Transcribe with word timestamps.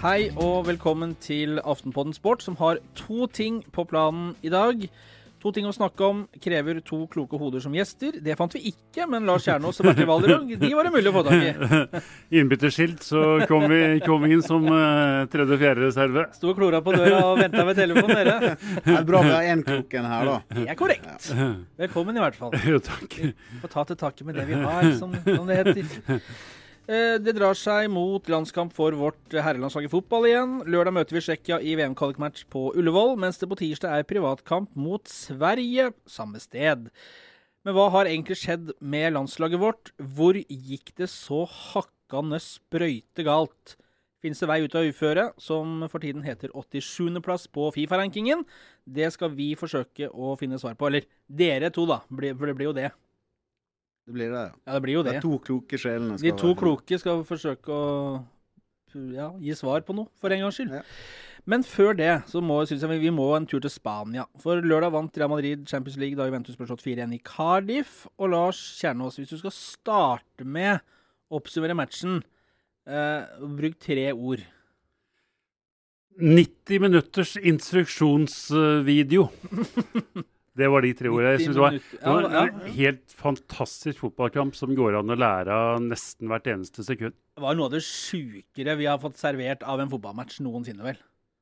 Hei 0.00 0.30
og 0.40 0.62
velkommen 0.64 1.10
til 1.20 1.58
Aftenpodden 1.60 2.14
Sport, 2.16 2.40
som 2.40 2.54
har 2.56 2.78
to 2.96 3.26
ting 3.28 3.58
på 3.68 3.82
planen 3.84 4.30
i 4.40 4.48
dag. 4.48 4.86
To 5.44 5.50
ting 5.52 5.66
å 5.68 5.72
snakke 5.76 6.06
om 6.06 6.22
krever 6.40 6.78
to 6.84 7.02
kloke 7.12 7.36
hoder 7.36 7.60
som 7.60 7.74
gjester. 7.76 8.14
Det 8.24 8.32
fant 8.38 8.54
vi 8.56 8.70
ikke, 8.70 9.04
men 9.12 9.28
Lars 9.28 9.44
Kjernås 9.44 9.82
og 9.82 9.90
Bertil 9.90 10.06
Valderung, 10.08 10.46
de 10.62 10.70
var 10.72 10.88
det 10.88 10.92
mulig 10.94 11.10
å 11.10 11.12
få 11.18 11.24
tak 11.26 11.44
i. 11.44 12.00
Innbytterskilt, 12.40 13.04
så 13.04 13.24
kom 13.50 13.66
vi, 13.68 13.80
kom 14.06 14.24
inn 14.24 14.40
som 14.46 14.64
uh, 14.72 15.28
tredje-fjerde 15.34 15.90
reserve. 15.90 16.24
Sto 16.38 16.54
og 16.54 16.62
klora 16.62 16.80
på 16.86 16.94
døra 16.96 17.18
og 17.26 17.42
venta 17.42 17.66
ved 17.68 17.80
telefonen, 17.82 18.14
dere. 18.22 18.54
Det 18.86 18.94
er 19.02 19.04
bra 19.10 19.20
vi 19.26 19.34
har 19.34 19.50
én 19.52 19.64
klokken 19.66 20.08
her, 20.14 20.30
da. 20.30 20.38
Det 20.62 20.64
er 20.64 20.78
korrekt. 20.80 21.28
Velkommen, 21.84 22.16
i 22.16 22.24
hvert 22.24 22.40
fall. 22.40 22.56
Jo, 22.72 22.80
takk. 22.88 23.20
Vi 23.20 23.60
får 23.66 23.74
ta 23.76 23.84
til 23.92 24.00
takke 24.00 24.28
med 24.30 24.40
det 24.40 24.48
vi 24.48 24.64
har, 24.64 24.94
som, 24.96 25.12
som 25.28 25.44
det 25.44 25.60
heter. 25.60 26.24
Eh, 26.88 27.18
Det 27.22 27.34
drar 27.36 27.54
seg 27.54 27.88
mot 27.92 28.24
landskamp 28.30 28.72
for 28.74 28.92
vårt 28.98 29.34
herrelandslag 29.34 29.86
i 29.86 29.92
fotball 29.92 30.26
igjen. 30.26 30.54
Lørdag 30.66 30.94
møter 30.96 31.16
vi 31.16 31.22
Tsjekkia 31.22 31.60
i 31.62 31.76
VM-kvalikmatch 31.78 32.46
på 32.50 32.70
Ullevål, 32.74 33.16
mens 33.20 33.38
det 33.38 33.48
på 33.50 33.58
tirsdag 33.60 33.98
er 33.98 34.08
privatkamp 34.08 34.72
mot 34.74 35.06
Sverige 35.06 35.92
samme 36.08 36.40
sted. 36.42 36.88
Men 37.64 37.76
hva 37.76 37.90
har 37.92 38.08
egentlig 38.08 38.38
skjedd 38.40 38.72
med 38.80 39.12
landslaget 39.14 39.60
vårt? 39.60 39.92
Hvor 40.00 40.34
gikk 40.34 40.94
det 40.96 41.10
så 41.12 41.44
hakkande 41.46 42.40
sprøyte 42.40 43.26
galt? 43.26 43.76
Fins 44.20 44.40
det 44.40 44.48
vei 44.50 44.58
ut 44.64 44.74
av 44.76 44.84
uføret, 44.84 45.36
som 45.40 45.86
for 45.88 46.00
tiden 46.00 46.24
heter 46.24 46.50
87.-plass 46.52 47.46
på 47.52 47.70
Fifa-rankingen? 47.72 48.42
Det 48.84 49.12
skal 49.14 49.30
vi 49.32 49.54
forsøke 49.56 50.10
å 50.12 50.34
finne 50.40 50.58
svar 50.60 50.74
på. 50.76 50.88
Eller 50.90 51.06
dere 51.28 51.70
to, 51.72 51.86
da. 51.88 52.02
For 52.08 52.20
det 52.50 52.56
blir 52.56 52.68
jo 52.68 52.76
det. 52.76 52.90
Det 54.10 54.16
blir 54.16 54.30
det, 54.32 54.40
ja. 54.42 54.52
Ja, 54.66 54.74
det 54.74 54.82
blir 54.82 54.96
jo 54.98 55.02
De 55.06 55.12
det. 55.14 55.22
to 55.22 55.36
kloke 55.38 55.78
sjelene 55.78 56.16
De 56.18 56.32
to 56.34 56.48
være- 56.50 56.58
kloke 56.58 56.98
skal 56.98 57.20
forsøke 57.28 57.70
å 57.70 58.24
ja, 59.14 59.28
gi 59.38 59.54
svar 59.54 59.84
på 59.86 59.94
noe, 59.94 60.08
for 60.18 60.34
en 60.34 60.40
gangs 60.42 60.56
skyld. 60.58 60.72
Ja. 60.74 60.82
Men 61.46 61.62
før 61.62 61.94
det 61.96 62.08
så 62.28 62.42
må, 62.42 62.58
synes 62.66 62.82
jeg 62.82 62.90
vi, 62.90 62.98
vi 63.06 63.12
må 63.14 63.28
en 63.36 63.46
tur 63.46 63.60
til 63.62 63.70
Spania. 63.70 64.24
For 64.42 64.60
lørdag 64.60 64.90
vant 64.92 65.16
Real 65.16 65.30
Madrid 65.30 65.62
Champions 65.70 65.96
League 65.96 66.18
da 66.18 66.26
Juventus 66.26 66.56
ble 66.58 66.66
slått 66.66 66.82
4-1 66.82 67.14
i 67.14 67.20
Cardiff. 67.24 68.06
Og 68.18 68.30
Lars 68.34 68.58
Kjernås, 68.82 69.16
hvis 69.22 69.30
du 69.30 69.38
skal 69.38 69.54
starte 69.54 70.44
med 70.44 70.80
å 71.30 71.38
oppsummere 71.40 71.76
matchen, 71.78 72.18
eh, 72.86 73.24
bruk 73.40 73.78
tre 73.78 74.10
ord. 74.12 74.42
90 76.20 76.80
minutters 76.82 77.36
instruksjonsvideo. 77.38 79.30
Det 80.58 80.66
var 80.68 80.82
de 80.82 80.92
tre 80.98 81.08
ordene. 81.08 81.34
Jeg 81.36 81.44
synes 81.46 81.56
det 81.56 81.62
var, 81.62 81.70
det 81.78 82.00
var 82.02 82.22
Ja, 82.22 82.30
ja. 82.30 82.46
en 82.50 82.72
helt 82.74 83.12
fantastisk 83.14 84.00
fotballkamp 84.02 84.56
som 84.58 84.74
går 84.74 84.98
an 84.98 85.12
å 85.14 85.16
lære 85.18 85.48
av 85.54 85.78
nesten 85.84 86.26
hvert 86.28 86.48
eneste 86.50 86.82
sekund. 86.84 87.14
Det 87.36 87.44
var 87.44 87.54
noe 87.54 87.68
av 87.70 87.76
det 87.76 87.84
sjukere 87.86 88.74
vi 88.76 88.86
har 88.90 88.98
fått 88.98 89.16
servert 89.20 89.62
av 89.62 89.80
en 89.80 89.88
fotballmatch 89.92 90.40
noensinne, 90.42 90.82
vel. 90.82 90.98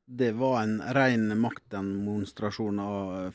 Det 0.09 0.31
var 0.41 0.62
en 0.62 0.79
ren 0.97 1.34
maktdemonstrasjon 1.41 2.79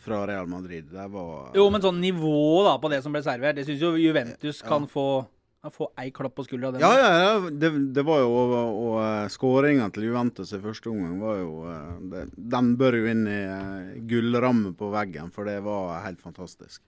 fra 0.02 0.22
Real 0.28 0.48
Madrid. 0.50 0.88
Det 0.94 1.08
var 1.14 1.52
Jo, 1.58 1.68
men 1.70 1.82
sånn 1.84 2.00
nivå 2.02 2.64
da 2.66 2.78
på 2.82 2.90
det 2.90 3.02
som 3.06 3.14
ble 3.14 3.22
servert, 3.26 3.56
det 3.58 3.66
syns 3.68 3.82
jo 3.82 3.96
Juventus 3.98 4.62
Ja. 4.64 4.70
kan 4.70 4.88
få, 4.88 5.26
kan 5.64 5.72
få 5.72 5.88
ei 5.96 6.12
klapp 6.12 6.36
på 6.36 6.44
skuldra. 6.44 6.74
Ja, 6.80 6.92
ja, 7.00 7.12
ja. 7.24 7.50
Det, 7.50 7.70
det 7.96 8.04
var 8.04 8.20
jo 8.20 8.32
Og, 8.36 8.54
og 8.84 8.96
eh, 9.00 9.30
skåringa 9.32 9.88
til 9.96 10.10
Juventus 10.10 10.52
i 10.52 10.60
første 10.60 10.92
omgang 10.92 11.16
var 11.24 11.38
jo 11.40 11.54
eh, 11.72 11.94
det, 12.12 12.24
Den 12.36 12.74
bør 12.80 12.98
jo 13.00 13.08
inn 13.08 13.24
i 13.32 13.40
uh, 13.48 13.94
gullramme 14.10 14.74
på 14.76 14.92
veggen, 14.92 15.32
for 15.32 15.48
det 15.48 15.62
var 15.64 16.04
helt 16.04 16.20
fantastisk. 16.22 16.84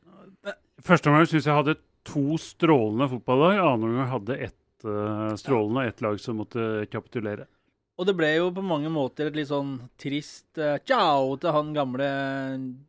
Første 0.83 1.09
omgang 1.09 1.29
syns 1.29 1.47
jeg 1.47 1.55
hadde 1.55 1.77
to 2.05 2.35
strålende 2.41 3.07
fotballag. 3.13 3.61
Annen 3.63 3.93
omgang 3.93 4.11
hadde 4.11 4.39
ett 4.49 4.83
eh, 4.85 5.31
strålende 5.39 5.85
og 5.85 5.93
ett 5.93 6.03
lag 6.03 6.19
som 6.21 6.41
måtte 6.43 6.67
kapitulere. 6.91 7.47
Og 7.95 8.09
det 8.09 8.17
ble 8.19 8.33
jo 8.33 8.51
på 8.51 8.59
mange 8.59 8.91
måter 8.91 9.29
et 9.29 9.39
litt 9.39 9.53
sånn 9.53 9.77
trist 9.95 10.59
uh, 10.59 10.75
ciao 10.83 11.39
til 11.39 11.55
han 11.55 11.71
gamle 11.77 12.11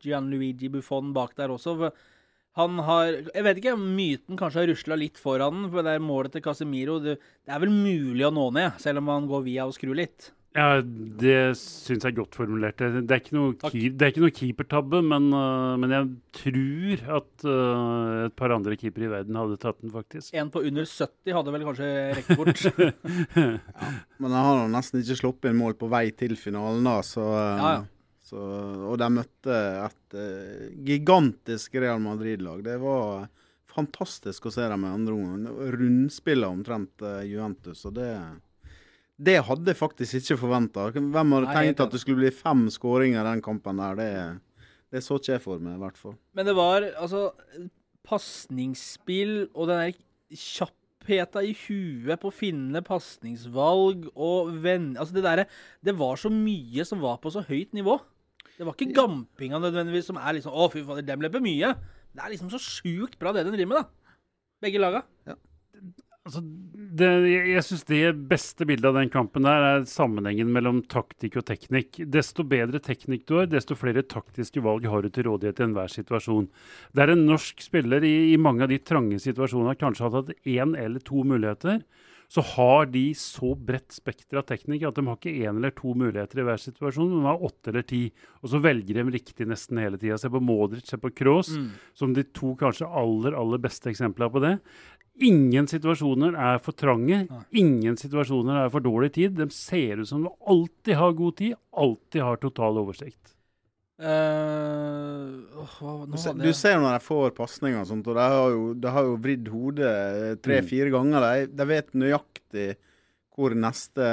Gianluigi 0.03 0.73
Buffon 0.75 1.15
bak 1.15 1.39
der 1.39 1.55
også. 1.55 1.79
For 1.79 2.07
han 2.57 2.81
har 2.87 3.11
Jeg 3.35 3.45
vet 3.45 3.61
ikke, 3.61 3.77
myten 3.77 4.39
kanskje 4.41 4.63
har 4.63 4.71
rusla 4.73 4.97
litt 4.99 5.21
foran 5.21 5.63
den. 5.63 5.69
For 5.73 5.85
det 5.85 5.97
er 5.97 6.05
målet 6.05 6.37
til 6.37 6.45
Casemiro 6.45 6.99
det, 7.03 7.19
det 7.45 7.53
er 7.53 7.63
vel 7.63 7.75
mulig 7.75 8.25
å 8.27 8.33
nå 8.35 8.49
ned, 8.57 8.81
selv 8.83 9.03
om 9.03 9.13
han 9.13 9.29
går 9.31 9.47
via 9.47 9.69
og 9.69 9.77
skrur 9.77 9.97
litt. 9.99 10.33
Ja, 10.57 10.81
det 10.81 11.59
syns 11.61 12.01
jeg 12.01 12.15
er 12.15 12.17
godt 12.17 12.37
formulert. 12.39 12.81
Det 12.81 13.13
er 13.13 13.21
ikke 13.21 13.35
noe, 13.37 13.53
keep, 13.61 13.97
det 13.99 14.07
er 14.07 14.13
ikke 14.15 14.23
noe 14.23 14.33
keepertabbe, 14.33 15.03
men, 15.05 15.27
uh, 15.37 15.75
men 15.83 15.93
jeg 15.93 16.07
tror 16.39 17.03
at 17.19 17.45
uh, 17.45 18.23
et 18.25 18.37
par 18.41 18.55
andre 18.55 18.79
keepere 18.81 19.05
i 19.05 19.11
verden 19.13 19.37
hadde 19.37 19.59
tatt 19.61 19.77
den, 19.83 19.93
faktisk. 19.93 20.33
En 20.33 20.49
på 20.55 20.63
under 20.65 20.89
70 20.89 21.37
hadde 21.37 21.53
vel 21.53 21.67
kanskje 21.67 21.91
rekt 22.17 22.33
bort. 22.41 22.65
Men 24.23 24.33
han 24.33 24.47
har 24.47 24.71
nesten 24.73 25.03
ikke 25.03 25.19
sluppet 25.21 25.51
inn 25.51 25.61
mål 25.61 25.77
på 25.77 25.91
vei 25.93 26.07
til 26.17 26.33
finalen, 26.41 26.89
da, 26.89 27.03
så, 27.05 27.27
uh... 27.37 27.61
Ja, 27.61 27.75
ja. 27.77 27.85
Så 28.27 28.43
Og 28.91 28.97
de 28.99 29.07
møtte 29.15 29.57
et 29.87 30.17
uh, 30.19 30.65
gigantisk 30.87 31.77
Real 31.79 32.01
Madrid-lag. 32.03 32.65
Det 32.67 32.75
var 32.83 33.29
fantastisk 33.71 34.49
å 34.49 34.55
se 34.55 34.67
dem 34.67 34.87
i 34.87 34.91
andre 34.91 35.15
omgang. 35.15 35.61
Rundspilla 35.77 36.51
omtrent 36.51 37.05
uh, 37.07 37.23
Juventus, 37.27 37.85
og 37.87 37.95
det 38.01 38.11
det 39.17 39.39
hadde 39.47 39.73
jeg 39.73 39.79
faktisk 39.79 40.19
ikke 40.19 40.37
forventa. 40.43 40.91
Hvem 40.93 41.31
hadde 41.33 41.47
Nei, 41.49 41.55
tenkt 41.57 41.79
at 41.81 41.95
det 41.95 42.03
skulle 42.03 42.21
bli 42.21 42.33
fem 42.37 42.67
skåringer 42.73 43.23
i 43.23 43.29
den 43.31 43.43
kampen 43.45 43.79
der? 43.81 43.97
Det, 43.97 44.67
det 44.93 45.01
så 45.07 45.17
ikke 45.17 45.33
jeg 45.33 45.45
for 45.45 45.63
meg, 45.63 45.79
i 45.79 45.85
hvert 45.87 46.01
fall. 46.01 46.19
Men 46.37 46.49
det 46.49 46.57
var 46.59 46.85
altså 46.91 47.31
pasningsspill 48.07 49.49
og 49.55 49.71
den 49.71 49.81
der 49.87 50.37
kjappheta 50.37 51.43
i 51.47 51.55
huet 51.57 52.21
på 52.21 52.29
å 52.29 52.35
finne 52.35 52.85
pasningsvalg 52.85 54.11
og 54.13 54.53
venn... 54.63 54.93
Altså 55.01 55.17
det 55.17 55.25
derre 55.25 55.49
Det 55.81 55.97
var 55.97 56.21
så 56.21 56.31
mye 56.33 56.85
som 56.85 57.01
var 57.01 57.17
på 57.23 57.33
så 57.33 57.45
høyt 57.49 57.73
nivå. 57.77 57.97
Det 58.57 58.65
var 58.65 58.77
ikke 58.77 58.95
gampinga 58.97 59.61
nødvendigvis 59.61 60.09
som 60.11 60.21
er 60.21 60.39
liksom 60.39 60.55
Å, 60.57 60.69
fy 60.73 60.85
fader, 60.87 61.05
dem 61.05 61.25
løper 61.25 61.43
mye. 61.45 61.75
Det 62.17 62.25
er 62.25 62.33
liksom 62.33 62.53
så 62.53 62.61
sjukt 62.63 63.19
bra 63.21 63.35
det 63.37 63.45
de 63.45 63.53
driver 63.53 63.73
med, 63.75 63.83
da. 63.83 64.17
Begge 64.65 64.81
laga. 64.81 65.03
Altså, 66.27 66.41
det, 66.99 67.09
jeg 67.31 67.51
jeg 67.53 67.65
syns 67.69 67.85
det 67.87 68.01
beste 68.27 68.67
bildet 68.67 68.89
av 68.89 68.97
den 68.99 69.11
kampen 69.13 69.45
der 69.47 69.67
er 69.67 69.85
sammenhengen 69.87 70.49
mellom 70.51 70.81
taktikk 70.91 71.37
og 71.39 71.45
teknikk. 71.47 72.01
Desto 72.11 72.43
bedre 72.43 72.81
teknikk 72.83 73.29
du 73.29 73.37
har, 73.39 73.47
desto 73.53 73.77
flere 73.79 74.03
taktiske 74.03 74.63
valg 74.65 74.89
har 74.91 75.05
du 75.05 75.13
til 75.13 75.29
rådighet 75.29 75.63
i 75.63 75.67
enhver 75.69 75.93
situasjon. 75.93 76.49
Der 76.99 77.13
en 77.13 77.23
norsk 77.29 77.63
spiller 77.63 78.03
i, 78.03 78.33
i 78.33 78.41
mange 78.43 78.67
av 78.67 78.73
de 78.73 78.81
trange 78.83 79.21
situasjonene 79.23 79.79
kanskje 79.79 80.09
har 80.09 80.17
hatt 80.17 80.35
én 80.43 80.75
eller 80.75 81.05
to 81.07 81.23
muligheter, 81.23 81.85
så 82.29 82.43
har 82.55 82.89
de 82.91 83.05
så 83.15 83.53
bredt 83.55 83.95
spekter 83.95 84.41
av 84.41 84.47
teknikk 84.49 84.87
at 84.89 84.99
de 84.99 85.05
har 85.07 85.19
ikke 85.19 85.35
én 85.47 85.61
eller 85.61 85.75
to 85.77 85.95
muligheter 85.95 86.43
i 86.43 86.47
hver 86.49 86.61
situasjon, 86.63 87.13
men 87.13 87.23
de 87.23 87.31
har 87.31 87.45
åtte 87.49 87.71
eller 87.73 87.87
ti. 87.87 88.03
Og 88.43 88.51
så 88.53 88.61
velger 88.63 88.99
de 88.99 89.07
riktig 89.15 89.47
nesten 89.47 89.81
hele 89.83 90.01
tida. 90.01 90.19
Se 90.19 90.31
på 90.33 90.43
Modric, 90.43 90.89
se 90.91 90.99
på 91.01 91.13
Kroos, 91.15 91.53
som 91.95 92.17
de 92.17 92.27
to 92.37 92.57
kanskje 92.59 92.89
aller, 92.91 93.37
aller 93.39 93.63
beste 93.63 93.93
eksemplene 93.93 94.33
på 94.33 94.43
det. 94.43 94.57
Ingen 95.27 95.65
situasjoner 95.71 96.35
er 96.37 96.59
for 96.61 96.77
trange. 96.77 97.23
Ingen 97.57 97.97
situasjoner 97.97 98.67
er 98.67 98.75
for 98.75 98.85
dårlig 98.85 99.15
tid. 99.17 99.39
De 99.39 99.49
ser 99.55 100.03
ut 100.03 100.09
som 100.11 100.27
de 100.27 100.35
alltid 100.45 100.99
har 100.99 101.17
god 101.17 101.39
tid, 101.39 101.57
alltid 101.73 102.23
har 102.27 102.43
total 102.43 102.83
oversikt. 102.83 103.36
Eh, 103.97 105.57
oh, 105.83 106.07
Du 106.07 106.17
se, 106.21 106.33
du 106.37 106.51
ser 106.57 106.79
når 106.83 106.99
de 106.99 107.05
får 107.05 107.31
pasninger 107.37 107.81
og 107.81 107.89
sånt, 107.89 108.09
og 108.11 108.19
de 108.19 108.25
har 108.27 108.51
jo, 108.53 108.67
de 108.77 108.91
har 108.93 109.07
jo 109.09 109.15
vridd 109.23 109.49
hodet 109.53 110.43
tre-fire 110.45 110.91
ganger. 110.95 111.25
De, 111.27 111.47
de 111.57 111.67
vet 111.71 111.95
nøyaktig 111.97 112.69
hvor 113.37 113.53
neste 113.53 114.05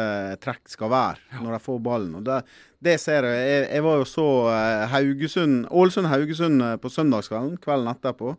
trekk 0.43 0.67
skal 0.67 0.89
være 0.91 1.41
når 1.43 1.53
de 1.55 1.59
får 1.63 1.77
ballen. 1.85 2.15
Og 2.19 2.25
det, 2.27 2.41
det 2.83 2.97
ser 2.99 3.23
jeg. 3.29 3.43
jeg. 3.47 3.67
Jeg 3.77 3.85
var 3.85 4.01
jo 4.01 4.07
så 4.09 4.25
eh, 4.51 4.87
Haugesund, 4.91 5.61
Ålesund-Haugesund 5.71 6.65
eh, 6.67 6.75
på 6.83 6.91
søndagskvelden, 6.91 7.55
kvelden 7.63 7.93
etterpå. 7.93 8.33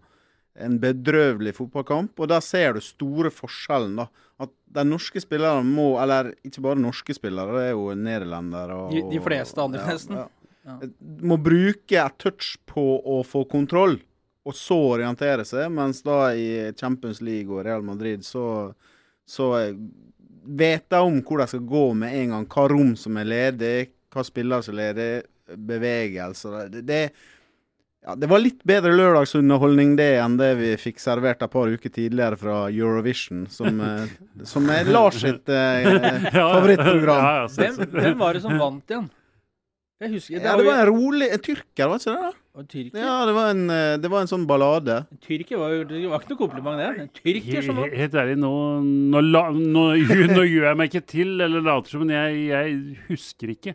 En 0.64 0.76
bedrøvelig 0.78 1.50
fotballkamp, 1.56 2.20
og 2.22 2.28
der 2.30 2.44
ser 2.44 2.76
du 2.76 2.82
store 2.84 3.32
forskjellen. 3.34 3.96
da, 3.98 4.04
At 4.44 4.52
de 4.76 4.84
norske 4.86 5.18
spillerne 5.24 5.64
må, 5.66 5.88
eller 5.98 6.28
ikke 6.46 6.62
bare 6.62 6.78
norske 6.78 7.16
spillere, 7.16 7.56
det 7.56 7.64
er 7.70 7.74
jo 7.74 7.88
nederlendere 7.98 8.76
og 8.84 8.92
De- 8.94 9.02
de 9.16 9.22
fleste 9.24 9.58
andre, 9.64 9.80
ja, 9.82 9.96
nesten. 9.96 10.20
ja. 10.20 10.28
Ja. 10.28 10.30
Må 11.24 11.36
bruke 11.42 11.98
et 12.00 12.18
touch 12.22 12.54
på 12.70 12.84
å 13.00 13.20
få 13.26 13.44
kontroll, 13.50 13.98
og 14.44 14.56
så 14.56 14.78
orientere 14.94 15.44
seg. 15.48 15.68
Mens 15.72 16.02
da 16.06 16.32
i 16.36 16.72
Champions 16.78 17.20
League 17.24 17.52
og 17.52 17.64
Real 17.66 17.84
Madrid 17.84 18.24
så, 18.24 18.72
så 19.28 19.50
vet 20.44 20.88
de 20.92 21.04
om 21.04 21.20
hvor 21.24 21.42
de 21.42 21.50
skal 21.52 21.68
gå 21.68 21.84
med 22.00 22.16
en 22.22 22.34
gang. 22.36 22.48
Hva 22.56 22.66
rom 22.72 22.96
som 23.00 23.20
er 23.20 23.28
ledig, 23.28 23.76
hva 24.14 24.24
spillere 24.24 24.64
som 24.64 24.76
er 24.76 24.82
ledig, 24.82 25.12
bevegelser. 25.44 26.68
Det, 26.72 26.82
det, 26.88 27.00
ja, 28.04 28.14
det 28.14 28.28
var 28.28 28.42
litt 28.42 28.62
bedre 28.66 28.92
lørdagsunderholdning 28.96 29.94
det 29.96 30.10
enn 30.20 30.38
det 30.40 30.50
vi 30.58 30.70
fikk 30.80 31.02
servert 31.02 31.42
et 31.44 31.52
par 31.52 31.72
uker 31.72 31.92
tidligere 31.92 32.38
fra 32.40 32.56
Eurovision, 32.68 33.46
som, 33.52 33.80
eh, 33.80 34.14
som 34.48 34.68
er 34.72 34.88
Lars 34.92 35.20
sitt 35.22 35.48
eh, 35.48 35.88
favorittprogram. 36.34 37.20
Ja, 37.20 37.36
ja, 37.44 37.52
hvem, 37.56 37.94
hvem 37.94 38.18
var 38.20 38.36
det 38.36 38.44
som 38.44 38.58
vant 38.60 38.92
igjen? 38.92 39.10
Jeg 40.02 40.10
husker 40.10 40.42
Ja, 40.42 40.56
det 40.58 40.64
var 40.66 40.80
en 40.82 40.88
rolig 40.90 41.28
en 41.32 41.38
tyrker, 41.40 41.86
var 41.88 42.00
ikke 42.02 42.10
det? 42.10 42.22
da? 42.24 42.32
Og 42.58 42.66
tyrker? 42.68 42.98
Ja, 42.98 43.14
det 43.26 43.34
var 43.34 43.50
en, 43.54 43.62
eh, 43.70 43.96
det 44.02 44.10
var 44.10 44.20
en 44.24 44.30
sånn 44.30 44.44
ballade. 44.46 44.96
Tyrkia 45.22 45.58
var, 45.58 45.70
jo- 45.70 45.84
det 45.84 46.02
var 46.10 46.20
ikke 46.20 46.34
noe 46.34 46.40
kompliment, 46.42 46.76
det. 46.78 46.88
En 47.04 47.08
tyrker 47.14 47.62
som 47.62 47.76
var. 47.78 47.88
Helt 47.94 48.12
ærlig, 48.14 48.36
nå, 48.42 48.50
nå, 49.14 49.22
la, 49.30 49.44
nå, 49.54 49.84
nå 50.36 50.44
gjør 50.44 50.68
jeg 50.68 50.76
meg 50.82 50.90
ikke 50.92 51.06
til, 51.14 51.40
eller 51.40 51.62
later 51.62 51.88
som, 51.94 52.04
men 52.04 52.14
jeg, 52.14 52.46
jeg 52.50 52.98
husker 53.08 53.54
ikke 53.54 53.74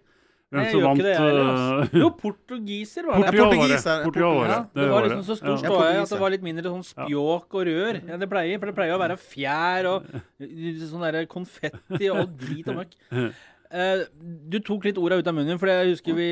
hvem 0.49 0.65
som 0.71 0.81
vant. 0.81 1.01
det, 1.05 1.13
øh, 1.13 1.39
altså. 1.45 1.99
Jo, 2.03 2.09
portugiser 2.19 3.05
var 3.05 3.19
det. 3.21 3.31
Det. 3.31 3.39
portugiser- 3.39 4.03
Portugal 4.03 4.33
var 4.39 4.47
det. 4.49 4.61
Det 4.81 4.89
var 4.89 5.03
liksom 5.07 5.23
så 5.27 5.35
stor 5.37 5.57
ståhei 5.61 5.93
at 6.01 6.09
det 6.09 6.19
var 6.19 6.29
litt 6.35 6.41
mindre 6.47 6.71
sånn 6.73 6.83
spjåk 6.87 7.53
og 7.59 7.67
rør 7.69 7.99
enn 8.01 8.19
det 8.19 8.29
pleier. 8.31 8.59
For 8.59 8.65
det 8.71 8.75
pleier 8.75 8.95
å 8.97 8.99
være 9.03 9.17
fjær 9.17 9.85
og 9.91 10.09
sånn 10.91 11.05
derre 11.05 11.25
konfetti 11.29 12.09
og 12.11 12.35
drit 12.39 12.67
og 12.67 12.81
møkk. 12.83 12.97
Eh, 13.69 14.07
du 14.49 14.57
tok 14.65 14.87
litt 14.87 14.97
orda 14.97 15.19
ut 15.19 15.27
av 15.29 15.35
munnen, 15.37 15.59
for 15.61 15.69
jeg 15.69 15.91
husker 15.91 16.15
vi 16.17 16.29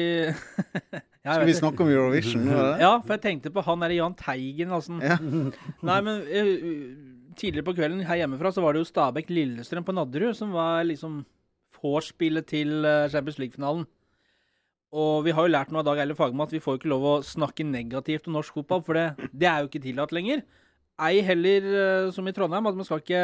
Ja, 1.27 1.35
Skal 1.35 1.45
vi 1.45 1.57
snakke 1.57 1.83
om 1.83 1.91
Eurovision 1.91 2.47
eller? 2.47 2.79
Ja, 2.81 2.93
for 3.03 3.13
jeg 3.13 3.23
tenkte 3.25 3.51
på 3.53 3.61
han 3.65 3.83
derre 3.83 3.97
Jahn 3.99 4.15
Teigen. 4.17 4.71
Altså. 4.73 4.97
Ja. 5.03 5.17
Nei, 5.89 5.97
men 6.05 6.23
eh, 6.25 6.53
tidligere 7.37 7.67
på 7.67 7.75
kvelden 7.77 8.05
her 8.07 8.23
hjemmefra 8.23 8.53
så 8.55 8.63
var 8.63 8.73
det 8.73 8.81
jo 8.81 8.89
Stabæk-Lillestrøm 8.89 9.85
på 9.85 9.93
Nadderud 9.97 10.37
som 10.39 10.55
var 10.55 10.87
liksom 10.87 11.21
vorspielet 11.77 12.47
til 12.49 12.79
eh, 12.87 13.05
Champions 13.13 13.37
League-finalen. 13.43 13.85
Og 14.97 15.25
vi 15.27 15.33
har 15.35 15.45
jo 15.45 15.51
lært 15.51 15.73
noe 15.73 15.83
av 15.83 15.89
Dag 15.89 15.99
Eile 16.01 16.15
Fagermo 16.17 16.45
at 16.47 16.55
vi 16.55 16.63
får 16.63 16.79
ikke 16.79 16.89
lov 16.89 17.05
å 17.05 17.15
snakke 17.27 17.65
negativt 17.67 18.29
om 18.31 18.37
norsk 18.39 18.55
fotball, 18.61 18.81
for 18.87 18.97
det, 18.97 19.29
det 19.35 19.49
er 19.51 19.61
jo 19.61 19.69
ikke 19.69 19.83
tillatt 19.83 20.15
lenger. 20.15 20.45
Ei 20.97 21.19
heller 21.21 21.65
eh, 21.77 22.07
som 22.15 22.25
i 22.25 22.33
Trondheim, 22.33 22.65
at 22.65 22.77
man 22.79 22.87
skal 22.87 23.03
ikke 23.03 23.19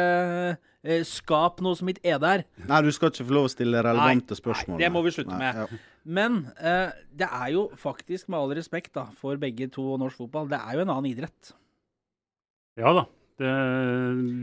uh, 0.54 1.00
skape 1.08 1.64
noe 1.66 1.74
som 1.74 1.88
ikke 1.90 2.04
er 2.06 2.20
der. 2.22 2.44
Nei, 2.68 2.78
du 2.86 2.92
skal 2.94 3.10
ikke 3.10 3.26
få 3.26 3.34
lov 3.34 3.48
å 3.48 3.50
stille 3.50 3.82
relevante 3.82 4.36
Nei, 4.36 4.38
spørsmål. 4.38 4.76
nei, 4.76 4.84
det 4.84 4.92
må 4.94 5.02
vi 5.02 5.14
slutte 5.16 5.34
Nei, 5.34 5.40
med. 5.42 5.58
ja. 5.64 5.82
Men 6.04 6.38
eh, 6.60 6.94
det 7.18 7.26
er 7.32 7.50
jo 7.56 7.64
faktisk, 7.80 8.28
med 8.28 8.38
all 8.38 8.54
respekt 8.54 8.92
da, 8.94 9.08
for 9.18 9.40
begge 9.42 9.66
to 9.74 9.88
og 9.96 10.00
norsk 10.04 10.22
fotball, 10.22 10.46
det 10.52 10.60
er 10.60 10.78
jo 10.78 10.84
en 10.84 10.92
annen 10.94 11.10
idrett. 11.10 11.54
Ja 12.78 12.94
da. 12.94 13.06
Det, 13.34 13.50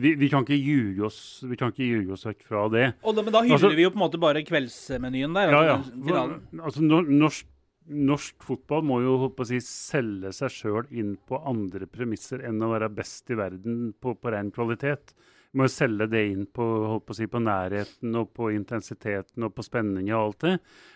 vi, 0.03 0.09
vi, 0.19 0.27
kan 0.27 0.43
ikke 0.43 0.57
ljuge 0.59 1.05
oss, 1.07 1.19
vi 1.47 1.55
kan 1.55 1.71
ikke 1.71 1.85
ljuge 1.87 2.11
oss 2.17 2.25
vekk 2.27 2.41
fra 2.43 2.65
det. 2.73 2.89
Og 3.07 3.15
da, 3.15 3.23
men 3.23 3.31
da 3.31 3.45
hyller 3.45 3.55
Altså- 3.55 3.71
vi 3.77 3.85
jo 3.85 3.91
på 3.93 3.99
en 4.01 4.03
måte 4.03 4.19
bare 4.19 4.43
kveldsmenyen 4.43 5.37
der. 5.37 5.53
Ja, 5.55 5.61
ja. 5.69 5.77
altså. 5.77 6.41
Altså, 6.59 6.83
norsk, 6.83 7.47
norsk 7.91 8.43
fotball 8.45 8.85
må 8.87 9.01
jo 9.03 9.17
på 9.35 9.45
å 9.45 9.49
si, 9.49 9.59
selge 9.63 10.31
seg 10.35 10.53
sjøl 10.53 10.87
inn 10.95 11.15
på 11.27 11.39
andre 11.47 11.87
premisser 11.89 12.43
enn 12.47 12.61
å 12.63 12.71
være 12.73 12.91
best 12.93 13.31
i 13.31 13.37
verden 13.39 13.91
på, 13.99 14.15
på 14.15 14.33
ren 14.33 14.51
kvalitet. 14.53 15.13
Må 15.57 15.67
jo 15.67 15.73
selge 15.73 16.07
det 16.07 16.21
inn 16.31 16.45
på, 16.47 16.63
holdt 16.63 17.05
på, 17.09 17.15
å 17.15 17.17
si, 17.17 17.27
på 17.27 17.41
nærheten 17.43 18.15
og 18.15 18.29
på 18.37 18.53
intensiteten 18.55 19.43
og 19.43 19.51
på 19.57 19.65
spenningen 19.67 20.15
og 20.15 20.21
alt 20.29 20.45
det. 20.45 20.53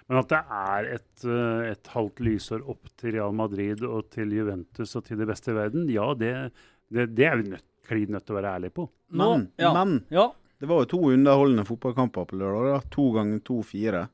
Men 0.08 0.22
at 0.22 0.32
det 0.32 0.42
er 0.60 0.90
et, 0.94 1.26
eh, 1.28 1.74
et 1.74 1.92
halvt 1.92 2.24
lysår 2.24 2.64
opp 2.72 2.94
til 2.96 3.18
Real 3.18 3.36
Madrid 3.36 3.84
og 3.84 4.08
til 4.16 4.32
Juventus 4.38 4.96
og 4.96 5.10
til 5.10 5.20
det 5.20 5.28
beste 5.28 5.52
i 5.52 5.58
verden, 5.60 5.92
ja, 5.92 6.08
det, 6.16 6.32
det, 6.88 7.10
det 7.18 7.28
er 7.28 7.42
vi 7.42 7.52
nødt, 7.52 7.68
klin 7.86 8.16
nødt 8.16 8.26
til 8.26 8.38
å 8.38 8.40
være 8.40 8.56
ærlig 8.62 8.72
på. 8.80 8.88
Men, 9.20 9.50
ja. 9.60 9.76
men 9.76 10.00
Ja, 10.14 10.30
det 10.62 10.70
var 10.72 10.86
jo 10.86 10.92
to 10.94 11.02
underholdende 11.12 11.68
fotballkamper 11.68 12.30
på 12.30 12.40
lørdag. 12.40 12.72
da. 12.72 12.92
To 12.96 13.10
ganger 13.18 13.42
to-fire. 13.44 14.06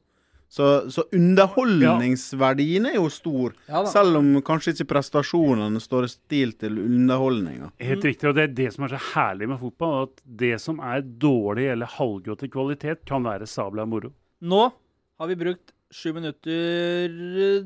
Så, 0.51 0.65
så 0.91 1.05
underholdningsverdien 1.15 2.89
er 2.89 2.97
jo 2.97 3.05
stor. 3.13 3.53
Ja 3.71 3.85
selv 3.87 4.19
om 4.19 4.33
kanskje 4.43 4.73
ikke 4.73 4.89
prestasjonene 4.89 5.79
står 5.79 6.07
i 6.07 6.11
stil 6.11 6.51
til 6.59 6.79
underholdninga. 6.81 7.69
Helt 7.79 8.07
riktig, 8.09 8.27
og 8.27 8.35
det 8.35 8.43
er 8.49 8.55
det 8.57 8.67
som 8.75 8.83
er 8.83 8.91
så 8.91 8.99
herlig 9.13 9.47
med 9.53 9.61
fotball. 9.61 10.09
At 10.09 10.19
det 10.43 10.57
som 10.63 10.81
er 10.83 11.05
dårlig 11.23 11.69
eller 11.71 11.95
halvgått 11.95 12.43
i 12.43 12.51
kvalitet, 12.51 13.05
kan 13.07 13.23
være 13.23 13.47
sabla 13.47 13.87
moro. 13.87 14.11
Nå 14.43 14.65
har 14.67 15.31
vi 15.31 15.39
brukt 15.39 15.71
sju 15.91 16.11
minutter 16.17 17.15
eh, 17.47 17.63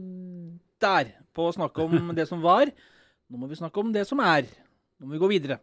der 0.86 1.14
på 1.36 1.50
å 1.50 1.56
snakke 1.56 1.86
om 1.90 2.14
det 2.18 2.28
som 2.30 2.44
var. 2.46 2.70
Nå 2.70 3.42
må 3.42 3.50
vi 3.50 3.58
snakke 3.58 3.82
om 3.82 3.90
det 3.96 4.06
som 4.06 4.22
er. 4.22 4.46
Nå 5.00 5.10
må 5.10 5.18
vi 5.18 5.24
gå 5.26 5.32
videre. 5.34 5.58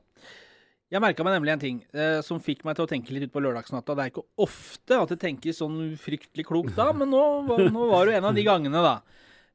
Jeg 0.93 1.01
merka 1.01 1.25
meg 1.25 1.39
nemlig 1.39 1.53
en 1.55 1.61
ting 1.63 1.77
eh, 1.97 2.19
som 2.21 2.41
fikk 2.43 2.67
meg 2.69 2.77
til 2.77 2.85
å 2.85 2.91
tenke 2.91 3.15
litt 3.15 3.25
ut 3.25 3.33
på 3.33 3.41
lørdagsnatta. 3.41 3.95
Det 3.97 4.05
er 4.05 4.11
ikke 4.13 4.27
ofte 4.45 4.99
at 5.01 5.15
jeg 5.15 5.21
tenker 5.23 5.55
sånn 5.57 5.79
fryktelig 5.97 6.45
klokt 6.45 6.75
da, 6.77 6.91
men 6.93 7.09
nå, 7.09 7.23
nå 7.73 7.87
var 7.89 8.11
det 8.11 8.19
en 8.19 8.29
av 8.29 8.37
de 8.37 8.45
gangene, 8.45 8.83
da. 8.85 8.99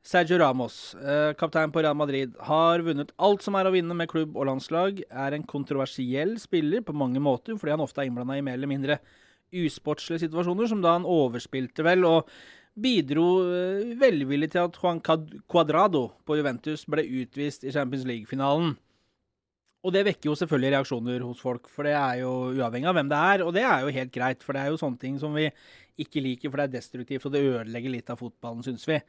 Sergio 0.07 0.39
Ramos, 0.41 0.95
eh, 0.95 1.35
kaptein 1.37 1.69
på 1.73 1.83
Real 1.83 1.97
Madrid, 1.99 2.33
har 2.47 2.81
vunnet 2.85 3.13
alt 3.21 3.45
som 3.45 3.57
er 3.59 3.69
å 3.69 3.73
vinne 3.75 3.93
med 3.97 4.09
klubb 4.09 4.33
og 4.33 4.47
landslag. 4.49 5.03
Er 5.11 5.35
en 5.35 5.45
kontroversiell 5.45 6.37
spiller 6.41 6.81
på 6.81 6.95
mange 6.97 7.21
måter, 7.21 7.53
fordi 7.59 7.75
han 7.75 7.85
ofte 7.85 8.01
er 8.01 8.09
innblanda 8.09 8.39
i 8.39 8.45
mer 8.45 8.57
eller 8.57 8.71
mindre 8.71 8.97
usportslige 9.53 10.25
situasjoner, 10.25 10.71
som 10.71 10.81
da 10.81 10.95
han 10.95 11.05
overspilte 11.05 11.85
vel, 11.85 12.07
og 12.07 12.33
bidro 12.77 13.27
eh, 13.51 13.93
velvillig 13.99 14.55
til 14.55 14.65
at 14.65 14.81
Juan 14.81 15.03
Cuadrado 15.05 16.07
på 16.25 16.41
Juventus 16.41 16.87
ble 16.89 17.05
utvist 17.21 17.67
i 17.67 17.77
Champions 17.77 18.09
League-finalen. 18.09 18.73
Og 19.87 19.93
det 19.95 20.03
vekker 20.03 20.27
jo 20.27 20.35
selvfølgelig 20.35 20.73
reaksjoner 20.73 21.23
hos 21.23 21.39
folk, 21.39 21.69
for 21.71 21.87
det 21.87 21.93
er 21.95 22.19
jo 22.19 22.31
uavhengig 22.51 22.89
av 22.91 22.97
hvem 22.97 23.11
det 23.11 23.19
er. 23.31 23.43
Og 23.45 23.53
det 23.55 23.63
er 23.63 23.85
jo 23.85 23.93
helt 23.95 24.11
greit, 24.11 24.43
for 24.43 24.57
det 24.57 24.63
er 24.63 24.73
jo 24.73 24.79
sånne 24.81 24.99
ting 24.99 25.15
som 25.21 25.35
vi 25.37 25.47
ikke 26.03 26.23
liker, 26.23 26.51
for 26.51 26.59
det 26.59 26.67
er 26.67 26.77
destruktivt, 26.77 27.25
og 27.25 27.33
det 27.33 27.45
ødelegger 27.45 27.93
litt 27.93 28.11
av 28.11 28.19
fotballen, 28.19 28.65
syns 28.65 28.83
vi. 28.89 28.99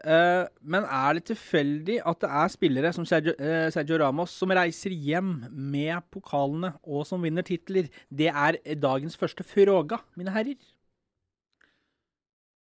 Eh, 0.00 0.46
men 0.72 0.86
er 0.88 1.18
det 1.18 1.26
tilfeldig 1.28 1.98
at 2.08 2.22
det 2.22 2.30
er 2.40 2.52
spillere 2.54 2.92
som 2.96 3.04
eh, 3.04 3.66
Sergio 3.74 3.98
Ramos 4.00 4.32
som 4.32 4.54
reiser 4.56 4.94
hjem 4.96 5.34
med 5.52 6.00
pokalene 6.08 6.72
og 6.88 7.04
som 7.08 7.20
vinner 7.20 7.44
titler? 7.44 7.90
Det 8.08 8.30
er 8.32 8.56
dagens 8.80 9.18
første 9.20 9.44
fråga, 9.44 10.00
mine 10.16 10.32
herrer. 10.32 10.56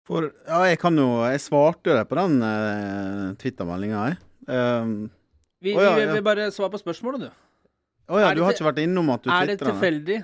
For 0.10 0.28
ja, 0.28 0.64
jeg 0.66 0.80
kan 0.82 0.98
jo 0.98 1.22
Jeg 1.30 1.42
svarte 1.44 1.92
jo 1.92 1.96
det 1.96 2.08
på 2.10 2.18
den 2.18 2.42
uh, 2.42 3.38
Twitter-meldinga, 3.40 4.06
jeg. 4.10 4.20
Um, 4.50 5.12
Vi, 5.60 5.76
oh, 5.76 5.84
ja, 5.84 5.94
vi 5.96 6.06
vi 6.08 6.18
vil 6.18 6.26
bare 6.26 6.50
svare 6.56 6.72
på 6.72 6.80
spørsmålet, 6.82 7.28
du. 7.28 7.48
Å 8.10 8.20
ja, 8.20 8.30
Er 8.32 8.38
du 8.38 8.44
har 8.46 8.56
ikke 8.56 8.70
vært 8.72 8.82
innom 8.82 9.10
at 9.14 9.26
du 9.26 9.32
Er 9.34 9.50
det 9.52 9.60
tilfeldig? 9.62 10.20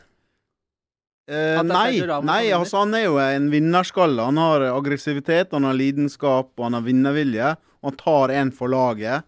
Eh, 1.26 1.60
nei, 1.66 2.02
nei 2.26 2.42
altså, 2.54 2.84
han 2.84 2.94
er 2.98 3.08
jo 3.08 3.18
en 3.22 3.50
vinnerskalle. 3.50 4.28
Han 4.30 4.38
har 4.38 4.68
aggressivitet, 4.70 5.54
han 5.58 5.66
har 5.66 5.78
lidenskap 5.78 6.54
han 6.62 6.78
har 6.78 6.86
vinnervilje. 6.86 7.56
Og 7.82 7.92
han 7.92 8.00
tar 8.02 8.34
en 8.34 8.54
for 8.54 8.72
laget 8.74 9.26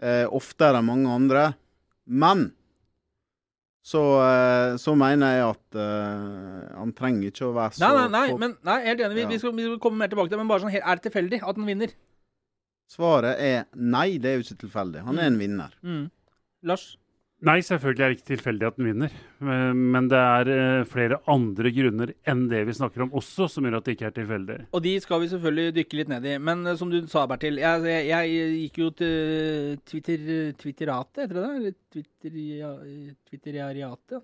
eh, 0.00 0.24
oftere 0.28 0.80
enn 0.80 0.88
mange 0.88 1.12
andre. 1.12 1.44
Men 2.08 2.50
så, 3.88 4.02
eh, 4.20 4.76
så 4.80 4.92
mener 4.98 5.32
jeg 5.32 5.44
at 5.48 5.78
eh, 5.80 6.66
han 6.76 6.92
trenger 6.96 7.30
ikke 7.30 7.46
å 7.48 7.54
være 7.56 7.76
så 7.78 7.86
Nei, 7.86 7.92
nei, 7.96 8.08
nei, 8.12 8.38
men, 8.40 8.56
nei 8.68 8.78
helt 8.84 9.00
enig. 9.00 9.16
Vi, 9.16 9.24
Ja. 9.24 9.30
vi, 9.32 9.40
skal, 9.40 9.56
vi 9.56 9.68
skal 9.68 9.80
komme 9.84 10.02
mer 10.04 10.12
tilbake 10.12 10.28
til 10.28 10.36
det. 10.36 10.42
Men 10.44 10.52
bare 10.52 10.64
sånn, 10.66 10.76
er 10.76 11.00
det 11.00 11.08
tilfeldig 11.08 11.40
at 11.40 11.56
han 11.56 11.68
vinner? 11.68 11.94
Svaret 12.88 13.36
er 13.44 13.66
nei, 13.76 14.16
det 14.16 14.30
er 14.30 14.38
jo 14.38 14.46
ikke 14.46 14.62
tilfeldig. 14.64 15.02
Han 15.04 15.20
er 15.20 15.28
en 15.28 15.40
vinner. 15.40 15.74
Mm. 15.84 16.06
Lars? 16.68 16.86
Nei, 17.44 17.60
selvfølgelig 17.62 18.04
er 18.04 18.08
det 18.14 18.18
ikke 18.18 18.30
tilfeldig 18.32 18.66
at 18.70 18.78
han 18.80 18.88
vinner. 18.88 19.18
Eh, 19.40 19.72
Men 19.74 20.08
det 20.10 20.18
er 20.18 20.50
eh, 20.54 20.84
flere 20.88 21.20
andre 21.30 21.72
grunner 21.74 22.12
enn 22.28 22.46
det 22.50 22.64
vi 22.68 22.76
snakker 22.76 23.04
om 23.06 23.12
også, 23.18 23.48
som 23.52 23.66
gjør 23.66 23.78
at 23.78 23.88
det 23.88 23.96
ikke 23.96 24.08
er 24.10 24.16
tilfeldig. 24.16 24.58
Og 24.74 24.82
de 24.84 24.94
skal 25.04 25.22
vi 25.22 25.30
selvfølgelig 25.32 25.76
dykke 25.78 26.00
litt 26.00 26.12
ned 26.12 26.26
i. 26.26 26.36
Men 26.42 26.66
eh, 26.66 26.78
som 26.80 26.90
du 26.90 26.98
sa, 27.10 27.26
Bertil, 27.30 27.60
jeg, 27.62 27.86
jeg, 27.86 28.08
jeg 28.10 28.56
gikk 28.64 28.82
jo 28.82 28.90
til 28.98 29.78
Twitter, 29.88 30.26
Twitteratet, 30.58 31.24
heter 31.24 31.38
det 31.38 31.44
det? 31.46 31.54
Eller 31.58 31.76
Twitter. 31.88 32.34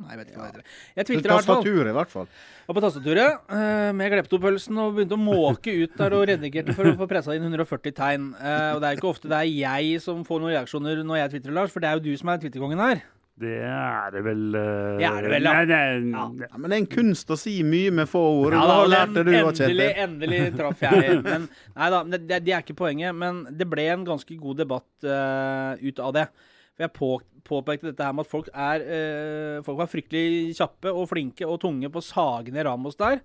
Nei, 0.01 0.11
jeg 0.11 0.21
vet 0.21 0.31
ikke 0.33 0.41
hva 0.41 0.49
det 0.49 0.59
heter. 0.59 0.69
Jeg 0.99 1.09
twittra 1.09 1.21
i 1.21 1.37
hvert 1.39 1.47
fall. 1.47 1.63
tastaturet, 1.63 1.91
i 1.91 1.97
hvert 1.99 2.13
fall. 2.13 2.29
Var 2.67 2.77
på 2.79 2.85
tastaturet 2.85 3.55
med 3.95 4.13
Gleptopølsen 4.15 4.81
og 4.83 4.97
begynte 4.99 5.17
å 5.17 5.23
måke 5.23 5.75
ut 5.79 5.97
der 6.01 6.17
og 6.19 6.27
redigerte 6.29 6.75
for 6.77 6.91
å 6.91 6.95
få 6.99 7.09
pressa 7.11 7.37
inn 7.37 7.47
140 7.47 7.95
tegn. 7.97 8.31
Eh, 8.41 8.71
og 8.75 8.83
det 8.83 8.89
er 8.91 8.97
jo 8.97 9.03
ikke 9.03 9.13
ofte 9.15 9.31
det 9.31 9.41
er 9.41 9.51
jeg 9.53 10.03
som 10.05 10.25
får 10.27 10.43
noen 10.43 10.57
reaksjoner 10.57 11.05
når 11.07 11.23
jeg 11.23 11.35
twitrer, 11.37 11.57
Lars, 11.61 11.75
for 11.75 11.85
det 11.85 11.91
er 11.91 12.01
jo 12.01 12.07
du 12.09 12.13
som 12.21 12.33
er 12.35 12.43
Twitterkongen 12.43 12.83
her. 12.83 13.05
Det 13.35 13.55
er 13.67 14.13
det 14.15 14.21
vel 14.23 14.43
uh, 14.55 14.95
Det 15.01 15.07
er 15.09 15.25
det 15.25 15.31
vel, 15.33 15.47
ja. 15.49 15.53
Nei, 15.59 15.65
nei, 15.67 16.11
Ja. 16.15 16.27
Ja, 16.45 16.59
men 16.59 16.71
det 16.71 16.77
er 16.77 16.83
en 16.85 16.91
kunst 16.93 17.33
å 17.35 17.39
si 17.39 17.57
mye 17.67 17.91
med 17.95 18.07
få 18.11 18.23
ord. 18.45 18.55
Ja, 18.55 18.63
da, 18.71 18.77
da 18.79 18.91
lærte 18.93 19.25
du 19.27 19.33
òg, 19.41 19.49
Kjetil. 19.59 19.83
endelig 20.05 20.43
traff 20.55 20.85
jeg. 20.85 21.17
Men, 21.27 21.49
nei 21.75 21.89
da, 21.91 22.03
det, 22.15 22.21
det 22.47 22.55
er 22.55 22.63
ikke 22.63 22.79
poenget. 22.79 23.17
Men 23.19 23.43
det 23.51 23.67
ble 23.71 23.89
en 23.91 24.07
ganske 24.07 24.39
god 24.39 24.63
debatt 24.63 25.09
uh, 25.09 25.75
ut 25.83 26.05
av 26.07 26.15
det. 26.15 26.29
For 26.75 26.87
jeg 26.87 26.95
på, 26.95 27.11
påpekte 27.51 27.91
dette 27.91 28.07
her 28.07 28.15
med 28.15 28.27
at 28.27 28.31
folk 28.31 28.53
er 28.55 28.87
uh, 28.87 29.59
Folk 29.67 29.83
var 29.83 29.91
fryktelig 29.91 30.55
kjappe 30.55 30.95
og 30.95 31.11
flinke 31.11 31.49
og 31.49 31.59
tunge 31.67 31.91
på 31.91 32.03
å 32.03 32.07
sage 32.07 32.55
ned 32.55 32.69
Ramos 32.71 32.99
der. 33.03 33.19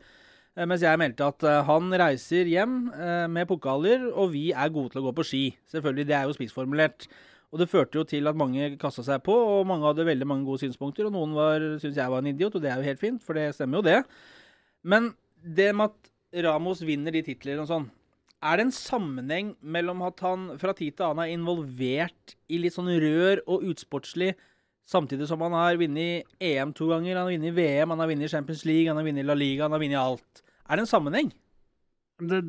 Mens 0.59 0.81
jeg 0.81 0.97
meldte 0.99 1.23
at 1.29 1.43
han 1.69 1.93
reiser 2.01 2.49
hjem 2.49 2.89
med 3.31 3.45
pokaler, 3.47 4.01
og 4.09 4.33
vi 4.33 4.49
er 4.49 4.71
gode 4.73 4.91
til 4.91 4.99
å 4.99 5.05
gå 5.05 5.13
på 5.15 5.23
ski. 5.23 5.43
Selvfølgelig, 5.71 6.07
det 6.09 6.15
er 6.17 6.25
jo 6.27 6.33
spissformulert. 6.35 7.05
Og 7.49 7.61
det 7.61 7.69
førte 7.71 7.97
jo 7.97 8.05
til 8.05 8.29
at 8.29 8.37
mange 8.37 8.75
kasta 8.81 9.03
seg 9.05 9.23
på, 9.25 9.33
og 9.33 9.67
mange 9.69 9.87
hadde 9.87 10.05
veldig 10.05 10.27
mange 10.29 10.45
gode 10.45 10.61
synspunkter. 10.61 11.07
Og 11.09 11.15
noen 11.15 11.79
syntes 11.81 11.97
jeg 11.97 12.11
var 12.13 12.21
en 12.21 12.29
idiot, 12.29 12.57
og 12.57 12.61
det 12.63 12.69
er 12.69 12.81
jo 12.81 12.89
helt 12.89 13.01
fint, 13.01 13.23
for 13.25 13.37
det 13.37 13.47
stemmer 13.57 13.79
jo 13.79 13.87
det. 13.87 14.01
Men 14.85 15.13
det 15.41 15.71
med 15.75 15.89
at 15.89 16.45
Ramos 16.45 16.83
vinner 16.85 17.15
de 17.15 17.23
titlene 17.25 17.65
og 17.65 17.71
sånn, 17.71 17.87
er 18.39 18.55
det 18.55 18.67
en 18.67 18.75
sammenheng 18.75 19.49
mellom 19.59 20.05
at 20.07 20.21
han 20.23 20.45
fra 20.61 20.71
tid 20.77 20.95
til 20.95 21.09
annen 21.09 21.25
er 21.25 21.33
involvert 21.33 22.37
i 22.47 22.61
litt 22.61 22.77
sånn 22.77 22.91
rør 23.01 23.41
og 23.49 23.65
utsportslig, 23.73 24.29
samtidig 24.87 25.27
som 25.29 25.41
han 25.43 25.57
har 25.57 25.81
vunnet 25.81 26.29
EM 26.39 26.71
to 26.77 26.87
ganger, 26.93 27.17
han 27.17 27.27
har 27.27 27.33
vunnet 27.33 27.57
VM, 27.57 27.91
han 27.91 28.03
har 28.05 28.09
vunnet 28.13 28.31
Champions 28.31 28.63
League, 28.69 28.87
han 28.87 29.01
har 29.01 29.09
vunnet 29.09 29.27
La 29.27 29.35
Liga, 29.35 29.65
han 29.65 29.75
har 29.75 29.81
vunnet 29.81 29.99
alt. 29.99 30.43
Er 30.69 30.77
det 30.77 30.85
en 30.85 30.93
sammenheng? 30.93 31.33
det, 32.27 32.39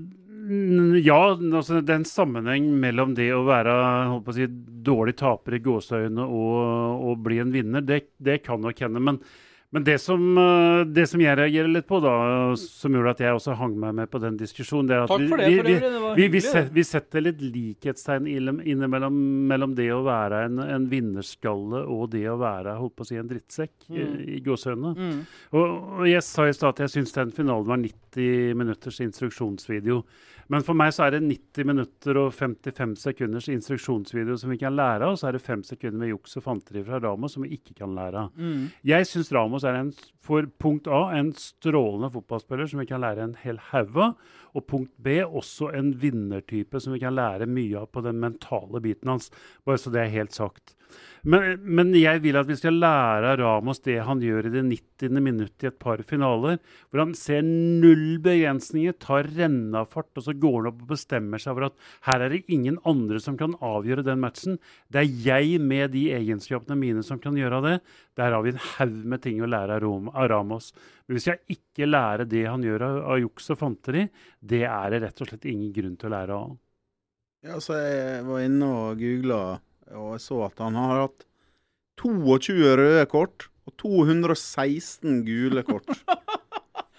Ja, 0.50 1.18
altså 1.36 1.78
det 1.78 1.92
er 1.92 2.00
en 2.00 2.08
sammenheng 2.08 2.64
mellom 2.82 3.12
det 3.14 3.28
å 3.36 3.44
være 3.46 3.74
å 4.16 4.34
si, 4.34 4.48
dårlig 4.82 5.14
taper 5.20 5.54
i 5.54 5.60
gåseøyne 5.62 6.24
og, 6.26 7.04
og 7.06 7.20
bli 7.22 7.38
en 7.42 7.52
vinner. 7.54 7.84
Det, 7.86 8.00
det 8.18 8.40
kan 8.46 8.62
nok 8.64 8.82
hende. 8.82 9.02
Men, 9.10 9.20
men 9.70 9.84
det, 9.84 9.98
som, 10.02 10.38
eh, 10.38 10.84
det 10.84 11.04
som 11.06 11.20
jeg 11.22 11.36
reagerer 11.38 11.70
litt 11.70 11.86
på, 11.86 12.00
da, 12.02 12.12
som 12.58 12.94
gjorde 12.96 13.12
at 13.14 13.20
jeg 13.22 13.36
også 13.36 13.54
hang 13.54 13.76
meg 13.78 13.94
med 14.00 14.10
på 14.10 14.18
den 14.18 14.38
diskusjonen, 14.40 14.88
det 14.90 14.96
er 14.96 15.04
at 15.04 16.72
vi, 16.74 16.84
setter 16.86 17.22
litt 17.22 17.44
likhetstegn 17.44 18.26
innimellom 18.26 19.20
mellom 19.50 19.76
det 19.78 19.86
å 19.94 20.02
være 20.06 20.42
en, 20.48 20.58
en 20.64 20.88
vinnerskalle 20.90 21.84
og 21.86 22.10
det 22.16 22.24
å 22.32 22.40
være 22.40 22.74
holdt 22.80 22.96
på 22.98 23.06
å 23.06 23.10
si, 23.12 23.20
en 23.20 23.30
drittsekk 23.30 23.92
i, 23.94 24.08
i 24.38 24.40
gåsehøyne. 24.42 24.92
Mm. 24.98 25.22
Og, 25.54 25.78
og 26.00 26.04
jeg 26.10 26.26
sa 26.26 26.48
i 26.48 26.56
stad 26.56 26.74
at 26.74 26.84
jeg 26.88 26.96
syns 26.96 27.14
den 27.14 27.30
finalen 27.36 27.70
var 27.70 27.78
90 27.84 28.58
minutters 28.58 28.98
instruksjonsvideo. 29.06 30.02
Men 30.50 30.64
for 30.66 30.74
meg 30.74 30.90
så 30.90 31.04
er 31.04 31.14
det 31.14 31.22
90 31.22 31.66
minutter 31.68 32.18
og 32.18 32.32
55 32.34 32.96
sekunders 32.98 33.46
instruksjonsvideo 33.52 34.34
som 34.40 34.50
vi 34.50 34.58
kan 34.58 34.74
lære 34.74 35.06
av, 35.06 35.14
og 35.14 35.20
så 35.20 35.28
er 35.28 35.36
det 35.36 35.44
5 35.44 35.62
sekunder 35.68 36.00
med 36.00 36.10
juks 36.10 36.34
og 36.40 36.42
fanteri 36.42 36.82
fra 36.86 36.98
Ramos 36.98 37.36
som 37.36 37.44
vi 37.46 37.54
ikke 37.54 37.76
kan 37.78 37.94
lære 37.94 38.24
av. 38.24 38.32
Mm. 38.34 38.64
Jeg 38.90 39.06
syns 39.06 39.30
Ramos 39.36 39.59
er 39.68 39.78
en, 39.78 39.92
for 40.24 40.46
punkt 40.62 40.88
A 40.90 41.10
en 41.16 41.32
strålende 41.36 42.10
fotballspiller 42.14 42.70
som 42.70 42.82
vi 42.82 42.88
kan 42.88 43.02
lære 43.02 43.24
en 43.24 43.38
hel 43.42 43.60
haug 43.70 43.98
av. 44.00 44.34
Og 44.56 44.66
punkt 44.66 44.92
B 44.98 45.20
også 45.22 45.70
en 45.78 45.92
vinnertype 46.02 46.80
som 46.82 46.94
vi 46.96 47.02
kan 47.02 47.14
lære 47.14 47.48
mye 47.50 47.84
av 47.84 47.90
på 47.94 48.02
den 48.06 48.18
mentale 48.22 48.82
biten 48.82 49.12
hans. 49.12 49.30
Bare 49.66 49.78
så 49.78 49.92
det 49.94 50.04
er 50.04 50.14
helt 50.16 50.34
sagt. 50.34 50.74
Men, 51.22 51.60
men 51.62 51.92
jeg 51.94 52.22
vil 52.24 52.38
at 52.40 52.48
vi 52.48 52.58
skal 52.58 52.80
lære 52.80 53.34
av 53.34 53.40
Ramos 53.42 53.82
det 53.84 54.00
han 54.06 54.22
gjør 54.24 54.48
i 54.48 54.54
det 54.56 54.64
90. 54.66 54.89
minutt 55.08 55.64
i 55.64 55.68
et 55.70 55.78
par 55.80 56.02
finaler, 56.04 56.58
hvor 56.90 57.00
han 57.00 57.14
ser 57.16 57.40
null 57.46 58.18
begrensninger, 58.22 58.92
tar 59.00 59.30
rennafart, 59.32 60.10
og 60.18 60.26
så 60.26 60.34
går 60.36 60.58
han 60.58 60.70
opp 60.72 60.82
og 60.84 60.92
bestemmer 60.92 61.40
seg 61.40 61.56
for 61.56 61.68
at 61.70 61.78
her 62.08 62.26
er 62.26 62.34
det 62.34 62.42
ingen 62.52 62.76
andre 62.84 63.20
som 63.24 63.38
kan 63.40 63.56
avgjøre 63.64 64.04
den 64.04 64.20
matchen. 64.20 64.58
Det 64.92 65.00
er 65.00 65.20
jeg 65.24 65.60
med 65.64 65.94
de 65.96 66.08
egenskapene 66.18 66.78
mine 66.78 67.04
som 67.06 67.22
kan 67.22 67.38
gjøre 67.38 67.62
det. 67.64 67.76
Der 68.20 68.36
har 68.36 68.44
vi 68.44 68.52
en 68.52 68.64
haug 68.76 68.98
med 69.14 69.24
ting 69.24 69.40
å 69.40 69.48
lære 69.48 69.80
av, 69.80 70.10
Ramos. 70.30 70.72
Men 71.06 71.16
hvis 71.16 71.30
jeg 71.30 71.56
ikke 71.56 71.88
lærer 71.88 72.28
det 72.28 72.44
han 72.44 72.66
gjør 72.66 72.84
av, 72.86 72.98
av 73.14 73.22
juks 73.22 73.50
og 73.54 73.62
fanteri, 73.62 74.04
det 74.40 74.66
er 74.68 74.92
det 74.92 75.04
rett 75.06 75.24
og 75.24 75.30
slett 75.32 75.48
ingen 75.48 75.72
grunn 75.72 75.96
til 75.96 76.10
å 76.10 76.14
lære 76.18 76.36
av. 76.36 76.52
Ja, 77.40 77.56
så 77.56 77.78
jeg 77.80 78.24
var 78.28 78.44
inne 78.44 78.66
og 78.68 79.00
googla, 79.00 79.40
og 79.96 80.18
så 80.20 80.42
at 80.44 80.60
han 80.60 80.76
har 80.76 81.06
hatt 81.06 81.24
22 82.00 82.76
røde 82.80 83.06
kort 83.10 83.49
og 83.70 83.76
216 83.80 85.22
gule 85.26 85.64
kort. 85.66 85.88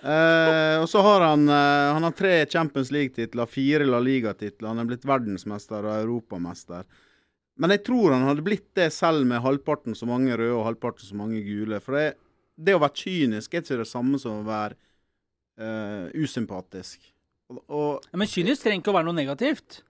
eh, 0.01 0.77
og 0.81 0.87
så 0.89 1.03
har 1.05 1.27
han 1.29 1.45
eh, 1.45 1.91
Han 1.93 2.07
har 2.07 2.17
tre 2.17 2.33
Champions 2.49 2.91
League-titler, 2.95 3.49
fire 3.51 3.87
La 3.89 3.99
Liga-titler. 4.01 4.71
Han 4.71 4.81
er 4.83 4.89
blitt 4.89 5.07
verdensmester 5.07 5.85
og 5.85 5.99
europamester. 5.99 6.87
Men 7.61 7.75
jeg 7.75 7.83
tror 7.85 8.15
han 8.15 8.25
hadde 8.25 8.45
blitt 8.45 8.69
det 8.79 8.89
selv 8.95 9.27
med 9.27 9.43
halvparten 9.43 9.93
så 9.97 10.07
mange 10.09 10.33
røde 10.33 10.55
og 10.55 10.65
halvparten 10.69 11.05
så 11.05 11.17
mange 11.19 11.43
gule. 11.45 11.81
For 11.83 11.99
det, 11.99 12.07
det 12.57 12.77
å 12.77 12.81
være 12.81 13.03
kynisk 13.03 13.53
er 13.53 13.65
ikke 13.65 13.81
det 13.83 13.89
samme 13.89 14.17
som 14.21 14.39
å 14.39 14.47
være 14.47 14.77
eh, 15.59 16.07
usympatisk. 16.23 17.11
Og, 17.51 17.61
og 17.67 18.09
Ja, 18.09 18.17
men 18.17 18.31
kynisk 18.31 18.63
trenger 18.63 18.81
ikke 18.81 18.93
å 18.93 18.97
være 18.97 19.09
noe 19.11 19.19
negativt. 19.19 19.81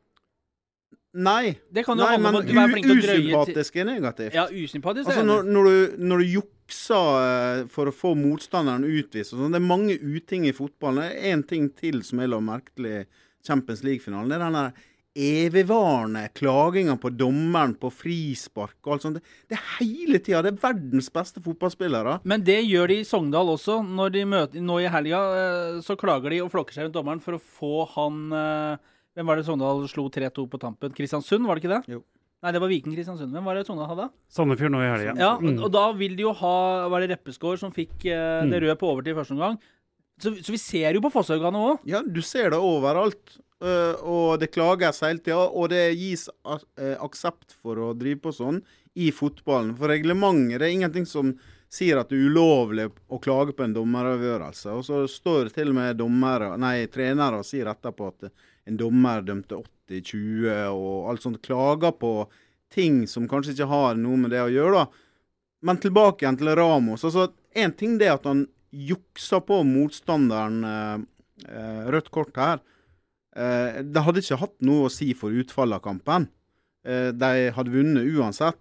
Nei. 1.12 1.58
Det 1.68 1.84
kan 1.84 2.00
jo 2.00 2.08
Nei, 2.08 2.18
men 2.24 2.38
er 2.40 2.78
usympatisk 2.96 3.80
er 3.82 3.88
negativt. 3.90 4.36
Ja, 4.36 4.46
usympatisk. 4.48 5.10
Altså 5.10 5.24
er 5.24 5.28
når, 5.28 5.50
når, 5.50 5.68
du, 5.68 5.98
når 6.12 6.22
du 6.24 6.36
jukser 6.38 7.18
eh, 7.24 7.64
for 7.74 7.92
å 7.92 7.96
få 7.96 8.14
motstanderen 8.16 8.86
utvist 8.88 9.36
og 9.36 9.42
sånn, 9.42 9.58
Det 9.58 9.60
er 9.60 9.68
mange 9.68 9.98
uting 10.00 10.48
i 10.48 10.56
fotballen. 10.56 11.04
Det 11.04 11.18
er 11.18 11.36
én 11.36 11.44
ting 11.48 11.68
til 11.76 12.00
som 12.08 12.24
jeg 12.24 12.32
la 12.32 12.40
merke 12.44 12.72
til 12.78 12.88
i 12.88 13.02
Champions 13.44 13.84
League-finalen. 13.84 14.32
Det 14.32 14.38
er 14.38 14.46
den 14.46 14.58
der 14.62 14.88
evigvarende 15.12 16.22
klaginga 16.32 16.96
på 16.96 17.10
dommeren 17.12 17.74
på 17.76 17.90
frispark 17.92 18.78
og 18.86 18.94
alt 18.94 19.04
sånt. 19.04 19.20
Det, 19.20 19.42
det 19.52 19.58
er 19.58 19.66
hele 19.82 20.22
tida. 20.24 20.46
Det 20.46 20.54
er 20.54 20.62
verdens 20.62 21.12
beste 21.12 21.44
fotballspillere. 21.44 22.22
Men 22.24 22.46
det 22.48 22.62
gjør 22.64 22.94
de 22.94 23.02
i 23.02 23.08
Sogndal 23.08 23.52
også. 23.52 23.82
Når 23.84 24.16
de 24.16 24.24
møter, 24.32 24.64
nå 24.64 24.80
i 24.80 24.88
helga 24.94 25.22
eh, 25.42 25.82
så 25.84 26.00
klager 26.00 26.32
de 26.32 26.40
og 26.46 26.54
flokker 26.56 26.78
seg 26.78 26.88
rundt 26.88 26.96
dommeren 26.96 27.24
for 27.24 27.36
å 27.36 27.44
få 27.60 27.84
han 27.98 28.24
eh, 28.32 28.96
Hvem 29.16 29.28
var 29.28 29.40
det 29.40 29.46
Sogndal 29.48 29.84
slo 29.92 30.06
3-2 30.14 30.46
på 30.52 30.60
tampen? 30.62 30.94
Kristiansund, 30.96 31.46
var 31.48 31.58
det 31.60 31.66
ikke 31.66 31.74
det? 31.76 31.96
Jo. 31.98 32.02
Nei, 32.42 32.52
det 32.56 32.62
var 32.64 32.72
Viking 32.72 32.96
Kristiansund. 32.96 33.34
Hvem 33.36 33.46
var 33.46 33.58
det 33.60 33.66
Sogndal 33.68 33.90
hadde? 33.92 34.08
Sandefjord 34.32 34.72
nå 34.74 34.80
i 34.82 34.88
helga. 34.90 35.14
Ja, 35.20 35.34
Mm. 35.38 35.60
og, 35.62 35.70
da 35.72 35.92
vil 35.94 36.16
de 36.16 36.24
jo 36.24 36.32
ha 36.34 36.88
Var 36.90 37.02
det 37.04 37.10
Reppeskår 37.18 37.60
som 37.60 37.72
fikk 37.72 38.06
eh, 38.06 38.48
det 38.50 38.62
røde 38.64 38.78
på 38.80 38.88
overtid 38.90 39.14
i 39.14 39.20
første 39.20 39.36
omgang? 39.36 39.60
Så, 40.22 40.34
så 40.42 40.52
vi 40.54 40.58
ser 40.62 40.94
jo 40.96 41.02
på 41.02 41.12
Fosshaugane 41.12 41.58
òg. 41.58 41.80
Ja, 41.86 42.02
du 42.02 42.22
ser 42.22 42.50
det 42.54 42.60
overalt. 42.60 43.38
Uh, 43.62 43.94
og 44.02 44.40
det 44.42 44.50
klages 44.56 45.04
hele 45.06 45.20
tida. 45.22 45.38
Og 45.54 45.70
det 45.70 45.94
gis 45.94 46.28
eh, 46.80 46.96
aksept 46.98 47.54
for 47.62 47.78
å 47.78 47.92
drive 47.94 48.20
på 48.24 48.34
sånn 48.34 48.62
i 48.98 49.12
fotballen. 49.14 49.76
For 49.78 49.92
reglementet 49.94 50.58
det 50.62 50.68
er 50.70 50.74
ingenting 50.80 51.06
som 51.06 51.36
sier 51.72 52.02
at 52.02 52.10
det 52.10 52.18
er 52.18 52.26
ulovlig 52.32 52.88
å 53.08 53.20
klage 53.22 53.54
på 53.56 53.64
en 53.64 53.74
dommeravgjørelse. 53.76 54.74
Og 54.74 54.82
så 54.88 55.04
står 55.08 55.46
det 55.50 55.54
til 55.60 55.70
og 55.72 55.78
med 55.78 56.00
dommere, 56.02 56.56
nei, 56.60 56.88
trenere 56.92 57.40
og 57.40 57.46
sier 57.48 57.70
etterpå 57.72 58.10
at 58.10 58.32
en 58.72 58.80
dommer 58.80 59.24
dømte 59.28 59.60
80-20 59.92 60.72
og 60.72 61.12
alt 61.12 61.26
sånt. 61.26 61.42
Klager 61.44 61.94
på 62.00 62.14
ting 62.72 63.04
som 63.12 63.28
kanskje 63.30 63.56
ikke 63.56 63.70
har 63.72 64.00
noe 64.00 64.20
med 64.20 64.32
det 64.34 64.42
å 64.46 64.52
gjøre, 64.52 64.84
da. 64.84 65.08
Men 65.62 65.78
tilbake 65.82 66.24
igjen 66.24 66.40
til 66.40 66.56
Ramos. 66.58 67.04
altså 67.06 67.30
Én 67.54 67.74
ting 67.76 67.98
det 68.00 68.08
er 68.08 68.16
at 68.16 68.26
han 68.30 68.46
juksa 68.72 69.42
på 69.44 69.60
motstanderen 69.68 70.62
eh, 70.64 71.02
eh, 71.52 71.82
rødt 71.92 72.10
kort 72.16 72.38
her. 72.40 72.62
Eh, 73.36 73.82
det 73.84 74.04
hadde 74.06 74.24
ikke 74.24 74.40
hatt 74.42 74.56
noe 74.64 74.88
å 74.88 74.94
si 74.94 75.12
for 75.18 75.36
utfallet 75.36 75.78
av 75.78 75.84
kampen. 75.86 76.30
Eh, 76.88 77.12
de 77.12 77.52
hadde 77.54 77.74
vunnet 77.76 78.08
uansett. 78.16 78.58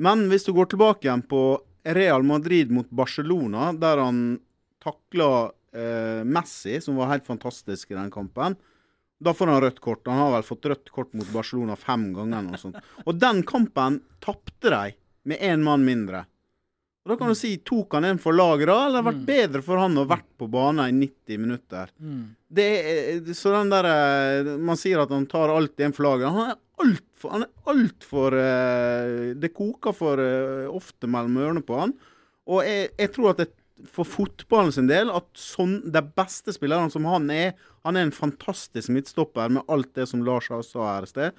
Men 0.00 0.30
hvis 0.32 0.48
du 0.48 0.54
går 0.56 0.72
tilbake 0.72 1.06
igjen 1.06 1.22
på 1.28 1.60
Real 1.84 2.24
Madrid 2.24 2.72
mot 2.72 2.88
Barcelona, 2.88 3.70
der 3.76 4.00
han 4.00 4.40
takla 4.80 5.50
eh, 5.76 6.24
Messi, 6.24 6.80
som 6.80 6.96
var 6.96 7.12
helt 7.12 7.28
fantastisk 7.28 7.92
i 7.92 7.98
den 7.98 8.10
kampen, 8.12 8.56
da 9.20 9.34
får 9.36 9.52
han 9.52 9.60
rødt 9.60 9.80
kort. 9.84 10.06
Han 10.08 10.18
har 10.18 10.34
vel 10.38 10.46
fått 10.46 10.66
rødt 10.72 10.90
kort 10.90 11.12
mot 11.12 11.28
Barcelona 11.32 11.76
fem 11.76 12.08
ganger. 12.16 12.54
Og, 12.54 12.60
sånt. 12.62 12.78
Og 13.04 13.16
den 13.20 13.42
kampen 13.48 14.00
tapte 14.24 14.72
de 14.72 14.94
med 15.28 15.42
én 15.44 15.64
mann 15.64 15.84
mindre. 15.84 16.24
Og 17.04 17.12
Da 17.12 17.16
kan 17.20 17.32
du 17.32 17.36
si 17.36 17.54
tok 17.64 17.96
han 17.96 18.04
en 18.04 18.20
for 18.20 18.36
laget 18.36 18.68
da, 18.68 18.78
eller 18.86 19.00
det 19.00 19.08
vært 19.10 19.28
bedre 19.28 19.62
for 19.64 19.80
han 19.80 20.00
å 20.00 20.06
vært 20.08 20.28
på 20.40 20.48
banen 20.52 20.88
i 20.88 21.06
90 21.08 21.40
minutter? 21.40 21.92
Det 22.48 22.66
er, 22.80 23.30
så 23.36 23.54
den 23.54 23.72
der 23.72 23.88
eh, 23.88 24.50
Man 24.60 24.80
sier 24.80 25.00
at 25.04 25.12
han 25.14 25.28
tar 25.30 25.52
alltid 25.52 25.86
en 25.86 25.96
for 25.96 26.08
laget. 26.08 26.28
Han 26.32 26.52
er 26.52 26.58
altfor 26.80 27.34
Han 27.36 27.44
er 27.44 27.72
altfor 27.72 28.36
uh, 28.36 29.32
Det 29.36 29.52
koker 29.56 29.96
for 29.96 30.20
eh, 30.24 30.68
ofte 30.68 31.08
mellom 31.08 31.40
ørene 31.40 31.64
på 31.64 31.76
han. 31.80 31.96
Og 32.50 32.64
jeg, 32.64 32.90
jeg 32.98 33.12
tror 33.14 33.32
at 33.32 33.44
det, 33.44 33.50
for 33.88 34.08
fotballen 34.08 34.72
sin 34.74 34.88
del 34.90 35.12
at 35.14 35.28
sånn, 35.38 35.78
de 35.92 36.02
beste 36.16 36.52
spillerne 36.56 36.92
som 36.92 37.06
han 37.08 37.30
er 37.32 37.54
Han 37.86 37.96
er 37.96 38.08
en 38.08 38.12
fantastisk 38.12 38.92
midtstopper 38.92 39.48
med 39.48 39.64
alt 39.72 39.94
det 39.96 40.04
som 40.10 40.20
Lars 40.20 40.50
sa 40.50 40.82
her 40.84 41.06
i 41.06 41.08
sted. 41.08 41.36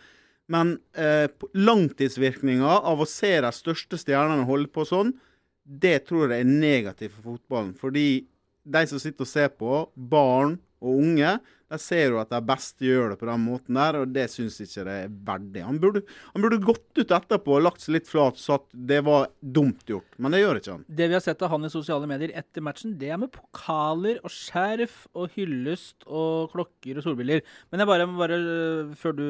Men 0.50 0.79
eh, 0.98 1.29
langtidsvirkninga 1.53 2.79
av 2.81 3.03
å 3.03 3.05
se 3.05 3.29
de 3.45 3.51
største 3.53 4.00
stjernene 4.01 4.48
holde 4.48 4.71
på 4.74 4.81
sånn, 4.89 5.13
det 5.62 6.07
tror 6.07 6.33
jeg 6.33 6.41
er 6.41 6.50
negativt 6.50 7.13
for 7.13 7.36
fotballen. 7.36 7.75
Fordi 7.77 8.24
de 8.63 8.81
som 8.89 8.98
sitter 9.01 9.27
og 9.27 9.29
ser 9.29 9.53
på, 9.53 9.83
barn 9.93 10.57
og 10.81 11.03
unge, 11.03 11.36
de 11.72 11.80
ser 11.80 12.12
jo 12.12 12.20
at 12.20 12.32
de 12.34 12.40
beste 12.44 12.84
gjør 12.84 13.13
det 13.13 13.18
på 13.22 13.28
den 13.30 13.44
måten 13.46 13.78
der, 13.80 13.98
og 14.01 14.12
det 14.12 14.25
syns 14.34 14.58
ikke 14.63 14.84
det 14.88 14.96
er 15.06 15.13
verdig. 15.30 15.63
Han 15.63 15.80
burde, 15.82 16.01
han 16.34 16.44
burde 16.44 16.60
gått 16.63 17.00
ut 17.00 17.13
etterpå 17.16 17.56
og 17.56 17.63
lagt 17.63 17.84
seg 17.84 17.96
litt 17.96 18.10
flat 18.12 18.36
og 18.36 18.44
sagt 18.44 18.68
det 18.75 19.00
var 19.08 19.30
dumt 19.40 19.86
gjort, 19.88 20.18
men 20.20 20.36
det 20.36 20.42
gjør 20.42 20.60
ikke 20.60 20.75
han. 20.75 20.86
Det 20.88 21.08
vi 21.08 21.18
har 21.18 21.24
sett 21.24 21.46
av 21.46 21.54
han 21.54 21.68
i 21.68 21.72
sosiale 21.72 22.10
medier 22.12 22.36
etter 22.42 22.66
matchen, 22.66 22.98
det 23.00 23.13
er 23.13 23.22
med 23.22 23.32
pokaler 23.36 24.20
og 24.20 24.34
skjerf 24.36 25.06
og 25.16 25.32
hyllest 25.38 26.08
og 26.08 26.51
klokker 26.54 27.00
og 27.00 27.08
solbriller. 27.08 27.46
Men 27.72 27.84
jeg 27.84 27.92
bare, 27.94 28.10
bare 28.20 28.40
øh, 28.42 28.96
før 28.98 29.16
du 29.16 29.28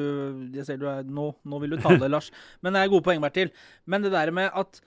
Jeg 0.52 0.66
ser 0.66 0.78
du 0.80 0.86
er 0.90 1.06
Nå, 1.06 1.32
nå 1.46 1.58
vil 1.62 1.74
du 1.74 1.82
tale, 1.82 2.08
Lars. 2.12 2.30
Men 2.62 2.74
det 2.74 2.82
er 2.82 2.90
gode 2.90 3.06
poeng, 3.06 3.22
Bertil. 3.22 3.52
Men 3.86 4.02
det 4.02 4.12
der 4.14 4.32
med 4.34 4.50
at 4.50 4.80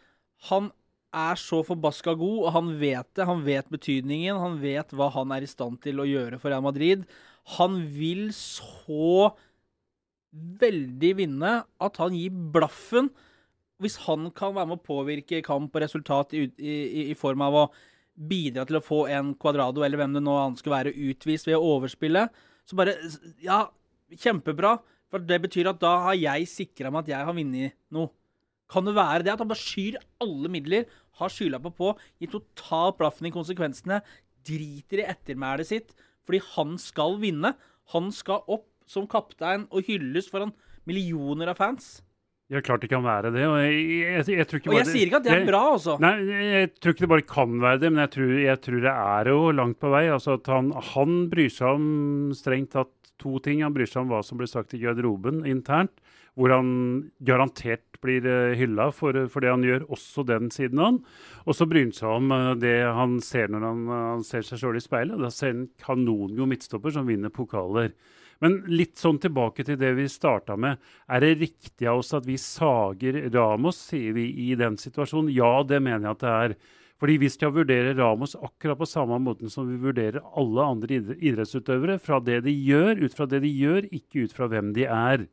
han 0.50 0.72
er 1.16 1.40
så 1.40 1.62
forbaska 1.66 2.14
god, 2.20 2.38
og 2.46 2.52
han 2.56 2.74
vet 2.82 3.08
det. 3.16 3.26
Han 3.30 3.44
vet 3.46 3.70
betydningen. 3.72 4.38
Han 4.42 4.58
vet 4.62 4.92
hva 4.96 5.08
han 5.16 5.32
er 5.36 5.46
i 5.46 5.50
stand 5.50 5.80
til 5.86 6.02
å 6.04 6.08
gjøre 6.10 6.40
for 6.42 6.52
Real 6.54 6.64
Madrid. 6.66 7.06
Han 7.58 7.80
vil 7.96 8.28
så 8.36 9.32
veldig 10.62 11.12
vinne 11.22 11.52
at 11.84 12.00
han 12.02 12.16
gir 12.18 12.34
blaffen. 12.56 13.10
Hvis 13.82 13.98
han 14.06 14.30
kan 14.36 14.56
være 14.56 14.70
med 14.72 14.80
å 14.80 14.88
påvirke 14.88 15.42
kamp 15.46 15.74
og 15.76 15.84
resultat 15.84 16.34
i, 16.36 16.46
i, 16.60 16.76
i- 17.12 17.18
form 17.20 17.42
av 17.44 17.58
å 17.60 17.66
bidra 18.16 18.64
til 18.68 18.78
å 18.80 18.84
få 18.84 19.02
en 19.12 19.34
Cuadrado, 19.36 19.84
eller 19.84 20.00
hvem 20.00 20.14
det 20.16 20.24
nå 20.24 20.36
han 20.40 20.56
skal 20.60 20.78
være, 20.78 20.94
utvist 21.12 21.48
ved 21.50 21.58
å 21.58 21.66
overspille, 21.76 22.28
så 22.68 22.78
bare 22.80 22.96
Ja, 23.44 23.66
kjempebra. 24.16 24.78
For 25.12 25.20
det 25.22 25.38
betyr 25.44 25.68
at 25.70 25.80
da 25.80 25.92
har 26.08 26.16
jeg 26.18 26.48
sikra 26.50 26.90
meg 26.92 27.04
at 27.06 27.12
jeg 27.14 27.28
har 27.28 27.36
vunnet 27.36 27.76
noe. 27.94 28.10
Kan 28.72 28.88
det 28.88 28.96
være 28.98 29.24
det 29.26 29.34
at 29.36 29.42
han 29.44 29.50
bare 29.52 29.62
skyr 29.62 29.98
alle 30.24 30.50
midler, 30.52 30.86
har 31.20 31.30
skylappa 31.32 31.72
på, 31.78 31.94
gir 32.20 32.32
total 32.34 32.94
blaffen 32.98 33.30
i 33.30 33.34
konsekvensene, 33.36 34.02
driter 34.46 35.02
i 35.04 35.10
ettermælet 35.14 35.70
sitt 35.70 35.94
fordi 36.26 36.40
han 36.56 36.72
skal 36.82 37.20
vinne. 37.22 37.52
Han 37.94 38.08
skal 38.14 38.42
opp 38.50 38.66
som 38.90 39.06
kaptein 39.10 39.68
og 39.70 39.86
hylles 39.86 40.26
foran 40.32 40.52
millioner 40.90 41.52
av 41.54 41.60
fans. 41.60 42.00
Ja, 42.50 42.60
klart 42.62 42.82
det 42.86 42.92
kan 42.92 43.02
være 43.06 43.32
det. 43.34 43.44
Og 43.50 43.56
jeg, 43.58 43.78
jeg, 44.02 44.26
jeg 44.38 44.48
tror 44.50 44.60
ikke 44.60 44.70
Og 44.70 44.76
jeg 44.78 44.86
bare- 44.86 44.94
sier 44.94 45.08
ikke 45.10 45.18
at 45.22 45.24
det 45.26 45.34
er 45.34 45.46
bra, 45.48 45.62
altså. 45.74 45.96
Nei, 46.02 46.12
jeg 46.30 46.68
tror 46.78 46.94
ikke 46.94 47.06
det 47.06 47.10
bare 47.14 47.26
kan 47.30 47.56
være 47.62 47.80
det, 47.82 47.90
men 47.94 48.02
jeg 48.06 48.12
tror, 48.18 48.34
jeg 48.44 48.60
tror 48.66 48.82
det 48.86 48.94
er 48.94 49.30
jo 49.32 49.40
langt 49.62 49.80
på 49.82 49.90
vei. 49.94 50.04
Altså 50.14 50.36
at 50.38 50.50
han, 50.54 50.70
han 50.94 51.16
bryr 51.32 51.50
seg 51.54 51.72
om 51.78 51.88
strengt 52.38 52.74
tatt 52.78 52.94
to 53.22 53.38
ting. 53.42 53.64
Han 53.66 53.74
bryr 53.74 53.90
seg 53.90 54.04
om 54.04 54.14
hva 54.14 54.22
som 54.26 54.38
blir 54.42 54.50
sagt 54.52 54.74
i 54.78 54.82
garderoben 54.84 55.42
internt, 55.50 55.94
hvor 56.36 56.52
han 56.52 56.72
garantert 57.24 58.00
blir 58.04 58.26
uh, 58.28 58.56
hylla 58.58 58.90
for, 58.94 59.18
for 59.32 59.44
det 59.44 59.54
han 59.54 59.64
gjør, 59.66 59.88
også 59.96 60.26
den 60.28 60.52
siden 60.54 60.82
av 60.82 60.90
han. 60.90 61.00
Og 61.46 61.58
så 61.58 61.68
bryr 61.70 61.88
han 61.88 61.96
seg 61.96 62.12
om 62.12 62.36
eh, 62.36 62.52
det 62.62 62.76
han 62.98 63.18
ser 63.24 63.50
når 63.54 63.66
han, 63.66 63.82
eh, 63.88 64.04
han 64.12 64.28
ser 64.28 64.46
seg 64.46 64.62
sjøl 64.62 64.78
i 64.80 64.84
speilet. 64.84 65.22
Da 65.22 65.32
ser 65.34 65.54
han 65.54 65.66
kanongod 65.82 66.44
midtstopper 66.52 66.94
som 66.96 67.08
vinner 67.10 67.34
pokaler. 67.34 67.94
Men 68.44 68.60
litt 68.68 69.00
sånn 69.00 69.20
tilbake 69.24 69.64
til 69.64 69.78
det 69.80 69.94
vi 69.96 70.10
starta 70.12 70.58
med. 70.60 70.82
Er 71.08 71.24
det 71.24 71.38
riktig 71.40 71.88
av 71.88 72.02
oss 72.02 72.12
at 72.18 72.28
vi 72.28 72.36
sager 72.42 73.22
Ramos, 73.32 73.80
sier 73.92 74.16
vi 74.18 74.28
i 74.50 74.50
den 74.60 74.76
situasjonen? 74.82 75.32
Ja, 75.34 75.62
det 75.64 75.80
mener 75.80 76.10
jeg 76.10 76.18
at 76.18 76.26
det 76.26 76.34
er. 76.34 76.58
Fordi 77.00 77.16
vi 77.20 77.30
skal 77.32 77.54
vurdere 77.56 77.96
Ramos 77.96 78.36
akkurat 78.36 78.80
på 78.80 78.88
samme 78.88 79.18
måten 79.24 79.52
som 79.52 79.68
vi 79.68 79.80
vurderer 79.80 80.24
alle 80.36 80.68
andre 80.68 81.00
idrettsutøvere, 81.16 81.98
fra 82.00 82.22
det 82.24 82.42
de 82.46 82.54
gjør, 82.56 83.04
ut 83.04 83.16
fra 83.16 83.28
det 83.32 83.42
de 83.44 83.52
gjør, 83.52 83.88
ikke 83.96 84.28
ut 84.28 84.36
fra 84.36 84.48
hvem 84.52 84.72
de 84.76 84.88
er. 84.88 85.26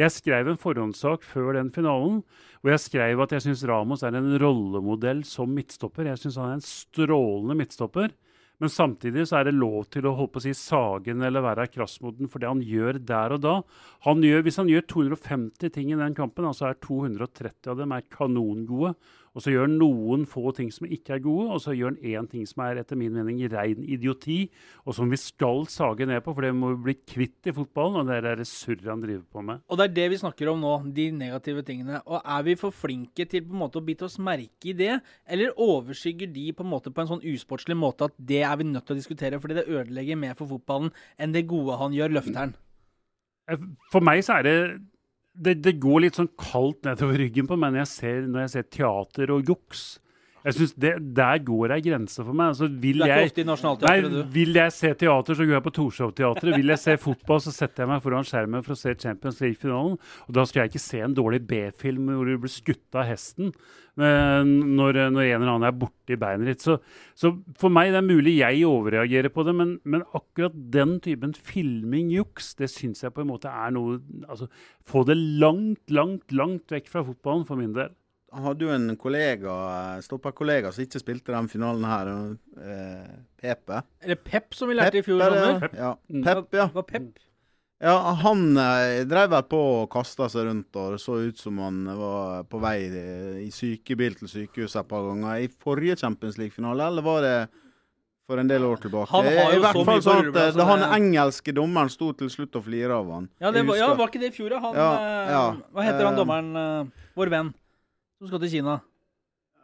Jeg 0.00 0.08
skrev 0.14 0.48
en 0.48 0.60
forhåndssak 0.60 1.24
før 1.26 1.58
den 1.58 1.68
finalen, 1.74 2.22
hvor 2.62 2.72
jeg 2.72 2.80
skrev 2.80 3.20
at 3.20 3.34
jeg 3.36 3.44
syns 3.44 3.64
Ramos 3.68 4.04
er 4.06 4.16
en 4.16 4.30
rollemodell 4.40 5.20
som 5.28 5.52
midtstopper. 5.52 6.08
Jeg 6.08 6.20
syns 6.22 6.38
han 6.40 6.54
er 6.54 6.60
en 6.60 6.64
strålende 6.64 7.58
midtstopper. 7.58 8.14
Men 8.62 8.70
samtidig 8.70 9.24
så 9.26 9.40
er 9.40 9.48
det 9.48 9.56
lov 9.58 9.88
til 9.90 10.06
å 10.06 10.14
holde 10.14 10.32
på 10.32 10.40
å 10.40 10.44
si 10.44 10.52
sagen 10.54 11.24
eller 11.26 11.42
være 11.44 11.66
krass 11.72 11.96
mot 12.00 12.14
den 12.14 12.30
for 12.30 12.40
det 12.40 12.46
han 12.46 12.62
gjør 12.62 13.00
der 13.04 13.34
og 13.34 13.42
da. 13.42 13.54
Han 14.06 14.22
gjør, 14.22 14.44
hvis 14.46 14.60
han 14.62 14.70
gjør 14.70 14.86
250 14.92 15.72
ting 15.74 15.90
i 15.90 15.98
den 15.98 16.14
kampen, 16.14 16.46
altså 16.46 16.68
er 16.70 16.78
230 16.80 17.72
av 17.72 17.82
dem 17.82 17.92
er 17.96 18.06
kanongode, 18.06 18.94
og 19.32 19.44
så 19.44 19.52
gjør 19.52 19.64
han 19.64 19.76
noen 19.80 20.26
få 20.28 20.52
ting 20.56 20.68
som 20.74 20.88
ikke 20.88 21.16
er 21.16 21.22
gode, 21.24 21.46
og 21.54 21.60
så 21.64 21.74
gjør 21.76 21.94
han 21.94 22.10
én 22.12 22.28
ting 22.28 22.44
som 22.48 22.64
er 22.66 22.82
etter 22.82 22.98
min 23.00 23.14
mening 23.14 23.40
rein 23.52 23.80
idioti, 23.80 24.44
og 24.84 24.96
som 24.96 25.10
vi 25.12 25.18
skal 25.20 25.64
sage 25.72 26.06
ned 26.08 26.20
på, 26.24 26.34
for 26.36 26.44
det 26.44 26.52
må 26.56 26.74
vi 26.74 26.82
bli 26.88 26.96
kvitt 27.00 27.48
i 27.48 27.54
fotballen, 27.56 28.02
og 28.02 28.10
det 28.10 28.18
er 28.20 28.42
det 28.42 28.48
surret 28.50 28.90
han 28.90 29.04
driver 29.04 29.24
på 29.32 29.44
med. 29.48 29.62
Og 29.72 29.80
det 29.80 29.88
er 29.88 29.96
det 29.96 30.08
vi 30.12 30.20
snakker 30.20 30.52
om 30.52 30.60
nå, 30.60 30.74
de 30.96 31.08
negative 31.16 31.64
tingene. 31.66 32.02
Og 32.04 32.20
er 32.20 32.44
vi 32.48 32.58
for 32.60 32.76
flinke 32.76 33.26
til 33.28 33.46
på 33.46 33.56
en 33.56 33.62
måte 33.64 33.80
å 33.80 33.86
bite 33.86 34.06
oss 34.08 34.18
merke 34.22 34.72
i 34.72 34.76
det, 34.76 34.98
eller 35.24 35.56
overskygger 35.56 36.32
de 36.32 36.50
på 36.56 36.66
en 36.66 36.72
måte 36.72 36.92
på 36.92 37.04
en 37.04 37.14
sånn 37.14 37.26
usportslig 37.32 37.78
måte 37.78 38.10
at 38.10 38.18
det 38.18 38.42
er 38.44 38.58
vi 38.60 38.68
nødt 38.68 38.84
til 38.88 38.96
å 38.96 39.00
diskutere 39.00 39.40
fordi 39.40 39.60
det 39.60 39.68
ødelegger 39.70 40.20
mer 40.20 40.36
for 40.38 40.50
fotballen 40.50 40.92
enn 41.16 41.32
det 41.34 41.46
gode 41.50 41.80
han 41.80 41.96
gjør, 41.96 42.18
løfteren? 42.18 42.54
Eh, 43.50 43.68
For 43.92 44.04
meg 44.04 44.22
så 44.26 44.38
er 44.38 44.46
det 44.46 44.56
det, 45.32 45.56
det 45.64 45.78
går 45.80 46.04
litt 46.04 46.18
sånn 46.18 46.30
kaldt 46.40 46.84
nedover 46.86 47.20
ryggen 47.22 47.48
på 47.48 47.56
meg 47.56 47.72
når 47.72 47.84
jeg 47.84 47.92
ser, 47.92 48.24
når 48.28 48.44
jeg 48.44 48.52
ser 48.54 48.68
teater 48.76 49.32
og 49.34 49.48
juks. 49.48 49.84
Jeg 50.42 50.56
synes 50.56 50.72
det, 50.74 50.92
Der 51.16 51.42
går 51.46 51.76
ei 51.76 51.82
grense 51.84 52.24
for 52.24 52.32
meg. 52.32 52.52
Altså, 52.52 52.66
vil 52.66 53.04
jeg, 53.06 53.30
i 53.38 53.44
nei, 53.46 53.96
du. 54.02 54.18
vil 54.34 54.58
jeg 54.58 54.74
se 54.74 54.92
teater, 54.94 55.38
så 55.38 55.46
går 55.46 55.58
jeg 55.58 55.66
på 55.66 55.74
Torshov-teatret. 55.78 56.56
Vil 56.56 56.74
jeg 56.74 56.82
se 56.82 56.96
fotball, 57.00 57.42
så 57.44 57.54
setter 57.54 57.84
jeg 57.84 57.92
meg 57.92 58.02
foran 58.04 58.26
skjermen 58.26 58.66
for 58.66 58.74
å 58.74 58.80
se 58.80 58.96
Champions 58.98 59.38
League-finalen. 59.44 59.94
Og 60.26 60.34
da 60.34 60.46
skal 60.48 60.64
jeg 60.64 60.72
ikke 60.72 60.84
se 60.86 61.04
en 61.04 61.16
dårlig 61.16 61.44
B-film 61.46 62.10
hvor 62.12 62.28
du 62.28 62.36
blir 62.42 62.52
skutt 62.52 62.98
av 62.98 63.06
hesten 63.10 63.54
når, 63.96 64.96
når 65.12 65.26
en 65.26 65.42
eller 65.42 65.50
annen 65.52 65.66
er 65.68 65.76
borti 65.76 66.16
beinet 66.20 66.48
ditt. 66.48 66.64
Så, 66.64 66.78
så 67.18 67.32
for 67.60 67.72
meg 67.72 67.92
det 67.92 68.00
er 68.00 68.06
mulig 68.06 68.36
jeg 68.38 68.64
overreagerer 68.68 69.32
på 69.32 69.44
det, 69.46 69.54
men, 69.56 69.74
men 69.84 70.04
akkurat 70.16 70.54
den 70.74 70.98
typen 71.04 71.34
filming, 71.36 72.10
juks, 72.14 72.54
det 72.58 72.70
syns 72.72 73.04
jeg 73.04 73.12
på 73.12 73.24
en 73.24 73.32
måte 73.34 73.52
er 73.52 73.74
noe 73.76 74.00
altså, 74.28 74.48
Få 74.88 75.04
det 75.06 75.14
langt, 75.14 75.84
langt, 75.94 76.32
langt 76.34 76.72
vekk 76.72 76.88
fra 76.90 77.04
fotballen 77.06 77.44
for 77.46 77.60
min 77.60 77.74
del. 77.76 77.92
Han 78.32 78.46
hadde 78.48 78.64
jo 78.64 78.70
en 78.72 78.96
kollega, 78.96 79.54
stopperkollega 80.04 80.70
som 80.72 80.84
ikke 80.86 81.00
spilte 81.02 81.34
den 81.34 81.50
finalen 81.52 81.84
her. 81.84 82.08
Eh, 82.56 83.10
Pepe. 83.42 83.82
Eller 84.00 84.16
Pep, 84.16 84.54
som 84.56 84.70
vi 84.70 84.76
lærte 84.78 85.02
i 85.02 85.04
fjor 85.04 85.20
sommer. 85.20 85.68
ja. 85.76 85.92
Ja. 86.08 86.22
Pep, 86.28 86.48
ja. 86.56 86.68
Var 86.72 86.86
Pep? 86.88 87.10
Ja, 87.82 87.96
han 88.22 88.44
eh, 88.62 89.00
drev 89.10 89.32
vel 89.32 89.42
på 89.50 89.58
og 89.82 89.88
kasta 89.90 90.28
seg 90.30 90.46
rundt, 90.46 90.70
og 90.78 90.92
det 90.94 91.00
så 91.02 91.16
ut 91.18 91.40
som 91.40 91.56
han 91.58 91.80
var 91.98 92.44
på 92.46 92.60
vei 92.62 92.76
eh, 92.86 93.40
i 93.42 93.48
sykebil 93.50 94.14
til 94.20 94.30
sykehuset 94.30 94.84
et 94.84 94.88
par 94.92 95.02
ganger. 95.08 95.40
I 95.42 95.48
forrige 95.50 95.96
Champions 96.04 96.38
League-finale, 96.38 96.86
eller 96.92 97.02
var 97.02 97.24
det 97.26 97.34
for 98.30 98.38
en 98.38 98.46
del 98.48 98.62
år 98.64 98.78
tilbake? 98.84 99.10
Han 99.10 99.26
har 99.26 99.50
jo 99.56 99.58
I 99.58 99.64
hvert 99.64 99.76
så 99.80 99.82
fall 99.88 100.04
sånn 100.06 100.14
at 100.14 100.22
rulleblad, 100.28 100.46
eh, 100.46 100.54
så 100.54 100.68
han 100.70 100.84
engelske 100.94 101.56
dommeren 101.58 101.90
sto 101.90 102.12
til 102.16 102.30
slutt 102.30 102.60
og 102.60 102.68
flira 102.68 103.00
av 103.02 103.10
han. 103.16 103.26
Ja, 103.42 103.50
det 103.50 103.66
var, 103.66 103.80
ja, 103.82 103.88
var 103.98 104.12
ikke 104.14 104.22
det 104.22 104.30
i 104.30 104.36
fjor, 104.38 104.54
da? 104.54 104.62
Han, 104.62 104.78
Ja, 104.78 104.90
eh, 105.02 105.32
ja. 105.34 105.42
Hva 105.74 105.88
heter 105.88 106.06
han 106.06 106.14
Eh, 106.14 106.20
dommeren, 106.22 106.52
eh, 106.62 107.08
vår 107.18 107.34
venn, 107.34 107.50
som 108.22 108.30
skal 108.30 108.42
til 108.44 108.50
Kina? 108.56 108.78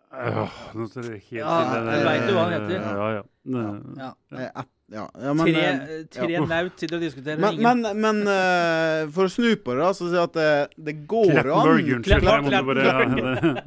Øh, 0.09 0.39
nå 0.75 0.87
står 0.89 1.03
det 1.05 1.21
helt 1.29 1.43
Ja, 1.43 1.57
stille. 1.69 1.93
jeg 1.93 2.05
vet 2.09 2.31
jo 2.31 2.35
hva 2.35 2.45
han 2.49 2.53
heter. 2.57 2.81
Ja, 2.81 3.09
ja. 3.13 3.23
ja. 3.55 3.65
Ja. 3.99 4.09
ja. 4.33 4.63
ja, 4.89 5.03
ja, 5.21 5.33
men, 5.37 5.51
tre 5.53 5.65
eh, 5.69 6.07
tre 6.11 6.29
ja. 6.33 6.41
naut 6.49 6.81
sitter 6.81 6.97
og 6.97 7.03
diskuterer. 7.05 7.39
Men, 7.43 7.61
men, 7.63 8.01
men 8.01 8.23
uh, 8.25 9.05
for 9.13 9.29
å 9.29 9.33
snu 9.33 9.51
på 9.61 9.77
det, 9.77 9.83
da, 9.85 9.91
så 9.93 10.09
sier 10.09 10.17
jeg 10.17 10.31
at 10.31 10.39
det, 10.39 10.49
det 10.89 10.95
går 11.13 11.31
Clattenburg, 11.37 11.93
an 11.93 12.07
Clattenburg. 12.09 12.71
bare 12.71 13.65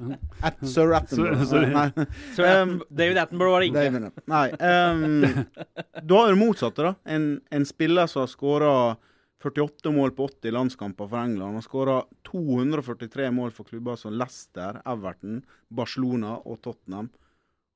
At 0.50 0.66
Sir 0.74 0.96
Attenborough. 0.98 1.46
Sorry. 1.46 1.70
Nei, 1.78 2.08
Sir 2.36 2.50
Atten- 2.50 2.76
David 2.90 3.22
Attenborough 3.22 3.56
var 3.56 3.64
det 3.64 3.72
ikke. 3.72 3.86
David, 3.86 4.26
nei 4.34 4.48
Um, 4.72 5.46
du 6.10 6.18
har 6.18 6.28
jo 6.28 6.36
det 6.36 6.42
motsatte, 6.42 6.90
da. 6.90 6.96
En, 7.06 7.32
en 7.54 7.70
spiller 7.70 8.10
som 8.10 8.26
har 8.26 8.34
skåra 8.34 8.74
48 9.42 9.92
mål 9.96 10.14
på 10.18 10.28
80 10.30 10.56
landskamper 10.56 11.10
for 11.10 11.22
England. 11.22 11.58
Han 11.58 11.66
skåra 11.66 12.02
243 12.30 13.32
mål 13.34 13.54
for 13.56 13.68
klubber 13.68 13.98
som 14.00 14.14
Leicester, 14.14 14.82
Everton, 14.86 15.42
Barcelona 15.70 16.38
og 16.46 16.62
Tottenham. 16.62 17.10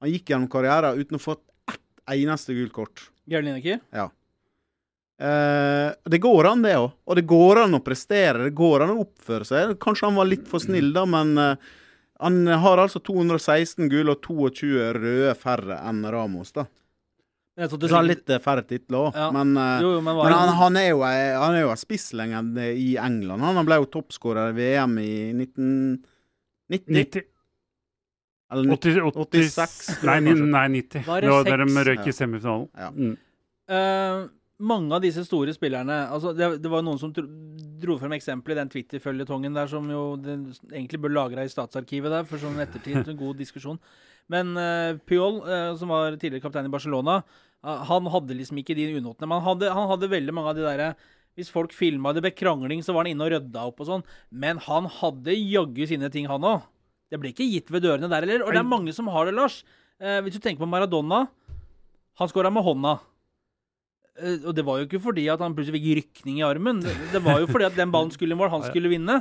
Han 0.04 0.12
gikk 0.12 0.30
gjennom 0.30 0.52
karrieren 0.52 1.00
uten 1.00 1.18
å 1.18 1.24
få 1.24 1.38
ett 1.72 1.82
eneste 2.14 2.54
gult 2.58 2.76
kort. 2.76 3.08
Bjørn 3.26 3.50
Lineker? 3.50 3.82
Eh, 5.18 5.90
det 6.12 6.20
går 6.22 6.52
an, 6.52 6.62
det 6.66 6.76
òg. 6.78 6.92
Og 7.08 7.18
det 7.18 7.26
går 7.30 7.64
an 7.64 7.78
å 7.78 7.84
prestere, 7.84 8.50
det 8.50 8.56
går 8.58 8.86
an 8.86 8.96
å 8.96 9.02
oppføre 9.06 9.48
seg. 9.48 9.76
Kanskje 9.82 10.10
han 10.10 10.20
var 10.20 10.30
litt 10.30 10.48
for 10.50 10.64
snill, 10.64 10.92
da, 10.96 11.06
men 11.10 11.34
eh, 11.42 11.74
han 12.24 12.42
har 12.48 12.84
altså 12.84 13.02
216 13.04 13.90
gule 13.92 14.16
og 14.16 14.22
22 14.24 14.92
røde 15.00 15.36
færre 15.40 15.80
enn 15.88 16.04
Ramos, 16.12 16.54
da. 16.56 16.68
Trodde 17.56 17.88
har 17.88 18.04
sikkert- 18.04 18.10
litt 18.10 18.30
eh, 18.36 18.40
færre 18.44 18.64
titler 18.68 18.98
òg, 19.00 19.16
Ja. 19.16 19.30
men, 19.32 19.56
eh, 19.58 19.82
Jo, 19.82 19.92
jo, 19.96 20.02
men 20.02 20.16
men 20.18 20.34
han, 20.34 20.50
han 20.60 20.76
er 20.78 20.90
jo 20.90 21.00
ei- 21.08 21.38
han 21.40 21.56
er 21.56 21.62
jo 21.62 21.70
en 21.72 21.78
spisslegende 21.78 22.66
i 22.76 22.98
England. 22.98 23.42
Han 23.42 23.66
ble 23.66 23.76
jo 23.80 23.86
toppskårer 23.86 24.50
i 24.50 24.58
VM 24.60 24.98
i 25.00 25.32
1990. 25.34 26.04
90. 26.70 27.24
80, 28.52 29.02
86, 29.02 30.04
Nei, 30.06 30.20
nei 30.22 30.68
90. 30.70 31.06
Var 31.08 31.22
Det 31.22 31.30
var 31.32 31.44
der 31.44 31.58
de 31.66 31.84
røyk 31.90 32.08
i 32.08 32.14
semifinalen. 32.14 32.68
Ja. 32.78 32.90
Mm. 32.92 33.18
Uh, 33.68 34.28
mange 34.60 34.94
av 34.94 35.02
disse 35.02 35.24
store 35.26 35.52
spillerne 35.56 35.96
altså 36.14 36.32
det, 36.38 36.62
det 36.62 36.70
var 36.72 36.84
noen 36.86 37.00
som 37.00 37.12
dro, 37.12 37.26
dro 37.82 37.98
frem 38.00 38.14
eksempel 38.16 38.52
i 38.54 38.60
den 38.60 38.70
Twitter-føljetongen 38.70 39.54
der 39.58 39.68
som 39.68 39.90
jo 39.90 40.16
det 40.22 40.38
egentlig 40.72 41.02
bør 41.02 41.12
lagra 41.18 41.44
i 41.44 41.50
statsarkivet 41.52 42.14
der, 42.14 42.24
for 42.30 42.38
sånn 42.38 42.62
ettertid 42.64 43.08
en 43.08 43.18
god 43.18 43.38
diskusjon. 43.42 43.80
Men 44.30 44.56
uh, 44.58 44.94
Puyol, 45.06 45.42
uh, 45.46 45.76
som 45.78 45.90
var 45.90 46.16
tidligere 46.18 46.42
kaptein 46.46 46.66
i 46.70 46.74
Barcelona, 46.74 47.18
eh, 47.22 47.32
han 47.66 48.10
hadde 48.14 48.38
liksom 48.38 48.60
ikke 48.62 48.76
de 48.78 48.92
unotene. 49.00 49.28
Men 49.28 49.40
han 49.40 49.48
hadde, 49.50 49.72
han 49.74 49.90
hadde 49.90 50.12
veldig 50.12 50.36
mange 50.36 50.52
av 50.54 50.60
de 50.60 50.66
derre 50.66 50.90
Hvis 51.36 51.50
folk 51.52 51.74
filma 51.76 52.14
det 52.16 52.22
ble 52.24 52.32
krangling, 52.32 52.84
så 52.86 52.94
var 52.96 53.04
han 53.04 53.12
inne 53.12 53.26
og 53.26 53.34
rydda 53.34 53.66
opp 53.68 53.82
og 53.84 53.90
sånn. 53.90 54.06
Men 54.32 54.62
han 54.64 54.88
hadde 55.02 55.34
jaggu 55.36 55.84
sine 55.90 56.08
ting, 56.14 56.30
han 56.32 56.46
òg. 56.48 56.64
Det 57.12 57.20
ble 57.22 57.34
ikke 57.34 57.48
gitt 57.50 57.74
ved 57.74 57.84
dørene 57.86 58.08
der 58.12 58.24
heller. 58.24 58.46
Og 58.46 58.54
det 58.56 58.62
er 58.62 58.70
mange 58.70 58.94
som 58.96 59.10
har 59.12 59.28
det, 59.28 59.36
Lars. 59.36 59.60
Eh, 60.00 60.22
hvis 60.24 60.38
du 60.38 60.40
tenker 60.40 60.64
på 60.64 60.70
Maradona. 60.70 61.26
Han 62.22 62.32
skåra 62.32 62.52
med 62.54 62.64
hånda. 62.64 62.96
Eh, 64.16 64.46
og 64.48 64.56
det 64.56 64.64
var 64.66 64.80
jo 64.80 64.88
ikke 64.88 65.04
fordi 65.04 65.28
at 65.32 65.44
han 65.44 65.56
plutselig 65.58 65.82
fikk 65.82 66.00
rykning 66.00 66.40
i 66.40 66.46
armen. 66.48 66.80
Det, 66.84 66.96
det 67.12 67.22
var 67.26 67.42
jo 67.44 67.50
fordi 67.52 67.68
at 67.68 67.76
den 67.76 67.92
ballen 67.92 68.14
skulle 68.16 68.36
i 68.36 68.40
mål, 68.40 68.54
han 68.54 68.64
skulle 68.70 68.92
vinne. 68.94 69.20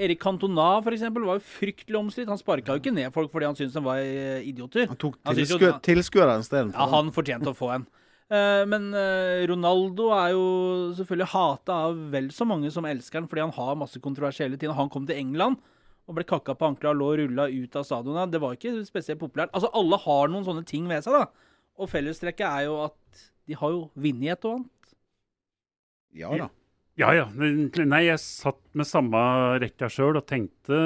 Erik 0.00 0.20
Cantona 0.22 0.68
for 0.82 0.96
eksempel, 0.96 1.24
var 1.28 1.38
jo 1.38 1.44
fryktelig 1.44 1.98
omstridt. 2.00 2.28
Han 2.32 2.40
sparka 2.40 2.74
jo 2.76 2.80
ikke 2.82 2.92
ned 2.96 3.12
folk 3.14 3.30
fordi 3.32 3.48
han 3.50 3.56
syntes 3.58 3.76
de 3.76 3.82
var 3.84 4.00
eh, 4.02 4.40
idioter. 4.48 4.86
Han 4.90 4.98
tok 5.00 5.18
tilskuere 5.36 6.36
jo- 6.38 6.44
istedenfor. 6.44 6.78
Ja, 6.80 6.86
han 6.96 7.10
fortjente 7.16 7.52
å 7.52 7.56
få 7.58 7.72
en. 7.76 7.86
Eh, 8.30 8.62
men 8.70 8.88
eh, 8.94 9.42
Ronaldo 9.50 10.08
er 10.14 10.32
jo 10.36 10.44
selvfølgelig 10.98 11.28
hata 11.32 11.78
av 11.88 11.98
vel 12.12 12.28
så 12.32 12.46
mange 12.46 12.70
som 12.70 12.86
elsker 12.86 13.20
han, 13.20 13.28
fordi 13.30 13.42
han 13.44 13.54
har 13.56 13.78
masse 13.80 14.00
kontroversielle 14.02 14.56
ting. 14.60 14.70
Han 14.76 14.88
kom 14.92 15.06
til 15.08 15.18
England 15.18 15.58
og 16.10 16.16
ble 16.16 16.24
kakka 16.26 16.54
på 16.58 16.66
ankla 16.72 16.90
og 16.94 16.98
lå 16.98 17.08
og 17.12 17.18
rulla 17.20 17.48
ut 17.50 17.76
av 17.78 17.84
stadionet. 17.86 18.30
Det 18.32 18.40
var 18.42 18.54
ikke 18.56 18.72
spesielt 18.86 19.20
populært. 19.20 19.50
Altså, 19.54 19.68
alle 19.78 19.98
har 20.02 20.30
noen 20.32 20.46
sånne 20.46 20.64
ting 20.66 20.88
ved 20.90 21.04
seg, 21.06 21.14
da. 21.14 21.26
Og 21.80 21.90
fellestrekket 21.90 22.46
er 22.48 22.64
jo 22.66 22.80
at 22.88 23.26
de 23.50 23.58
har 23.58 23.70
jo 23.74 23.84
vunnet 23.98 24.32
et 24.34 24.46
og 24.48 24.56
annet. 24.58 24.94
Ja 26.18 26.30
da. 26.34 26.48
Ja, 27.00 27.10
ja. 27.16 27.26
Nei, 27.32 28.04
jeg 28.06 28.20
satt 28.22 28.60
med 28.76 28.88
samme 28.88 29.20
rekka 29.62 29.88
sjøl 29.90 30.18
og 30.20 30.26
tenkte 30.28 30.76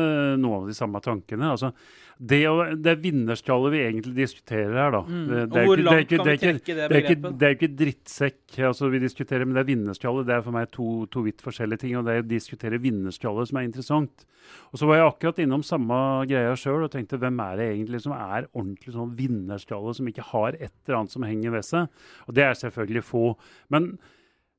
noen 0.41 0.63
av 0.63 0.71
de 0.71 0.77
samme 0.77 1.01
tankene. 1.05 1.51
Altså, 1.57 1.73
det, 2.15 2.41
det 2.85 2.95
vinnerskallet 3.03 3.73
vi 3.75 3.81
egentlig 3.83 4.15
diskuterer 4.21 4.77
her, 4.79 4.95
da. 4.95 5.01
Mm. 5.03 5.25
Det, 5.27 5.41
Og 5.49 5.67
hvor 5.67 5.83
langt 5.83 6.13
kan 6.13 6.23
vi 6.29 6.35
er 6.37 6.41
trekke 6.45 6.77
det 6.79 6.87
det 6.93 6.99
er 7.01 7.03
ikke, 7.03 7.33
det 7.41 7.51
ikke 7.57 7.71
drittsekk 7.81 8.59
altså, 8.71 8.91
vi 8.93 9.03
diskuterer, 9.03 9.45
men 9.45 9.59
det 9.59 9.65
er 9.65 9.71
vinnerskallet. 9.73 10.29
Det 10.29 10.37
er 10.37 10.47
for 10.47 10.55
meg 10.55 10.71
to, 10.75 10.89
to 11.11 11.25
vidt 11.27 11.43
forskjellige 11.45 11.83
ting. 11.85 11.99
Og 11.99 12.07
det 12.07 12.15
er 12.15 12.23
å 12.23 12.31
diskutere 12.31 12.81
vinnerskallet 12.85 13.51
som 13.51 13.61
er 13.61 13.69
interessant. 13.69 14.27
Og 14.71 14.79
så 14.79 14.89
var 14.89 15.01
jeg 15.01 15.11
akkurat 15.11 15.43
innom 15.43 15.67
samme 15.67 16.01
greia 16.31 16.55
sjøl 16.61 16.87
og 16.87 16.93
tenkte 16.95 17.19
hvem 17.19 17.41
er 17.43 17.59
det 17.59 17.71
egentlig 17.73 18.05
som 18.05 18.15
er 18.17 18.51
ordentlig 18.53 18.95
sånn 18.95 19.15
vinnerskalle, 19.19 19.97
som 19.97 20.11
ikke 20.11 20.31
har 20.31 20.59
et 20.61 20.75
eller 20.85 21.01
annet 21.01 21.17
som 21.17 21.27
henger 21.27 21.57
ved 21.57 21.67
seg? 21.67 22.05
Og 22.29 22.37
det 22.39 22.47
er 22.47 22.61
selvfølgelig 22.61 23.09
få. 23.09 23.31
Men 23.75 23.97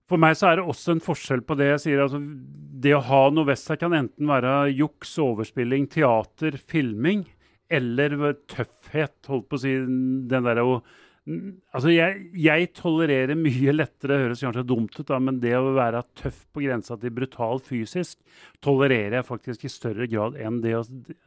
for 0.10 0.22
meg 0.22 0.36
så 0.38 0.52
er 0.52 0.60
det 0.60 0.68
også 0.70 0.96
en 0.96 1.04
forskjell 1.04 1.41
på 1.48 1.58
det 1.58 1.72
jeg 1.72 1.82
sier. 1.86 2.04
altså 2.04 2.20
Det 2.22 2.94
å 2.94 3.04
ha 3.08 3.24
noe 3.34 3.50
ved 3.50 3.58
seg 3.62 3.80
kan 3.82 3.96
enten 3.98 4.30
være 4.30 4.70
juks, 4.76 5.15
overspilling, 5.22 5.88
teater, 5.91 6.60
filming, 6.62 7.26
eller 7.74 8.36
tøffhet. 8.52 9.18
Holdt 9.32 9.50
på 9.50 9.58
å 9.58 9.63
si 9.63 9.74
den 9.82 10.46
derre 10.46 10.65
å 10.65 10.78
Altså, 11.25 11.89
jeg, 11.89 12.19
jeg 12.38 12.67
tolererer 12.77 13.33
mye 13.39 13.73
lettere, 13.73 14.13
det 14.13 14.25
høres 14.27 14.43
kanskje 14.45 14.63
dumt 14.69 14.93
ut, 14.99 15.07
da, 15.09 15.17
men 15.17 15.39
det 15.41 15.55
å 15.57 15.71
være 15.73 16.03
tøff 16.21 16.43
på 16.53 16.61
grensa 16.61 16.93
til 17.01 17.09
brutal 17.15 17.57
fysisk, 17.65 18.19
tolererer 18.61 19.15
jeg 19.17 19.25
faktisk 19.25 19.65
i 19.65 19.71
større 19.73 20.05
grad 20.11 20.38
enn 20.38 20.59
det 20.61 20.75
å, 20.77 20.83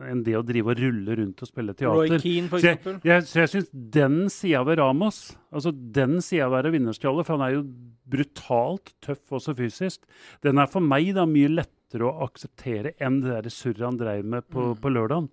enn 0.06 0.22
det 0.22 0.36
å 0.38 0.44
drive 0.46 0.70
og 0.70 0.78
rulle 0.84 1.16
rundt 1.18 1.42
og 1.42 1.50
spille 1.50 1.74
teater. 1.74 1.98
Roy. 1.98 2.22
Keane, 2.22 2.46
for 2.52 2.62
Så 2.62 2.70
jeg, 2.70 2.78
eksempel. 2.78 3.00
jeg, 3.10 3.26
så 3.26 3.42
jeg 3.42 3.52
syns 3.56 3.72
den 3.98 4.18
sida 4.30 4.62
ved 4.70 4.78
Ramos, 4.78 5.18
altså 5.50 5.74
den 5.74 6.20
sida 6.22 6.46
av 6.46 6.52
å 6.54 6.56
være 6.60 6.74
vinnerskalle, 6.78 7.26
for 7.26 7.34
han 7.34 7.46
er 7.48 7.56
jo 7.58 7.66
brutalt 8.08 8.94
tøff 9.04 9.34
også 9.34 9.56
fysisk, 9.58 10.06
den 10.46 10.62
er 10.62 10.70
for 10.70 10.80
meg 10.84 11.10
da 11.18 11.26
mye 11.28 11.50
lettere 11.58 12.06
å 12.06 12.22
akseptere 12.28 12.94
enn 13.02 13.18
det 13.24 13.50
surret 13.50 13.82
han 13.86 13.98
drev 14.00 14.24
med 14.24 14.46
på, 14.46 14.70
Mm. 14.76 14.80
på 14.82 14.90
lørdagen. 14.94 15.28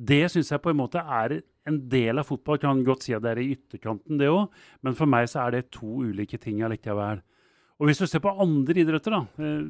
Det 0.00 0.22
syns 0.32 0.52
jeg 0.52 0.62
på 0.64 0.72
en 0.72 0.80
måte 0.80 1.02
er 1.02 1.40
en 1.68 1.80
del 1.92 2.20
av 2.20 2.28
fotball. 2.28 2.60
Kan 2.62 2.84
godt 2.86 3.04
si 3.04 3.14
at 3.16 3.24
det 3.24 3.34
er 3.34 3.42
i 3.42 3.50
ytterkanten, 3.54 4.20
det 4.20 4.30
òg, 4.32 4.48
men 4.86 4.96
for 4.96 5.10
meg 5.10 5.28
så 5.28 5.44
er 5.44 5.58
det 5.58 5.68
to 5.76 6.00
ulike 6.06 6.40
ting 6.40 6.62
allikevel. 6.64 7.20
Og 7.80 7.88
hvis 7.88 8.00
du 8.00 8.06
ser 8.08 8.20
på 8.24 8.32
andre 8.42 8.76
idretter, 8.82 9.14
da 9.14 9.22
eh, 9.40 9.68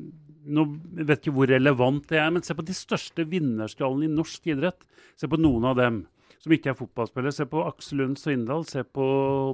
nå 0.50 0.64
vet 0.98 1.20
ikke 1.20 1.34
hvor 1.36 1.50
relevant 1.50 2.08
det 2.10 2.18
er, 2.18 2.30
men 2.34 2.42
se 2.46 2.56
på 2.58 2.64
de 2.66 2.74
største 2.74 3.26
vinnerskallene 3.28 4.08
i 4.08 4.14
norsk 4.14 4.48
idrett. 4.50 4.86
Se 5.18 5.28
på 5.30 5.38
noen 5.38 5.68
av 5.70 5.76
dem 5.78 6.00
som 6.40 6.54
ikke 6.54 6.72
er 6.72 6.78
fotballspillere. 6.78 7.34
Se 7.36 7.46
på 7.50 7.62
Aksel 7.68 8.00
Lund 8.00 8.18
Svindal, 8.18 8.64
se 8.68 8.82
på, 8.86 9.06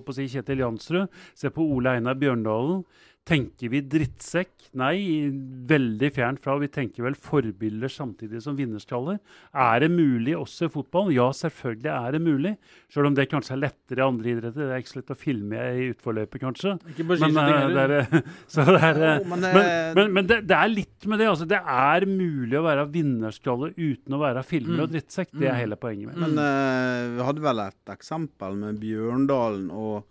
på 0.07 0.17
si 0.17 0.29
Kjetil 0.31 0.63
Jansrud, 0.63 1.13
se 1.37 1.51
på 1.53 1.67
Ole 1.77 1.97
Einar 1.99 2.17
Bjørndalen. 2.21 2.85
Tenker 3.27 3.73
vi 3.73 3.81
drittsekk? 3.83 4.53
Nei, 4.79 5.27
veldig 5.67 6.09
fjernt 6.15 6.39
fra. 6.45 6.55
Vi 6.63 6.69
tenker 6.71 7.03
vel 7.03 7.17
forbilder 7.19 7.91
samtidig 7.91 8.39
som 8.45 8.55
vinnerskaller. 8.59 9.17
Er 9.51 9.81
det 9.83 9.89
mulig 9.91 10.37
også 10.39 10.69
i 10.69 10.71
fotball? 10.71 11.11
Ja, 11.15 11.27
selvfølgelig 11.35 11.91
er 11.91 12.15
det 12.15 12.21
mulig. 12.23 12.53
Selv 12.93 13.09
om 13.11 13.17
det 13.19 13.27
kanskje 13.33 13.57
er 13.57 13.63
lettere 13.65 13.99
i 14.03 14.07
andre 14.07 14.31
idretter. 14.31 14.69
Det 14.69 14.77
er 14.77 14.85
ikke 14.85 14.93
så 14.93 15.01
lett 15.01 15.11
å 15.11 15.19
filme 15.19 15.65
i 15.81 15.89
utforløpet, 15.91 16.39
kanskje. 16.45 16.77
Ikke 16.93 17.03
på 17.09 17.17
Men, 17.17 17.25
skiskyting 17.25 17.59
eh, 17.59 17.75
det 17.75 17.83
er, 17.83 17.95
det 18.71 18.81
er, 18.87 19.03
eh, 19.11 19.27
men, 19.27 19.43
men, 19.43 19.61
eh, 19.65 19.93
men, 19.99 20.15
men 20.21 20.31
det, 20.31 20.41
det 20.47 20.59
er 20.63 20.75
litt 20.77 21.11
med 21.11 21.19
det. 21.25 21.31
altså 21.35 21.51
Det 21.51 21.63
er 21.63 22.07
mulig 22.11 22.61
å 22.61 22.67
være 22.71 22.87
vinnerskalle 22.95 23.73
uten 23.75 24.15
å 24.19 24.23
være 24.23 24.47
filmer 24.47 24.85
og 24.85 24.93
Mm. 24.93 24.93
drittsekk. 25.01 25.33
Det 25.35 25.49
er 25.51 25.57
Mm. 25.57 25.63
hele 25.65 25.77
poenget 25.83 26.13
mitt. 26.13 26.21
Men 26.23 26.39
uh, 26.39 27.17
vi 27.17 27.25
hadde 27.27 27.43
vel 27.43 27.65
et 27.67 27.91
eksempel 27.97 28.55
med 28.61 28.79
Bjørndalen 28.79 29.67
og 29.75 30.05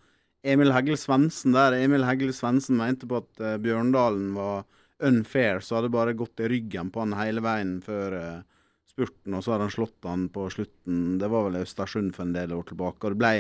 Emil 0.45 0.73
Heggel 0.75 0.97
Svendsen 1.01 1.55
der. 1.55 1.77
Emil 1.79 2.05
Heggel 2.05 2.34
Svendsen 2.36 2.77
mente 2.79 3.10
på 3.10 3.21
at 3.23 3.43
uh, 3.43 3.55
Bjørndalen 3.62 4.34
var 4.38 4.65
unfair, 5.05 5.60
så 5.60 5.79
hadde 5.79 5.93
bare 5.93 6.15
gått 6.17 6.39
i 6.39 6.49
ryggen 6.51 6.91
på 6.93 7.01
han 7.03 7.15
hele 7.17 7.43
veien 7.43 7.79
før 7.84 8.15
uh, 8.15 8.43
spurten, 8.89 9.36
og 9.36 9.43
så 9.43 9.55
hadde 9.55 9.67
han 9.67 9.75
slått 9.75 10.08
han 10.08 10.27
på 10.34 10.47
slutten. 10.53 11.17
Det 11.21 11.31
var 11.31 11.49
vel 11.49 11.63
Østersund 11.63 12.13
for 12.15 12.27
en 12.27 12.36
del 12.36 12.53
år 12.55 12.69
tilbake. 12.69 13.03
og 13.03 13.15
det 13.15 13.23
ble 13.23 13.34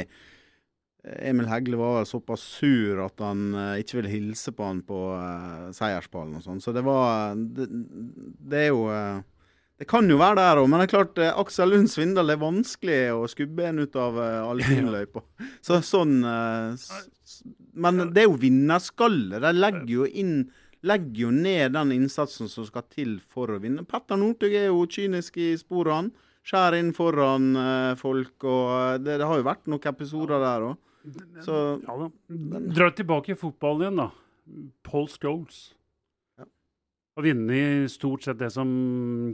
Emil 1.05 1.45
Hegle 1.47 1.77
var 1.77 1.99
vel 1.99 2.07
såpass 2.09 2.41
sur 2.41 2.99
at 3.05 3.21
han 3.21 3.53
uh, 3.53 3.77
ikke 3.77 3.99
ville 3.99 4.13
hilse 4.13 4.53
på 4.55 4.65
han 4.65 4.81
på 4.85 4.99
uh, 5.13 5.69
seierspallen 5.75 6.39
og 6.39 6.45
sånn. 6.45 6.61
Så 6.63 6.73
det 6.73 6.81
var 6.85 7.37
det, 7.37 7.67
det 8.41 8.63
er 8.65 8.71
jo 8.71 8.87
eh, 8.89 9.21
Det 9.77 9.87
kan 9.91 10.07
jo 10.07 10.15
være 10.21 10.37
der 10.39 10.59
òg, 10.61 10.69
men 10.71 10.79
det 10.79 10.85
er 10.87 10.91
klart 10.93 11.17
eh, 11.19 11.33
Aksel 11.35 11.69
Lund 11.73 11.89
Svindal 11.91 12.29
er 12.31 12.37
vanskelig 12.39 12.99
å 13.11 13.25
skubbe 13.27 13.65
en 13.67 13.81
ut 13.83 13.95
av 13.99 14.15
uh, 14.15 14.45
alpinløypa. 14.53 15.23
Så 15.65 15.81
sånn 15.83 16.21
eh, 16.23 16.77
s- 16.79 17.41
Men 17.75 17.99
det 18.15 18.23
er 18.23 18.29
jo 18.29 18.37
vinnerskallet. 18.39 19.41
De 19.43 19.51
legger 19.57 19.89
jo 19.97 20.05
inn 20.07 20.37
Legger 20.85 21.23
jo 21.25 21.29
ned 21.33 21.71
den 21.73 21.91
innsatsen 21.95 22.45
som 22.47 22.61
skal 22.67 22.83
til 22.93 23.15
for 23.33 23.49
å 23.49 23.55
vinne. 23.57 23.81
Petter 23.89 24.19
Northug 24.21 24.53
er 24.53 24.67
jo 24.67 24.83
kynisk 24.85 25.39
i 25.41 25.47
sporene. 25.57 26.11
Skjærer 26.45 26.77
inn 26.77 26.91
foran 26.93 27.47
eh, 27.57 27.95
folk, 27.97 28.35
og 28.45 28.67
eh, 28.75 28.97
det, 29.01 29.15
det 29.17 29.25
har 29.25 29.39
jo 29.41 29.47
vært 29.47 29.65
noen 29.71 29.87
episoder 29.89 30.43
der 30.45 30.67
òg. 30.67 30.75
Så 31.41 31.55
Ja. 31.87 31.95
Dra 32.77 32.91
tilbake 32.93 33.33
i 33.33 33.39
fotballen 33.39 33.81
igjen, 33.87 33.97
da. 34.03 34.11
Paul 34.85 35.07
Scholes. 35.09 35.63
Har 37.15 37.23
vunnet 37.23 37.91
stort 37.93 38.25
sett 38.25 38.41
det 38.41 38.49
som 38.51 38.69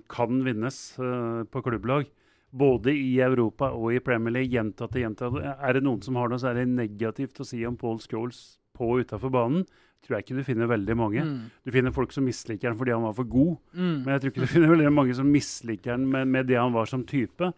kan 0.10 0.44
vinnes 0.46 0.76
uh, 1.02 1.42
på 1.50 1.64
klubblag. 1.66 2.10
Både 2.52 2.94
i 2.94 3.16
Europa 3.24 3.72
og 3.74 3.96
i 3.96 4.02
Premier 4.04 4.36
League. 4.36 4.54
Gjentatte, 4.54 5.02
gjentatte. 5.02 5.42
Er 5.42 5.74
det 5.74 5.82
noen 5.88 6.04
som 6.06 6.20
har 6.20 6.30
noe 6.30 6.42
særlig 6.42 6.68
negativt 6.70 7.42
å 7.42 7.48
si 7.48 7.64
om 7.66 7.80
Paul 7.80 7.98
Scholes 8.04 8.60
på 8.78 8.92
og 8.92 9.08
utafor 9.08 9.34
banen? 9.34 9.66
Tror 10.02 10.18
jeg 10.18 10.26
ikke 10.26 10.38
du 10.38 10.46
finner 10.46 10.70
veldig 10.70 10.98
mange. 10.98 11.24
Mm. 11.26 11.50
Du 11.66 11.74
finner 11.74 11.94
folk 11.94 12.14
som 12.14 12.26
misliker 12.26 12.70
han 12.70 12.78
fordi 12.78 12.94
han 12.94 13.06
var 13.06 13.18
for 13.18 13.30
god. 13.30 13.58
Mm. 13.74 13.98
Men 14.04 14.14
jeg 14.14 14.22
tror 14.22 14.34
ikke 14.34 14.46
du 14.46 14.54
finner 14.54 14.74
veldig 14.76 14.94
mange 14.94 15.18
som 15.18 15.34
misliker 15.34 15.96
han 15.96 16.06
med, 16.10 16.30
med 16.36 16.50
det 16.50 16.58
han 16.58 16.74
var 16.78 16.90
som 16.90 17.06
type. 17.08 17.52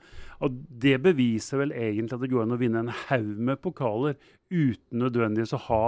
Og 0.43 0.57
det 0.83 0.97
beviser 1.03 1.65
vel 1.65 1.75
egentlig 1.75 2.15
at 2.15 2.23
det 2.23 2.31
går 2.31 2.45
an 2.45 2.55
å 2.55 2.61
vinne 2.63 2.83
en 2.83 2.95
haug 3.09 3.43
med 3.51 3.63
pokaler 3.63 4.15
uten 4.51 5.03
nødvendigvis 5.03 5.55
å 5.55 5.63
ha 5.69 5.85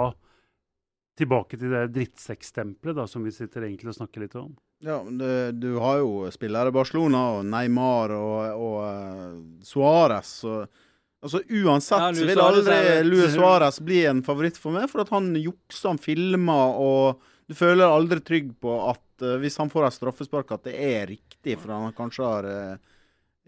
tilbake 1.16 1.58
til 1.58 1.72
det 1.72 1.86
drittsekkstempelet 1.94 3.10
som 3.10 3.24
vi 3.24 3.32
sitter 3.34 3.66
egentlig 3.66 3.92
og 3.92 3.98
snakker 3.98 4.24
litt 4.24 4.36
om. 4.38 4.50
Ja, 4.84 4.98
men 5.02 5.16
det, 5.20 5.58
du 5.62 5.78
har 5.80 6.02
jo 6.02 6.26
spillere 6.32 6.68
i 6.68 6.74
Barcelona, 6.76 7.22
og 7.38 7.46
Neymar 7.48 8.12
og, 8.16 8.40
og 8.60 8.76
uh, 8.84 9.38
Suárez. 9.64 10.34
Altså 11.24 11.40
Uansett 11.48 12.02
Ja, 12.02 12.10
så 12.12 12.26
vil 12.28 12.42
aldri 12.42 12.80
Luis 13.08 13.32
Suárez 13.34 13.80
bli 13.82 14.02
en 14.06 14.20
favoritt 14.26 14.60
for 14.60 14.76
meg, 14.76 14.90
for 14.92 15.06
at 15.06 15.14
han 15.14 15.32
jukser, 15.40 15.94
han 15.94 16.02
filmer, 16.02 16.76
og 16.76 17.24
du 17.48 17.56
føler 17.56 17.88
aldri 17.88 18.20
trygg 18.20 18.52
på 18.60 18.76
at 18.90 19.24
uh, 19.24 19.38
hvis 19.40 19.56
han 19.62 19.72
får 19.72 19.88
et 19.88 19.96
straffespark, 19.96 20.52
at 20.52 20.68
det 20.68 20.76
er 20.76 21.08
riktig, 21.14 21.56
for 21.62 21.72
han 21.72 21.96
kanskje 21.96 22.28
har 22.28 22.50
uh, 22.52 22.95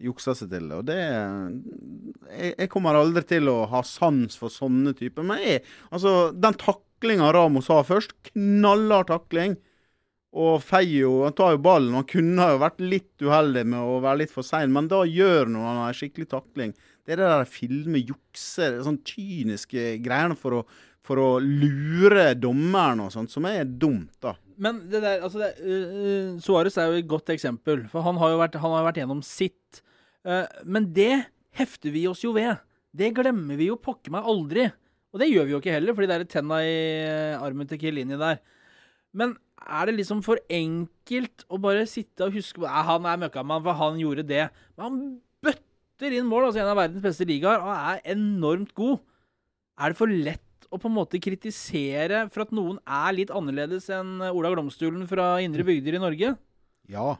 juksa 0.02 0.34
seg 0.38 0.50
til. 0.52 0.68
Og 0.76 0.84
det 0.88 0.98
jeg, 0.98 2.52
jeg 2.54 2.70
kommer 2.72 2.98
aldri 2.98 3.24
til 3.28 3.50
å 3.50 3.62
ha 3.70 3.82
sans 3.86 4.36
for 4.38 4.52
sånne 4.52 4.94
typer. 4.98 5.26
Men 5.26 5.42
jeg, 5.42 5.64
altså, 5.90 6.30
den 6.34 6.58
taklinga 6.60 7.32
Ramos 7.34 7.70
har 7.72 7.86
først, 7.88 8.14
knallhard 8.32 9.10
takling. 9.12 9.56
Og 10.38 10.58
Feio 10.60 11.22
han 11.24 11.36
tar 11.36 11.54
jo 11.54 11.62
ballen. 11.64 11.96
Han 11.96 12.08
kunne 12.08 12.50
jo 12.52 12.60
vært 12.60 12.82
litt 12.84 13.24
uheldig 13.24 13.64
med 13.72 13.80
å 13.80 14.00
være 14.04 14.24
litt 14.24 14.34
for 14.34 14.46
sein, 14.46 14.72
men 14.74 14.90
da 14.90 15.02
gjør 15.08 15.48
når 15.50 15.70
han 15.70 15.80
har 15.86 15.96
skikkelig 15.96 16.28
takling. 16.34 16.74
Det 17.06 17.16
er 17.16 17.22
det 17.22 17.30
der 17.32 17.48
filme, 17.48 18.02
jukse, 18.02 18.68
sånn 18.84 19.00
kyniske 19.08 19.94
greiene 20.04 20.36
for 20.36 20.60
å, 20.60 20.66
for 21.06 21.22
å 21.22 21.30
lure 21.40 22.34
dommeren 22.36 23.06
og 23.06 23.14
sånt, 23.14 23.32
som 23.32 23.48
er 23.48 23.64
dumt, 23.64 24.12
da. 24.20 24.36
Men 24.58 24.80
det 24.90 25.00
der, 25.04 25.22
altså 25.22 25.40
det, 25.42 25.52
uh, 25.62 26.38
Suárez 26.42 26.78
er 26.80 26.90
jo 26.90 26.98
et 26.98 27.10
godt 27.10 27.30
eksempel, 27.30 27.84
for 27.92 28.02
han 28.06 28.18
har 28.18 28.32
jo 28.34 28.40
vært, 28.40 28.58
har 28.58 28.86
vært 28.88 28.98
gjennom 29.02 29.22
sitt. 29.22 29.82
Uh, 30.26 30.44
men 30.66 30.90
det 30.94 31.28
hefter 31.58 31.94
vi 31.94 32.06
oss 32.10 32.24
jo 32.24 32.34
ved. 32.36 32.58
Det 32.98 33.12
glemmer 33.16 33.58
vi 33.58 33.68
jo 33.70 33.78
pokker 33.80 34.12
meg 34.14 34.26
aldri. 34.26 34.66
Og 35.12 35.22
det 35.22 35.30
gjør 35.30 35.46
vi 35.46 35.54
jo 35.54 35.60
ikke 35.62 35.74
heller, 35.74 35.96
fordi 35.96 36.08
det 36.10 36.16
er 36.18 36.24
tenna 36.28 36.58
i 36.64 36.72
eh, 37.00 37.40
armen 37.40 37.68
til 37.68 37.80
Kielini 37.80 38.18
der. 38.20 38.40
Men 39.16 39.36
er 39.58 39.88
det 39.88 39.94
liksom 39.96 40.20
for 40.24 40.40
enkelt 40.52 41.46
å 41.48 41.60
bare 41.62 41.86
sitte 41.88 42.26
og 42.26 42.36
huske 42.36 42.60
"Nei, 42.60 42.82
Han 42.84 43.06
er 43.08 43.22
møkkamann, 43.24 43.64
for 43.64 43.78
han 43.78 44.00
gjorde 44.00 44.26
det. 44.28 44.50
Men 44.76 44.84
han 44.84 44.98
bøtter 45.42 46.12
inn 46.12 46.28
mål, 46.28 46.48
altså 46.48 46.60
en 46.60 46.72
av 46.74 46.76
verdens 46.76 47.04
beste 47.04 47.24
ligaer, 47.28 47.64
og 47.64 47.72
er 47.72 48.04
enormt 48.12 48.74
god. 48.76 49.00
Er 49.80 49.92
det 49.92 49.96
for 49.96 50.12
lett 50.12 50.44
å 50.68 50.80
på 50.80 50.90
en 50.90 50.96
måte 50.96 51.20
kritisere 51.22 52.26
for 52.32 52.44
at 52.44 52.52
noen 52.54 52.76
er 52.84 53.16
litt 53.16 53.32
annerledes 53.34 53.88
enn 53.94 54.18
Ola 54.28 54.52
Glomstulen 54.52 55.06
fra 55.10 55.36
indre 55.44 55.64
bygder 55.66 55.96
i 55.96 56.02
Norge? 56.02 56.34
Ja. 56.92 57.16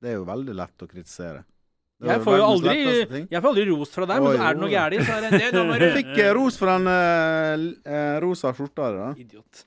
Det 0.00 0.14
er 0.14 0.16
jo 0.16 0.28
veldig 0.28 0.54
lett 0.56 0.82
å 0.84 0.88
kritisere. 0.88 1.42
Er 2.00 2.14
Jeg 2.14 2.22
får 2.24 2.36
jo 2.38 2.44
aldri, 2.46 2.76
jeg 3.28 3.40
får 3.42 3.48
aldri 3.50 3.64
rost 3.68 3.92
fra 3.92 4.06
deg, 4.08 4.22
men 4.24 4.38
så 4.38 4.44
er 4.46 4.54
det 4.56 4.62
noe 4.62 4.72
galt, 4.72 5.02
så 5.04 5.16
er 5.16 5.24
det 5.26 5.30
det. 5.34 5.48
Du 5.82 5.88
fikk 5.98 6.12
eh, 6.14 6.30
ros 6.32 6.56
for 6.56 6.70
den 6.72 6.88
uh, 6.88 8.14
rosa 8.24 8.54
skjorta 8.56 8.86
di, 8.88 9.02
da. 9.02 9.10
Idiot. 9.20 9.66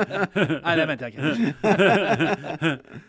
Nei, 0.66 0.74
det 0.76 0.84
mente 0.90 1.08
jeg 1.08 1.16
ikke. 1.16 2.74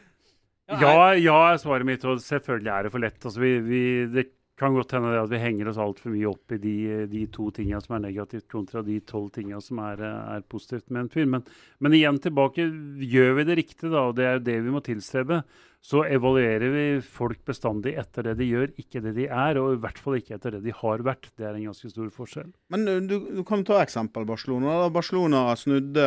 Ja, 0.72 1.12
ja 1.20 1.36
er 1.50 1.58
svaret 1.60 1.84
mitt, 1.84 2.06
og 2.08 2.22
selvfølgelig 2.24 2.70
er 2.72 2.86
det 2.88 2.92
for 2.94 3.04
lett. 3.04 3.18
Altså, 3.20 3.42
vi, 3.44 3.50
vi, 3.66 3.82
det 4.08 4.24
kan 4.62 4.76
godt 4.78 4.94
hende 4.96 5.16
at 5.18 5.32
vi 5.32 5.40
henger 5.42 5.72
oss 5.72 5.80
altfor 5.82 6.14
mye 6.14 6.30
opp 6.30 6.54
i 6.54 6.60
de, 6.62 6.76
de 7.10 7.26
to 7.34 7.50
tingene 7.56 7.82
som 7.82 7.98
er 7.98 8.06
negativt, 8.06 8.46
kontra 8.52 8.84
de 8.86 9.00
tolv 9.10 9.32
tingene 9.34 9.62
som 9.64 9.82
er, 9.84 10.04
er, 10.06 10.46
positivt 10.52 10.92
med 10.92 11.06
en 11.06 11.12
film. 11.12 11.36
Men, 11.36 11.50
men, 11.82 11.98
igjen 11.98 12.22
tilbake, 12.22 12.68
gjør 13.12 13.36
vi 13.40 13.48
det 13.50 13.58
riktig, 13.64 13.90
da, 13.90 14.06
og 14.10 14.16
det 14.20 14.30
er 14.30 14.46
det 14.46 14.60
vi 14.62 14.74
må 14.74 14.84
tilstrebe, 14.86 15.42
så 15.82 16.04
evaluerer 16.06 16.70
vi 16.70 16.86
folk 17.02 17.42
bestandig 17.48 17.96
etter 17.98 18.30
det 18.30 18.36
de 18.38 18.52
gjør, 18.52 18.70
ikke 18.84 19.02
det 19.02 19.16
de 19.18 19.26
er, 19.26 19.58
og 19.58 19.74
i 19.74 19.82
hvert 19.82 19.98
fall 19.98 20.20
ikke 20.20 20.38
etter 20.38 20.54
det 20.58 20.62
de 20.68 20.76
har 20.78 21.02
vært. 21.08 21.32
Det 21.34 21.48
er 21.48 21.58
en 21.58 21.72
ganske 21.72 21.90
stor 21.90 22.12
forskjell. 22.14 22.52
Men 22.74 22.86
du, 23.10 23.18
du 23.42 23.42
kan 23.48 23.66
ta 23.66 23.82
eksempel 23.82 24.28
Barcelona. 24.30 24.84
Barcelona 24.94 25.48
snudde 25.58 26.06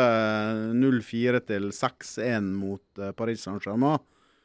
0-4 0.79 1.43
til 1.51 1.73
6-1 1.75 2.53
mot 2.55 3.03
uh, 3.03 3.11
Paris 3.19 3.43
Saint-Germain. 3.49 3.99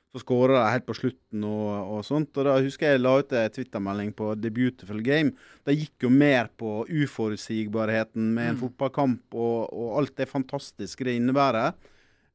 Så 0.10 0.24
skåra 0.24 0.56
de 0.58 0.72
helt 0.74 0.88
på 0.88 0.96
slutten 0.98 1.44
og, 1.46 1.74
og, 1.94 2.00
sånt. 2.08 2.32
Og 2.34 2.48
da 2.48 2.56
husker 2.58 2.96
jeg 2.96 3.04
la 3.04 3.12
ut 3.22 3.36
en 3.38 3.52
twittermelding 3.54 4.16
på 4.18 4.32
The 4.42 4.50
Beautiful 4.54 5.04
Game. 5.06 5.36
Det 5.68 5.76
gikk 5.78 6.08
jo 6.08 6.10
mer 6.10 6.50
på 6.58 6.82
uforutsigbarheten 6.90 8.32
med 8.34 8.56
en 8.56 8.58
mm. 8.58 8.64
fotballkamp 8.64 9.38
og, 9.38 9.70
og, 9.70 9.92
alt 10.02 10.16
det 10.18 10.30
fantastiske 10.32 11.06
det 11.06 11.20
innebærer. 11.20 11.78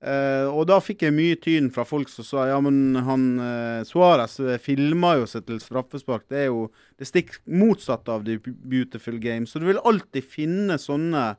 Eh, 0.05 0.47
og 0.53 0.69
da 0.69 0.77
fikk 0.85 1.03
jeg 1.07 1.17
mye 1.17 1.41
tyn 1.41 1.71
fra 1.73 1.87
folk 1.89 2.11
som 2.13 2.27
sa 2.29 2.47
ja, 2.51 2.61
men 2.63 2.99
han 3.07 3.23
eh, 3.41 3.83
Suárez 3.89 4.37
filma 4.63 5.15
jo 5.19 5.27
seg 5.31 5.47
til 5.49 5.59
straffespark. 5.65 6.29
Det 6.31 6.45
er 6.45 6.51
jo 6.53 6.69
det 7.01 7.11
stikk 7.11 7.41
motsatte 7.51 8.13
av 8.13 8.23
The 8.29 8.39
Beautiful 8.45 9.19
Game. 9.19 9.51
Så 9.51 9.59
du 9.59 9.67
vil 9.71 9.83
alltid 9.83 10.31
finne 10.31 10.79
sånne 10.79 11.33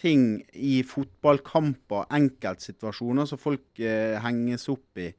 ting 0.00 0.40
i 0.56 0.80
fotballkamper, 0.86 2.08
enkeltsituasjoner, 2.16 3.28
som 3.28 3.40
folk 3.40 3.82
eh, 3.84 4.16
henges 4.24 4.66
opp 4.72 4.98
i. 4.98 5.12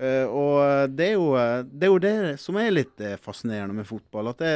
Uh, 0.00 0.24
og 0.26 0.94
det 0.96 1.10
er, 1.10 1.18
jo, 1.18 1.26
det 1.68 1.86
er, 1.86 1.90
jo, 1.90 1.98
det 2.00 2.14
som 2.40 2.56
er 2.58 2.72
litt 2.72 3.02
uh, 3.04 3.18
fascinerende 3.20 3.76
med 3.76 3.88
fotball. 3.88 4.32
At 4.32 4.40
det, 4.42 4.54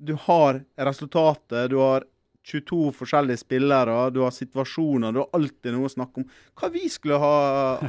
du 0.00 0.14
har 0.28 0.62
resultatet, 0.80 1.70
du 1.72 1.78
har 1.82 2.06
22 2.50 2.90
forskjellige 2.98 3.42
spillere, 3.44 3.96
du 4.14 4.20
har 4.24 4.34
situasjoner, 4.34 5.14
du 5.14 5.22
har 5.22 5.30
alltid 5.36 5.74
noe 5.76 5.88
å 5.88 5.92
snakke 5.92 6.22
om. 6.22 6.28
Hva 6.58 6.70
vi 6.74 6.84
skulle 6.92 7.18
ha, 7.22 7.32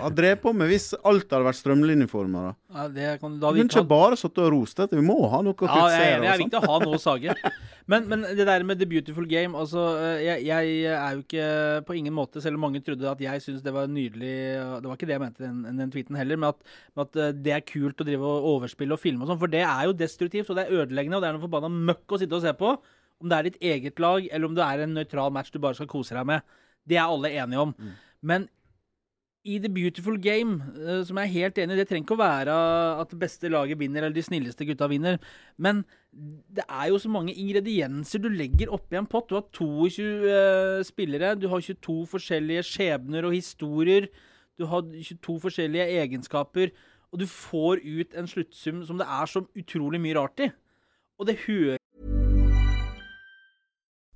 ha 0.04 0.12
drevet 0.14 0.44
på 0.44 0.54
med 0.56 0.72
hvis 0.72 0.92
alt 1.02 1.28
hadde 1.28 1.48
vært 1.50 1.60
strømlinjeforma? 1.60 2.46
Ja, 2.72 2.88
det 2.94 3.12
kan, 3.24 3.38
da 3.42 3.52
vi 3.56 3.66
ikke 3.66 3.86
bare 3.88 4.20
sittet 4.20 4.46
og 4.46 4.54
rost 4.56 4.80
dette, 4.80 4.98
vi 5.00 5.06
må 5.06 5.20
ha 5.32 5.42
noe 5.44 5.56
å 5.56 5.60
kritisere. 5.60 5.92
Ja, 5.92 6.10
jeg, 6.14 6.24
det 6.24 6.34
er 6.34 6.44
viktig 6.46 6.62
å 6.62 6.70
ha 6.70 6.82
noe 6.86 7.00
å 7.00 7.02
sage. 7.02 7.38
Men, 7.92 8.06
men, 8.08 8.22
det 8.38 8.46
der 8.48 8.64
med 8.64 8.80
The 8.80 8.88
Beautiful 8.88 9.26
Game 9.28 9.58
altså, 9.58 9.82
eh, 10.00 10.22
jeg, 10.24 10.46
jeg, 10.48 10.76
er 10.94 11.16
jo 11.16 11.24
ikke 11.26 11.48
på 11.88 11.98
ingen 11.98 12.14
måte, 12.16 12.42
selv 12.44 12.60
om 12.60 12.66
mange 12.68 12.80
trodde 12.86 13.10
at 13.10 13.24
jeg 13.24 13.44
syns 13.44 13.64
det 13.66 13.74
var 13.76 13.90
nydelig 13.92 14.36
Det 14.84 14.88
var 14.88 14.96
ikke 14.96 15.10
det 15.10 15.18
jeg 15.18 15.24
mente 15.24 15.44
den, 15.44 15.80
den, 15.80 15.92
tweeten 15.92 16.20
heller, 16.20 16.40
men 16.40 16.52
at, 16.54 16.72
at, 17.04 17.20
eh, 17.20 17.34
det 17.36 17.56
er 17.58 17.66
kult 17.68 18.02
å 18.02 18.08
drive 18.08 18.28
og 18.28 18.50
overspille 18.56 18.96
og 18.96 19.02
filme 19.02 19.26
og 19.26 19.32
sånn, 19.32 19.42
for 19.42 19.52
det 19.52 19.66
er 19.66 19.90
jo 19.90 19.98
destruktivt, 19.98 20.52
og 20.52 20.60
det 20.60 20.68
er 20.68 20.84
ødeleggende, 20.84 21.18
og 21.18 21.26
det 21.26 21.32
er 21.32 21.38
noe 21.38 21.46
forbanna 21.48 21.72
møkk 21.92 22.16
å 22.16 22.22
sitte 22.22 22.38
og 22.38 22.46
se 22.46 22.54
på. 22.58 22.76
Om 23.22 23.30
det 23.30 23.38
er 23.38 23.48
ditt 23.50 23.62
eget 23.62 24.02
lag, 24.02 24.26
eller 24.32 24.50
om 24.50 24.58
det 24.58 24.66
er 24.66 24.84
en 24.84 24.98
nøytral 24.98 25.34
match 25.34 25.54
du 25.54 25.60
bare 25.62 25.78
skal 25.78 25.90
kose 25.92 26.18
deg 26.18 26.26
med. 26.28 26.42
Det 26.90 26.98
er 26.98 27.06
alle 27.06 27.32
enige 27.32 27.62
om. 27.62 27.76
Mm. 27.78 27.94
Men 28.22 28.48
i 29.44 29.58
The 29.58 29.70
Beautiful 29.74 30.20
Game, 30.22 30.60
uh, 30.78 31.02
som 31.06 31.18
jeg 31.18 31.30
er 31.30 31.34
helt 31.34 31.58
enig 31.62 31.74
i, 31.74 31.80
det 31.80 31.88
trenger 31.90 32.06
ikke 32.06 32.18
å 32.18 32.22
være 32.22 32.58
at 33.02 33.14
det 33.14 33.20
beste 33.24 33.50
laget 33.50 33.80
vinner, 33.80 34.06
eller 34.06 34.16
de 34.16 34.26
snilleste 34.26 34.68
gutta 34.70 34.90
vinner. 34.92 35.18
Men 35.58 35.82
det 36.12 36.66
er 36.68 36.92
jo 36.92 37.00
så 37.02 37.10
mange 37.10 37.34
ingredienser 37.34 38.22
du 38.22 38.30
legger 38.30 38.74
oppi 38.74 39.00
en 39.00 39.10
pott. 39.10 39.30
Du 39.32 39.40
har 39.40 39.48
22 39.50 40.06
uh, 40.06 40.30
eh, 40.36 40.86
spillere, 40.86 41.34
du 41.40 41.48
har 41.50 41.66
22 41.66 41.98
forskjellige 42.14 42.68
skjebner 42.70 43.26
og 43.30 43.38
historier. 43.38 44.12
Du 44.60 44.68
har 44.70 44.86
22 44.86 45.40
forskjellige 45.48 45.90
egenskaper. 46.04 46.74
Og 47.12 47.20
du 47.20 47.28
får 47.28 47.82
ut 47.84 48.14
en 48.16 48.30
sluttsum 48.30 48.86
som 48.88 49.00
det 49.02 49.10
er 49.10 49.28
så 49.28 49.42
utrolig 49.58 50.00
mye 50.04 50.16
rart 50.16 50.46
i. 50.46 50.52
Og 51.20 51.28
det 51.28 51.42
hører 51.48 51.81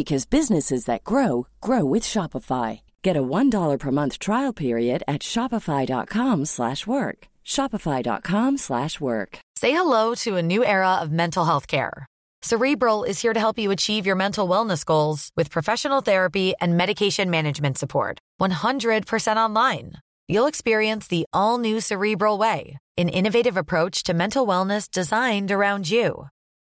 because 0.00 0.24
businesses 0.38 0.82
that 0.86 1.04
grow 1.04 1.46
grow 1.60 1.84
with 1.84 2.04
Shopify. 2.12 2.80
Get 3.02 3.16
a 3.18 3.28
$1 3.38 3.78
per 3.78 3.90
month 3.90 4.18
trial 4.18 4.54
period 4.64 5.00
at 5.14 5.20
shopify.com/work. 5.32 7.18
shopify.com/work. 7.54 9.30
Say 9.62 9.70
hello 9.80 10.14
to 10.24 10.30
a 10.36 10.46
new 10.52 10.62
era 10.64 10.92
of 11.02 11.08
mental 11.22 11.44
health 11.44 11.66
care. 11.66 11.96
Cerebral 12.50 13.04
is 13.10 13.22
here 13.22 13.34
to 13.34 13.40
help 13.40 13.58
you 13.58 13.70
achieve 13.70 14.06
your 14.06 14.16
mental 14.16 14.48
wellness 14.52 14.82
goals 14.92 15.30
with 15.36 15.54
professional 15.56 16.00
therapy 16.00 16.54
and 16.60 16.76
medication 16.82 17.28
management 17.36 17.76
support. 17.76 18.14
100% 18.38 19.44
online. 19.46 19.92
You'll 20.30 20.46
experience 20.46 21.06
the 21.06 21.26
all-new 21.34 21.80
Cerebral 21.80 22.38
way, 22.38 22.78
an 22.96 23.08
innovative 23.10 23.58
approach 23.58 24.02
to 24.04 24.14
mental 24.14 24.46
wellness 24.46 24.90
designed 24.90 25.50
around 25.50 25.90
you. 25.90 26.28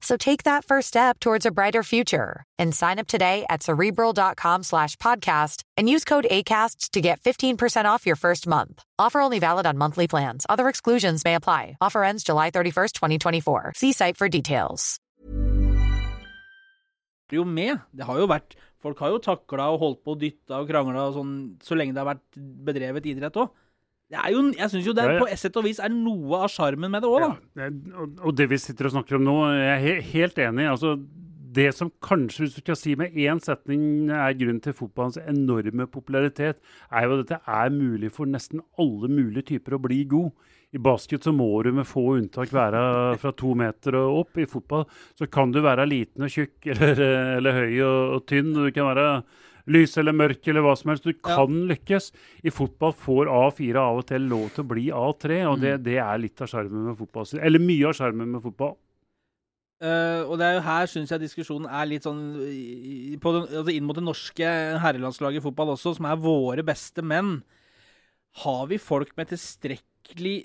So 0.00 0.16
take 0.16 0.44
that 0.44 0.64
first 0.64 0.88
step 0.88 1.18
towards 1.18 1.46
a 1.46 1.50
brighter 1.50 1.82
future 1.82 2.44
and 2.58 2.74
sign 2.74 2.98
up 2.98 3.06
today 3.06 3.44
at 3.48 3.62
cerebral.com 3.62 4.62
slash 4.62 4.96
podcast 4.96 5.62
and 5.76 5.88
use 5.88 6.04
code 6.04 6.26
ACasts 6.30 6.90
to 6.90 7.00
get 7.00 7.20
15% 7.20 7.86
off 7.86 8.06
your 8.06 8.16
first 8.16 8.46
month. 8.46 8.82
Offer 8.98 9.20
only 9.20 9.38
valid 9.38 9.66
on 9.66 9.78
monthly 9.78 10.06
plans. 10.06 10.46
Other 10.48 10.68
exclusions 10.68 11.24
may 11.24 11.34
apply. 11.34 11.76
Offer 11.80 12.04
ends 12.04 12.22
July 12.22 12.50
31st, 12.50 12.92
2024. 12.92 13.72
See 13.74 13.92
site 13.92 14.16
for 14.16 14.28
details. 14.28 15.00
Er 17.32 17.40
jo 17.40 17.44
med. 17.44 17.80
Det 17.90 18.06
har 18.06 18.18
jo 18.20 18.28
vært 18.30 18.54
Folk 18.86 19.00
har 19.02 19.10
jo 19.10 19.18
takla 19.18 19.70
og 19.72 19.80
holdt 19.80 20.02
på 20.04 20.14
og 20.14 20.20
dytta 20.20 20.60
og 20.60 20.68
krangla 20.68 21.08
sånn 21.14 21.30
så 21.64 21.74
lenge 21.74 21.94
det 21.96 21.98
har 21.98 22.10
vært 22.12 22.36
bedrevet 22.68 23.08
idrett. 23.10 23.38
Jo, 24.06 24.40
jeg 24.54 24.70
syns 24.70 24.86
jo 24.86 24.94
det 24.94 25.02
ja, 25.02 25.14
ja. 25.16 25.22
på 25.22 25.26
et 25.26 25.40
sett 25.40 25.56
og 25.58 25.64
vis 25.66 25.80
er 25.82 25.90
noe 25.90 26.44
av 26.46 26.50
sjarmen 26.52 26.92
med 26.92 27.02
det 27.02 27.08
òg, 27.10 27.24
da. 27.24 27.64
Ja, 27.66 27.70
og 28.22 28.36
det 28.38 28.46
vi 28.52 28.58
sitter 28.62 28.86
og 28.86 28.94
snakker 28.94 29.18
om 29.18 29.24
nå, 29.26 29.38
jeg 29.58 29.96
er 29.96 30.04
helt 30.12 30.38
enig. 30.44 30.68
altså 30.70 30.92
Det 31.56 31.72
som 31.74 31.90
kanskje, 32.04 32.44
hvis 32.44 32.54
du 32.54 32.60
skal 32.62 32.78
si 32.78 32.94
med 32.94 33.16
én 33.18 33.42
setning, 33.42 34.10
er 34.12 34.36
grunnen 34.38 34.62
til 34.62 34.76
fotballens 34.78 35.18
enorme 35.24 35.88
popularitet, 35.90 36.60
er 36.92 37.06
jo 37.06 37.16
at 37.16 37.24
dette 37.24 37.40
er 37.58 37.74
mulig 37.74 38.12
for 38.14 38.30
nesten 38.30 38.62
alle 38.78 39.10
mulige 39.10 39.48
typer 39.56 39.74
å 39.74 39.82
bli 39.82 40.04
god. 40.04 40.30
I 40.74 40.80
basket 40.82 41.24
så 41.24 41.32
må 41.32 41.48
du 41.62 41.70
med 41.72 41.86
få 41.88 42.02
unntak 42.16 42.50
være 42.52 42.80
fra 43.22 43.32
to 43.38 43.54
meter 43.58 43.96
og 44.00 44.22
opp. 44.22 44.38
I 44.42 44.48
fotball 44.50 44.86
så 45.16 45.28
kan 45.30 45.52
du 45.54 45.62
være 45.64 45.86
liten 45.88 46.26
og 46.26 46.32
tjukk 46.32 46.66
eller, 46.74 47.02
eller 47.38 47.60
høy 47.60 47.74
og, 47.86 48.00
og 48.16 48.24
tynn. 48.28 48.54
Du 48.56 48.70
kan 48.74 48.90
være 48.90 49.10
lys 49.72 49.96
eller 49.98 50.14
mørk 50.14 50.46
eller 50.50 50.64
hva 50.66 50.74
som 50.78 50.92
helst. 50.92 51.06
Du 51.06 51.14
kan 51.26 51.62
lykkes. 51.70 52.10
I 52.46 52.54
fotball 52.54 52.94
får 52.98 53.30
A4 53.32 53.82
av 53.82 54.02
og 54.02 54.08
til 54.10 54.26
lov 54.30 54.50
til 54.54 54.66
å 54.66 54.70
bli 54.74 54.88
A3, 54.94 55.38
og 55.50 55.62
det, 55.62 55.76
det 55.86 56.00
er 56.02 56.22
litt 56.22 56.42
av 56.42 56.50
sjarmen 56.50 56.90
med 56.90 56.98
fotball. 56.98 57.30
Eller 57.38 57.62
mye 57.62 57.88
av 57.90 57.96
sjarmen 57.98 58.36
med 58.36 58.44
fotball. 58.44 58.76
Uh, 59.76 60.24
og 60.24 60.38
det 60.40 60.46
er 60.46 60.54
jo 60.56 60.64
her 60.64 60.86
syns 60.88 61.10
jeg 61.12 61.20
diskusjonen 61.20 61.66
er 61.68 61.84
litt 61.84 62.06
sånn 62.06 62.20
på 63.20 63.32
den, 63.34 63.42
altså 63.60 63.74
inn 63.74 63.84
mot 63.84 63.98
det 63.98 64.06
norske 64.06 64.52
herrelandslaget 64.80 65.42
i 65.42 65.44
fotball 65.44 65.74
også, 65.74 65.92
som 65.98 66.08
er 66.08 66.22
våre 66.22 66.64
beste 66.64 67.04
menn. 67.04 67.42
Har 68.40 68.64
vi 68.70 68.80
folk 68.80 69.12
med 69.20 69.28
tilstrekkelig 69.34 69.95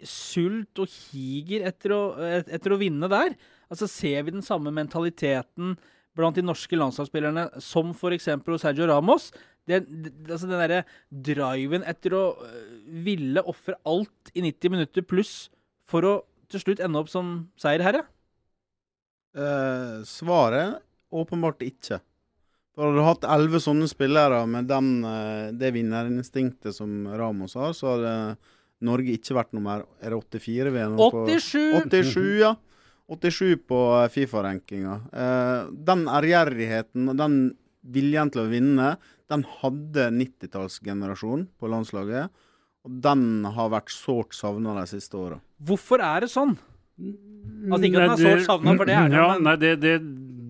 sult 0.07 0.81
og 0.81 0.89
higer 0.89 1.67
etter 1.69 1.93
å, 1.95 2.01
etter 2.41 2.73
å 2.73 2.79
vinne 2.81 3.09
der? 3.11 3.35
Altså 3.71 3.87
Ser 3.87 4.25
vi 4.27 4.35
den 4.35 4.45
samme 4.45 4.73
mentaliteten 4.75 5.75
blant 6.17 6.35
de 6.35 6.43
norske 6.43 6.75
landslagsspillerne 6.75 7.47
som 7.63 7.93
f.eks. 7.95 8.27
hos 8.47 8.65
Sergio 8.65 8.89
Ramos? 8.89 9.31
Det, 9.69 9.83
altså 10.25 10.49
den 10.49 10.59
derre 10.59 10.81
driven 11.13 11.85
etter 11.87 12.15
å 12.17 12.23
øh, 12.41 12.77
ville 13.05 13.43
ofre 13.47 13.77
alt 13.87 14.31
i 14.33 14.41
90 14.43 14.73
minutter 14.73 15.05
pluss 15.05 15.51
for 15.87 16.07
å 16.07 16.13
til 16.51 16.63
slutt 16.63 16.81
ende 16.83 16.99
opp 16.99 17.11
som 17.11 17.35
seierherre? 17.61 18.03
Eh, 19.37 20.01
svaret 20.07 20.81
åpenbart 21.11 21.61
ikke. 21.63 22.01
For 22.75 22.87
Hadde 22.87 22.97
du 22.97 23.05
hatt 23.05 23.27
elleve 23.27 23.61
sånne 23.63 23.87
spillere 23.91 24.41
med 24.49 24.67
den, 24.67 24.89
eh, 25.05 25.51
det 25.55 25.73
vinnerinstinktet 25.75 26.75
som 26.75 27.05
Ramos 27.07 27.55
har, 27.59 27.71
så 27.77 27.95
hadde 27.95 28.15
Norge 28.81 29.13
ikke 29.13 29.35
vært 29.37 29.51
nummer 29.53 29.83
Er 30.01 30.09
det 30.15 30.19
84 30.41 30.71
vi 30.73 30.79
er 30.81 30.89
nå 30.89 31.09
på? 31.13 31.23
87! 31.29 31.89
87, 31.91 32.39
ja. 32.41 32.55
87 33.11 33.57
på 33.67 33.79
Fifa-rankinga. 34.13 34.93
Eh, 35.11 35.71
den 35.89 36.05
ærgjerrigheten 36.07 37.09
og 37.11 37.17
den 37.19 37.35
viljen 37.83 38.29
til 38.31 38.43
å 38.45 38.49
vinne, 38.51 38.93
den 39.31 39.43
hadde 39.59 40.09
90-tallsgenerasjonen 40.15 41.47
på 41.59 41.69
landslaget. 41.71 42.29
Og 42.87 42.95
den 43.03 43.43
har 43.45 43.69
vært 43.73 43.91
sårt 43.93 44.33
savna 44.37 44.73
de 44.79 44.85
siste 44.89 45.17
åra. 45.19 45.39
Hvorfor 45.61 46.01
er 46.01 46.23
det 46.25 46.31
sånn? 46.33 46.55
Altså 47.01 47.85
ikke 47.87 48.01
at 48.05 48.15
den 48.17 48.25
er 48.27 48.39
sårt 48.39 48.47
savnet, 48.47 48.77
for 48.79 48.85
det 48.89 48.95
er 48.95 49.09
den, 49.09 49.17
ja, 49.17 49.27
men- 49.33 49.43
Nei, 49.43 49.55
det, 49.57 49.71
det, 49.81 49.93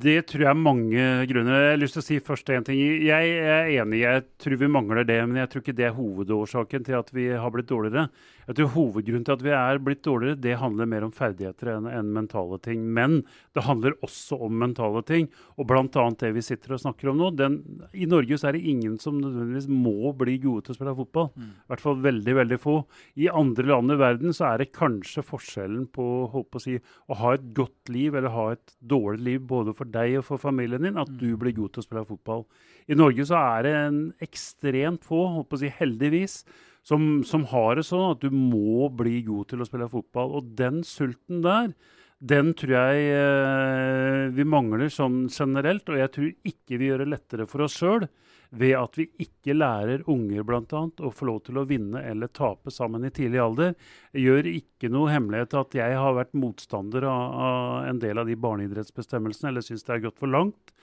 det 0.02 0.18
tror 0.30 0.44
jeg 0.46 0.50
er 0.52 0.58
mange 0.58 1.06
grunner. 1.30 1.64
Jeg 1.66 1.74
har 1.76 1.82
lyst 1.82 1.98
til 1.98 2.02
å 2.02 2.06
si 2.08 2.20
først 2.24 2.52
én 2.54 2.66
ting. 2.68 2.80
Jeg 3.06 3.34
er 3.38 3.70
enig, 3.82 4.02
jeg 4.04 4.26
tror 4.42 4.58
vi 4.62 4.70
mangler 4.72 5.06
det, 5.08 5.20
men 5.28 5.42
jeg 5.42 5.52
tror 5.52 5.64
ikke 5.64 5.78
det 5.78 5.88
er 5.90 5.98
hovedårsaken 5.98 6.88
til 6.88 6.98
at 7.00 7.12
vi 7.16 7.28
har 7.32 7.54
blitt 7.54 7.70
dårligere. 7.70 8.08
Jeg 8.52 8.58
tror 8.58 8.72
hovedgrunnen 8.74 9.24
til 9.24 9.38
at 9.38 9.44
vi 9.46 9.52
er 9.56 9.78
blitt 9.80 10.02
dårligere, 10.04 10.36
det 10.44 10.58
handler 10.60 10.90
mer 10.92 11.06
om 11.06 11.14
ferdigheter 11.16 11.70
enn 11.72 11.86
enn 11.88 12.10
mentale 12.12 12.58
ting. 12.60 12.82
Men 12.84 13.22
det 13.56 13.64
handler 13.64 13.96
også 14.04 14.36
om 14.44 14.58
mentale 14.60 15.00
ting, 15.08 15.30
og 15.56 15.70
bl.a. 15.70 15.86
det 16.20 16.34
vi 16.36 16.44
sitter 16.44 16.76
og 16.76 16.82
snakker 16.84 17.14
om 17.14 17.22
nå. 17.22 17.30
Den, 17.40 17.56
I 17.96 18.10
Norge 18.12 18.36
så 18.36 18.50
er 18.50 18.58
det 18.58 18.66
ingen 18.68 18.98
som 19.00 19.22
nødvendigvis 19.22 19.70
må 19.72 20.12
bli 20.20 20.36
gode 20.44 20.66
til 20.66 20.76
å 20.76 20.80
spille 20.82 20.96
fotball. 20.98 21.30
Mm. 21.32 21.54
I 21.54 21.72
hvert 21.72 21.84
fall 21.86 22.02
veldig, 22.04 22.36
veldig 22.42 22.60
få. 22.60 22.76
I 23.24 23.30
andre 23.32 23.70
land 23.70 23.96
i 23.96 24.00
verden 24.02 24.36
så 24.36 24.50
er 24.50 24.60
det 24.60 24.74
kanskje 24.76 25.24
forskjellen 25.24 25.88
på 25.96 26.10
på 26.52 26.60
å, 26.60 26.62
si, 26.64 26.76
å 27.08 27.18
ha 27.22 27.36
et 27.36 27.46
godt 27.56 27.92
liv 27.94 28.16
eller 28.18 28.34
ha 28.34 28.50
et 28.56 28.74
dårlig 28.80 29.24
liv 29.30 29.46
både 29.48 29.76
for 29.78 29.88
deg 29.88 30.18
og 30.20 30.26
for 30.28 30.42
familien 30.42 30.84
din, 30.84 31.00
at 31.00 31.12
du 31.22 31.30
blir 31.40 31.56
god 31.56 31.72
til 31.72 31.84
å 31.84 31.88
spille 31.88 32.04
fotball. 32.10 32.44
I 32.92 32.98
Norge 32.98 33.26
så 33.30 33.40
er 33.40 33.66
det 33.68 33.74
en 33.78 34.02
ekstremt 34.24 35.08
få, 35.08 35.22
holdt 35.38 35.50
på 35.52 35.60
å 35.60 35.64
si 35.64 35.72
heldigvis, 35.78 36.42
som, 36.88 37.22
som 37.28 37.46
har 37.52 37.78
det 37.78 37.86
sånn 37.88 38.16
at 38.16 38.24
du 38.24 38.34
må 38.34 38.90
bli 38.98 39.22
god 39.28 39.52
til 39.52 39.62
å 39.62 39.68
spille 39.68 39.90
fotball. 39.92 40.38
Og 40.40 40.54
den 40.58 40.82
sulten 40.88 41.44
der, 41.46 41.74
den 42.22 42.54
tror 42.58 42.76
jeg 42.78 43.06
eh, 43.18 44.26
vi 44.34 44.46
mangler 44.46 44.92
sånn 44.94 45.24
generelt. 45.30 45.90
Og 45.90 46.02
jeg 46.02 46.14
tror 46.16 46.34
ikke 46.54 46.82
vi 46.82 46.90
gjør 46.90 47.06
det 47.06 47.14
lettere 47.14 47.50
for 47.50 47.66
oss 47.68 47.78
sjøl 47.82 48.08
ved 48.52 48.74
at 48.76 48.98
vi 49.00 49.06
ikke 49.24 49.56
lærer 49.56 50.04
unger 50.12 50.44
annet, 50.44 51.00
å 51.00 51.12
få 51.16 51.28
lov 51.30 51.40
til 51.48 51.60
å 51.62 51.66
vinne 51.68 52.02
eller 52.04 52.28
tape 52.28 52.72
sammen 52.72 53.06
i 53.08 53.12
tidlig 53.16 53.40
alder. 53.40 53.76
Gjør 54.12 54.50
ikke 54.52 54.92
noe 54.92 55.12
hemmelighet 55.14 55.56
at 55.56 55.78
jeg 55.78 55.96
har 55.96 56.18
vært 56.18 56.36
motstander 56.36 57.08
av, 57.08 57.38
av 57.48 57.88
en 57.88 58.02
del 58.04 58.20
av 58.20 58.28
de 58.28 58.36
barneidrettsbestemmelsene, 58.36 59.54
eller 59.54 59.66
syns 59.66 59.88
det 59.88 59.96
er 59.96 60.04
gått 60.08 60.20
for 60.20 60.32
langt. 60.32 60.76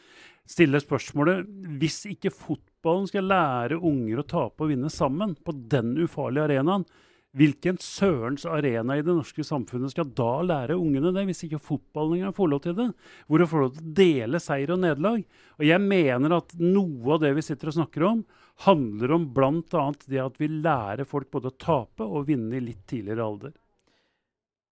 Stiller 0.48 0.80
spørsmålet 0.80 1.44
hvis 1.80 2.06
ikke 2.08 2.32
fotballen 2.32 3.08
skal 3.10 3.28
lære 3.28 3.82
unger 3.84 4.22
å 4.22 4.28
tape 4.28 4.64
og 4.64 4.72
vinne 4.72 4.88
sammen 4.92 5.36
på 5.44 5.52
den 5.68 5.92
ufarlige 6.00 6.48
arenaen, 6.48 6.88
hvilken 7.36 7.76
sørens 7.82 8.46
arena 8.48 8.96
i 8.96 9.04
det 9.04 9.12
norske 9.12 9.44
samfunnet 9.44 9.92
skal 9.92 10.08
da 10.16 10.40
lære 10.46 10.78
ungene 10.80 11.12
det, 11.12 11.26
hvis 11.28 11.44
ikke 11.44 11.60
fotballen 11.60 12.16
engang 12.18 12.36
får 12.36 12.50
lov 12.54 12.62
til 12.64 12.76
det? 12.78 12.88
Hvor 13.28 13.42
de 13.42 13.48
får 13.50 13.64
lov 13.64 13.72
til 13.74 13.84
å 13.84 13.94
dele 14.00 14.40
seier 14.40 14.72
og 14.72 14.80
nederlag. 14.82 15.22
Og 15.60 15.64
jeg 15.68 15.84
mener 15.84 16.38
at 16.38 16.56
noe 16.62 17.14
av 17.14 17.22
det 17.26 17.34
vi 17.36 17.44
sitter 17.44 17.70
og 17.70 17.78
snakker 17.78 18.06
om, 18.08 18.22
handler 18.64 19.14
om 19.14 19.28
bl.a. 19.34 19.86
det 20.08 20.22
at 20.24 20.40
vi 20.40 20.50
lærer 20.50 21.08
folk 21.08 21.30
både 21.34 21.52
å 21.52 21.58
tape 21.60 22.06
og 22.06 22.26
vinne 22.30 22.58
i 22.58 22.64
litt 22.64 22.86
tidligere 22.90 23.26
alder. 23.26 23.52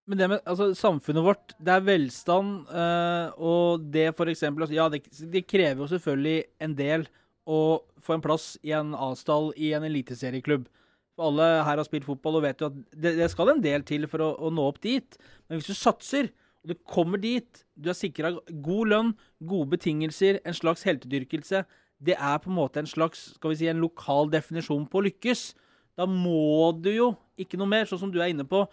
Men 0.06 0.20
det 0.22 0.30
med 0.30 0.46
altså, 0.46 0.70
samfunnet 0.78 1.26
vårt, 1.26 1.54
det 1.58 1.74
er 1.74 1.86
velstand, 1.86 2.70
øh, 2.70 3.28
og 3.42 3.86
det 3.94 4.12
eksempel 4.14 4.66
altså, 4.66 4.78
Ja, 4.78 4.88
det, 4.90 5.02
det 5.34 5.48
krever 5.50 5.82
jo 5.82 5.90
selvfølgelig 5.90 6.44
en 6.62 6.76
del 6.78 7.08
å 7.46 7.62
få 8.06 8.16
en 8.16 8.26
plass 8.26 8.54
i 8.66 8.74
en 8.78 8.94
A-stall 8.98 9.52
i 9.58 9.74
en 9.74 9.86
eliteserieklubb. 9.86 10.68
For 11.16 11.30
alle 11.30 11.46
her 11.64 11.80
har 11.80 11.88
spilt 11.88 12.08
fotball 12.08 12.40
og 12.40 12.44
vet 12.44 12.62
jo 12.62 12.70
at 12.72 12.80
det, 12.92 13.14
det 13.20 13.30
skal 13.32 13.54
en 13.54 13.64
del 13.64 13.86
til 13.88 14.08
for 14.12 14.24
å, 14.24 14.34
å 14.36 14.52
nå 14.52 14.66
opp 14.68 14.82
dit. 14.84 15.18
Men 15.48 15.60
hvis 15.60 15.72
du 15.72 15.78
satser, 15.80 16.32
og 16.66 16.74
du 16.74 16.76
kommer 16.90 17.22
dit, 17.22 17.62
du 17.78 17.92
er 17.92 17.98
sikra 17.98 18.34
god 18.50 18.92
lønn, 18.92 19.12
gode 19.46 19.76
betingelser, 19.76 20.42
en 20.44 20.58
slags 20.58 20.84
heltedyrkelse 20.88 21.62
Det 22.06 22.16
er 22.18 22.42
på 22.42 22.50
en 22.50 22.58
måte 22.58 22.82
en 22.82 22.90
slags 22.90 23.30
skal 23.38 23.54
vi 23.54 23.60
si, 23.62 23.70
en 23.72 23.84
lokal 23.84 24.28
definisjon 24.34 24.84
på 24.92 25.00
å 25.00 25.06
lykkes. 25.06 25.46
Da 25.96 26.08
må 26.10 26.74
du 26.84 26.92
jo, 26.92 27.14
ikke 27.40 27.60
noe 27.62 27.72
mer, 27.72 27.88
sånn 27.88 28.02
som 28.02 28.12
du 28.12 28.20
er 28.20 28.34
inne 28.34 28.44
på, 28.50 28.66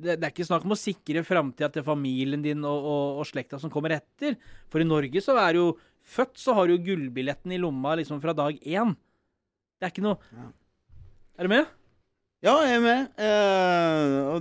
det, 0.00 0.16
det 0.16 0.24
er 0.24 0.32
ikke 0.32 0.46
snakk 0.48 0.64
om 0.64 0.72
å 0.72 0.78
sikre 0.78 1.24
framtida 1.26 1.68
til 1.74 1.84
familien 1.84 2.40
din 2.44 2.62
og, 2.64 2.86
og, 2.86 3.20
og 3.20 3.28
slekta 3.28 3.58
som 3.60 3.72
kommer 3.72 3.92
etter. 3.98 4.38
For 4.72 4.80
i 4.80 4.88
Norge 4.88 5.20
så 5.20 5.36
er 5.42 5.58
jo 5.58 5.66
født, 6.00 6.38
så 6.40 6.54
har 6.56 6.70
du 6.70 6.78
jo 6.78 6.84
gullbilletten 6.86 7.52
i 7.52 7.60
lomma 7.60 7.98
liksom 8.00 8.22
fra 8.22 8.32
dag 8.36 8.56
én. 8.62 8.94
Det 9.76 9.88
er 9.88 9.92
ikke 9.92 10.06
noe 10.06 10.16
Er 11.36 11.48
du 11.48 11.52
med? 11.52 11.68
Ja, 12.40 12.54
jeg 12.64 12.78
er 12.78 12.84
med. 12.84 13.00
Eh, 13.20 14.14
og 14.32 14.40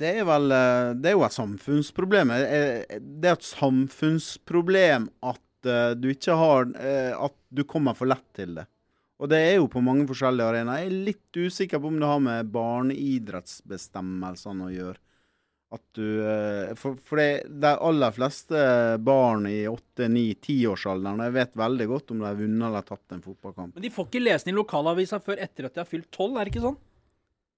det 0.00 0.10
er 0.20 0.24
vel 0.28 0.46
eh, 0.56 0.92
Det 0.96 1.08
er 1.10 1.14
jo 1.18 1.24
et 1.26 1.36
samfunnsproblem. 1.36 2.28
Eh, 2.32 2.96
Det 3.00 3.28
er 3.28 3.36
et 3.36 3.50
samfunnsproblem 3.50 5.02
at 5.32 5.42
eh, 5.68 5.92
du 6.00 6.06
ikke 6.14 6.34
har 6.40 6.60
eh, 6.80 7.12
At 7.12 7.36
du 7.52 7.62
kommer 7.68 7.94
for 7.98 8.06
lett 8.08 8.24
til 8.36 8.50
det. 8.56 8.64
Og 9.20 9.26
det 9.32 9.38
er 9.40 9.54
jo 9.56 9.66
på 9.72 9.80
mange 9.84 10.04
forskjellige 10.08 10.48
arenaer. 10.50 10.80
Jeg 10.84 10.90
er 10.90 11.04
litt 11.08 11.32
usikker 11.40 11.78
på 11.80 11.88
om 11.88 12.00
det 12.00 12.08
har 12.10 12.20
med 12.20 12.50
barneidrettsbestemmelsene 12.52 14.64
å 14.66 14.74
gjøre. 14.74 14.98
At 15.76 15.82
du 15.98 16.08
eh, 16.22 16.74
For, 16.78 16.94
for 17.04 17.16
det, 17.20 17.30
de 17.50 17.72
aller 17.74 18.10
fleste 18.14 18.56
barn 19.02 19.46
i 19.50 19.64
8-9-10-årsalderen 19.66 21.24
Jeg 21.26 21.34
vet 21.34 21.56
veldig 21.58 21.86
godt 21.90 22.10
om 22.14 22.20
de 22.22 22.26
har 22.28 22.38
vunnet 22.38 22.68
eller 22.68 22.84
tatt 22.86 23.12
en 23.16 23.24
fotballkamp. 23.24 23.74
Men 23.74 23.82
de 23.84 23.90
får 23.92 24.04
ikke 24.08 24.22
lese 24.24 24.44
den 24.46 24.54
i 24.54 24.60
lokalavisa 24.60 25.18
før 25.24 25.36
etter 25.42 25.62
at 25.66 25.74
de 25.74 25.80
har 25.82 25.90
fylt 25.90 26.06
tolv, 26.14 26.34
er 26.38 26.44
det 26.46 26.52
ikke 26.54 26.62
sånn? 26.68 26.78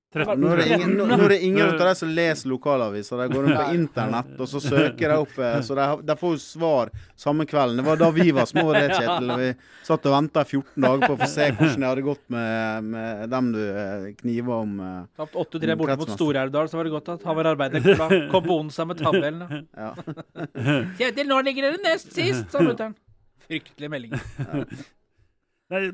13, 0.08 0.40
Nå 0.40 0.48
er, 0.54 0.60
det 0.62 0.66
ingen, 0.72 0.92
nå, 0.96 1.04
nå 1.04 1.16
er 1.26 1.32
det 1.34 1.36
ingen 1.44 1.66
av 1.66 1.74
de 1.82 1.90
som 1.98 2.08
leser 2.16 2.48
lokalaviser. 2.48 3.18
De 3.20 3.26
går 3.34 3.42
rundt 3.44 3.58
på 3.58 3.74
internett, 3.76 4.30
og 4.40 4.48
så 4.48 4.62
søker 4.64 5.12
de 5.12 5.18
opp 5.20 5.34
eh, 5.44 5.58
Så 5.66 5.76
de, 5.76 5.84
de 6.08 6.16
får 6.16 6.32
jo 6.32 6.38
svar 6.40 6.88
samme 7.20 7.44
kvelden. 7.50 7.82
Det 7.82 7.84
var 7.84 8.00
da 8.00 8.08
vi 8.16 8.24
var 8.32 8.48
små, 8.48 8.64
det, 8.72 8.86
Kjetil. 8.96 9.34
Vi 9.42 9.50
satt 9.84 10.08
og 10.08 10.14
venta 10.16 10.46
14 10.48 10.86
dager 10.86 11.04
på 11.04 11.18
å 11.18 11.20
få 11.20 11.28
se 11.28 11.50
hvordan 11.52 11.84
det 11.84 11.90
hadde 11.90 12.06
gått 12.08 12.24
med, 12.32 12.88
med 12.94 13.28
dem 13.36 13.52
du 13.52 13.60
eh, 13.68 14.08
kniva 14.22 14.62
om. 14.64 14.72
eh. 14.80 14.96
Tapt 15.20 15.36
8-3 15.44 15.76
borte 15.82 15.98
mot. 16.00 16.14
Stor-Elvdal, 16.16 16.72
så 16.72 16.80
var 16.80 16.88
det 16.88 16.94
godt 16.96 17.12
at 17.18 17.28
Hamar 17.28 17.52
Arbeiderblad 17.52 18.16
kom 18.32 18.48
på 18.48 18.58
onsdag 18.64 18.88
med 18.94 19.04
tabellen. 19.04 19.66
Ja. 19.76 19.92
Kjetil, 21.02 21.28
nå 21.28 21.42
ligger 21.44 21.68
dere 21.68 21.84
nest 21.84 22.16
sist, 22.16 22.48
sa 22.54 22.64
mutter'n. 22.64 22.96
Fryktelige 23.44 23.92
meldinger. 23.92 24.24
Nei, 25.68 25.84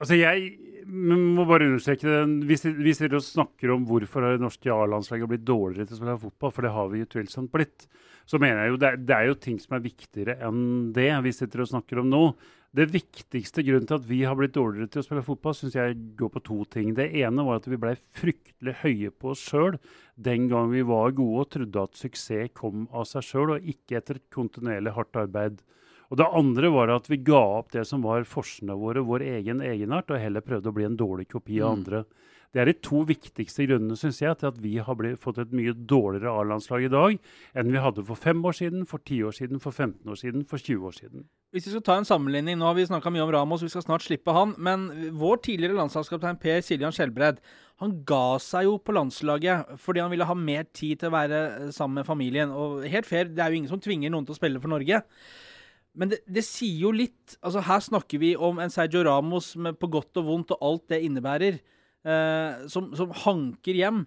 altså 0.00 0.20
jeg 0.20 0.50
må 0.88 1.44
bare 1.48 1.68
understreke 1.68 2.08
det. 2.08 2.20
Vi, 2.48 2.92
sitter 2.96 3.18
og 3.18 3.24
snakker 3.24 3.74
om 3.74 3.86
hvorfor 3.88 4.24
har 4.24 4.36
det 4.36 4.44
norske 4.44 4.72
A-landslaget 4.72 5.30
blitt 5.30 5.46
dårligere 5.48 5.88
til 5.88 5.98
å 5.98 6.00
spille 6.00 6.20
fotball, 6.22 6.52
for 6.54 6.66
det 6.66 6.74
har 6.74 6.92
vi 6.92 7.02
utvilsomt 7.04 7.52
blitt. 7.52 7.88
Så 8.28 8.40
mener 8.40 8.64
jeg 8.64 8.74
jo 8.74 8.80
det, 8.82 8.92
det 9.08 9.16
er 9.16 9.28
jo 9.30 9.40
ting 9.40 9.58
som 9.60 9.76
er 9.76 9.84
viktigere 9.84 10.38
enn 10.44 10.62
det 10.96 11.10
vi 11.24 11.34
sitter 11.36 11.64
og 11.64 11.70
snakker 11.70 12.02
om 12.02 12.08
nå. 12.12 12.22
Det 12.76 12.84
viktigste 12.92 13.64
grunnen 13.64 13.88
til 13.88 13.96
at 13.96 14.08
vi 14.08 14.18
har 14.28 14.36
blitt 14.36 14.52
dårligere 14.56 14.90
til 14.92 15.00
å 15.00 15.06
spille 15.06 15.24
fotball, 15.24 15.56
syns 15.56 15.76
jeg 15.78 15.96
går 16.18 16.32
på 16.34 16.44
to 16.44 16.58
ting. 16.72 16.92
Det 16.96 17.08
ene 17.22 17.44
var 17.46 17.62
at 17.62 17.68
vi 17.68 17.80
blei 17.80 17.94
fryktelig 18.16 18.76
høye 18.82 19.12
på 19.12 19.32
oss 19.32 19.44
sjøl 19.48 19.78
den 20.18 20.48
gang 20.50 20.72
vi 20.72 20.82
var 20.84 21.14
gode 21.16 21.44
og 21.44 21.50
trodde 21.54 21.84
at 21.88 21.96
suksess 21.96 22.52
kom 22.58 22.88
av 22.92 23.06
seg 23.08 23.24
sjøl, 23.24 23.54
og 23.54 23.72
ikke 23.72 24.00
etter 24.00 24.18
et 24.18 24.28
kontinuerlig 24.34 24.92
hardt 24.96 25.20
arbeid. 25.20 25.62
Og 26.08 26.16
det 26.16 26.26
andre 26.32 26.70
var 26.72 26.88
at 26.94 27.08
vi 27.10 27.18
ga 27.20 27.40
opp 27.58 27.72
det 27.72 27.84
som 27.86 28.00
var 28.02 28.24
forsene 28.24 28.76
våre, 28.80 29.02
vår 29.04 29.26
egen 29.26 29.60
egenart, 29.60 30.08
og 30.10 30.20
heller 30.22 30.40
prøvde 30.40 30.70
å 30.70 30.74
bli 30.74 30.84
en 30.88 30.96
dårlig 30.96 31.28
kopi 31.28 31.60
av 31.60 31.74
Mm. 31.74 31.78
andre. 31.78 32.04
Det 32.50 32.62
er 32.62 32.64
de 32.64 32.72
to 32.80 33.04
viktigste 33.04 33.66
grunnene 33.68 33.92
synes 33.94 34.22
jeg, 34.22 34.38
til 34.38 34.46
at 34.48 34.56
vi 34.56 34.78
har 34.78 34.94
blitt, 34.96 35.18
fått 35.20 35.36
et 35.36 35.52
mye 35.52 35.74
dårligere 35.74 36.32
A-landslag 36.32 36.86
i 36.86 36.88
dag 36.88 37.18
enn 37.54 37.70
vi 37.70 37.76
hadde 37.76 38.02
for 38.06 38.16
fem 38.16 38.40
år 38.42 38.56
siden, 38.56 38.86
for 38.88 38.98
ti 39.04 39.18
år 39.20 39.32
siden, 39.36 39.60
for 39.60 39.70
15 39.70 40.08
år 40.08 40.16
siden, 40.16 40.46
for 40.48 40.56
20 40.56 40.86
år 40.88 40.94
siden. 40.96 41.24
Hvis 41.52 41.66
vi 41.66 41.72
skal 41.72 41.82
ta 41.82 41.96
en 41.98 42.04
sammenligning, 42.08 42.56
Nå 42.56 42.64
har 42.64 42.74
vi 42.74 42.86
snakka 42.86 43.12
mye 43.12 43.20
om 43.26 43.30
Ramos, 43.30 43.62
vi 43.62 43.68
skal 43.68 43.82
snart 43.82 44.00
slippe 44.00 44.32
han. 44.32 44.54
Men 44.56 45.12
vår 45.12 45.42
tidligere 45.44 45.76
landslagskaptein 45.76 46.40
Per 46.40 46.60
Siljan 46.62 46.92
Skjelbred 46.92 47.36
han 47.80 48.02
ga 48.06 48.38
seg 48.38 48.64
jo 48.64 48.78
på 48.78 48.94
landslaget 48.96 49.76
fordi 49.78 50.00
han 50.00 50.10
ville 50.10 50.24
ha 50.24 50.34
mer 50.34 50.64
tid 50.72 51.00
til 51.00 51.10
å 51.10 51.12
være 51.12 51.70
sammen 51.72 52.00
med 52.00 52.06
familien. 52.06 52.48
Og 52.50 52.82
helt 52.88 53.06
fair, 53.06 53.24
det 53.24 53.40
er 53.44 53.50
jo 53.50 53.56
ingen 53.60 53.68
som 53.68 53.80
tvinger 53.80 54.10
noen 54.10 54.24
til 54.24 54.32
å 54.32 54.40
spille 54.40 54.58
for 54.60 54.68
Norge. 54.68 55.02
Men 55.96 56.12
det, 56.12 56.20
det 56.28 56.44
sier 56.46 56.84
jo 56.84 56.92
litt 56.94 57.36
altså 57.40 57.62
Her 57.64 57.80
snakker 57.82 58.20
vi 58.22 58.34
om 58.36 58.60
en 58.62 58.72
Sergio 58.72 59.02
Ramos 59.06 59.54
med, 59.56 59.78
på 59.80 59.90
godt 59.90 60.20
og 60.20 60.28
vondt 60.28 60.54
og 60.56 60.64
alt 60.64 60.86
det 60.92 61.02
innebærer, 61.06 61.58
eh, 62.04 62.64
som, 62.70 62.92
som 62.98 63.14
hanker 63.24 63.78
hjem. 63.78 64.04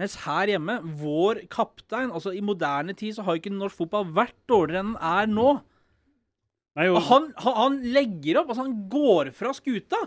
Mens 0.00 0.16
her 0.24 0.48
hjemme, 0.48 0.78
vår 1.00 1.42
kaptein 1.52 2.12
altså 2.12 2.32
I 2.32 2.40
moderne 2.44 2.94
tid 2.96 3.16
så 3.16 3.26
har 3.26 3.36
ikke 3.36 3.52
norsk 3.52 3.82
fotball 3.82 4.08
vært 4.16 4.38
dårligere 4.48 4.84
enn 4.84 4.94
den 4.94 5.10
er 5.10 5.28
nå. 5.28 5.50
Nei, 6.78 6.86
han, 7.10 7.26
han, 7.42 7.56
han 7.58 7.78
legger 7.92 8.40
opp, 8.40 8.52
altså 8.52 8.64
han 8.64 8.76
går 8.92 9.32
fra 9.36 9.52
skuta. 9.56 9.98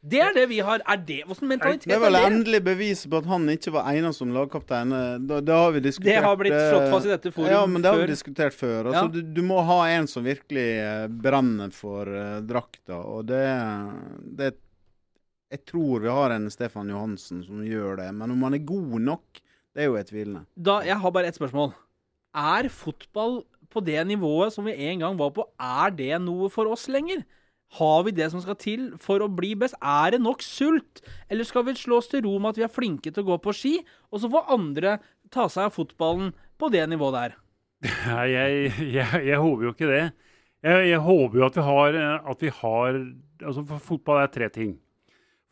Det 0.00 0.20
er 0.22 0.30
det 0.36 0.44
vi 0.52 0.60
har. 0.62 0.78
Er 0.86 1.00
det 1.02 1.24
Åssen 1.26 1.48
mentalitet 1.50 1.88
Det 1.90 1.96
er 1.96 2.02
vel 2.04 2.14
er 2.14 2.28
endelig 2.28 2.60
bevis 2.62 3.00
på 3.10 3.18
at 3.18 3.26
han 3.26 3.48
ikke 3.50 3.72
var 3.74 3.88
egnet 3.90 4.14
som 4.14 4.30
lagkaptein. 4.30 4.92
Det, 5.26 5.40
det 5.48 5.56
har 5.58 5.72
vi 5.74 5.80
diskutert. 5.82 6.12
Det 6.12 6.22
har 6.22 6.36
blitt 6.38 6.54
slått 6.54 6.84
eh, 6.84 6.92
fast 6.92 7.08
i 7.08 7.10
dette 7.10 7.32
forum 7.34 7.50
Ja, 7.50 7.64
men 7.66 7.82
det 7.82 7.90
har 7.90 7.98
før. 7.98 8.04
vi 8.06 8.12
diskutert 8.12 8.54
før. 8.54 8.78
Altså, 8.92 9.02
Ja. 9.02 9.08
du, 9.10 9.18
du 9.22 9.42
må 9.42 9.58
ha 9.66 9.80
en 9.96 10.06
som 10.06 10.22
virkelig 10.24 10.68
eh, 10.84 11.08
brenner 11.10 11.74
for 11.74 12.06
uh, 12.06 12.38
drakta, 12.46 13.00
og 13.02 13.26
det, 13.26 13.42
det 14.38 14.52
Jeg 15.50 15.64
tror 15.66 16.00
vi 16.04 16.14
har 16.14 16.30
en 16.36 16.46
Stefan 16.52 16.90
Johansen 16.94 17.42
som 17.42 17.64
gjør 17.66 17.98
det, 18.04 18.08
men 18.14 18.30
om 18.36 18.42
han 18.46 18.54
er 18.54 18.62
god 18.68 19.00
nok, 19.00 19.42
det 19.74 19.82
er 19.82 19.90
jo 19.90 19.96
jeg 19.98 20.10
tvilende. 20.12 20.44
Da, 20.54 20.78
jeg 20.86 20.96
har 21.02 21.10
bare 21.14 21.26
ett 21.32 21.38
spørsmål. 21.40 21.72
Er 22.38 22.68
fotball 22.70 23.40
på 23.72 23.82
det 23.84 23.98
nivået 24.06 24.52
som 24.54 24.64
vi 24.68 24.76
en 24.88 25.02
gang 25.02 25.18
var 25.18 25.34
på, 25.34 25.44
er 25.58 25.90
det 25.90 26.14
noe 26.22 26.48
for 26.52 26.70
oss 26.70 26.86
lenger? 26.88 27.24
Har 27.76 28.04
vi 28.06 28.14
det 28.16 28.30
som 28.32 28.40
skal 28.40 28.56
til 28.56 28.86
for 29.02 29.20
å 29.20 29.28
bli 29.28 29.52
best? 29.60 29.76
Er 29.84 30.14
det 30.14 30.22
nok 30.24 30.40
sult? 30.44 31.02
Eller 31.28 31.44
skal 31.44 31.66
vi 31.66 31.76
slå 31.76 31.98
oss 32.00 32.08
til 32.08 32.24
ro 32.24 32.38
med 32.40 32.54
at 32.54 32.62
vi 32.62 32.64
er 32.64 32.72
flinke 32.72 33.12
til 33.12 33.26
å 33.26 33.28
gå 33.34 33.38
på 33.44 33.54
ski, 33.56 33.74
og 34.08 34.22
så 34.22 34.30
får 34.32 34.54
andre 34.56 34.96
ta 35.34 35.44
seg 35.52 35.68
av 35.68 35.76
fotballen 35.76 36.32
på 36.58 36.72
det 36.72 36.86
nivået 36.88 37.18
der? 37.18 37.36
Nei, 37.84 38.24
jeg, 38.32 38.72
jeg, 38.96 39.22
jeg 39.28 39.42
håper 39.44 39.68
jo 39.68 39.74
ikke 39.76 39.92
det. 39.92 40.04
Jeg, 40.64 40.88
jeg 40.88 41.02
håper 41.04 41.38
jo 41.38 41.46
at 41.46 41.58
vi 41.58 41.66
har, 41.68 41.98
at 42.32 42.42
vi 42.42 42.54
har 42.62 43.00
altså 43.44 43.64
for 43.68 43.84
Fotball 43.92 44.24
er 44.24 44.32
tre 44.32 44.48
ting. 44.54 44.78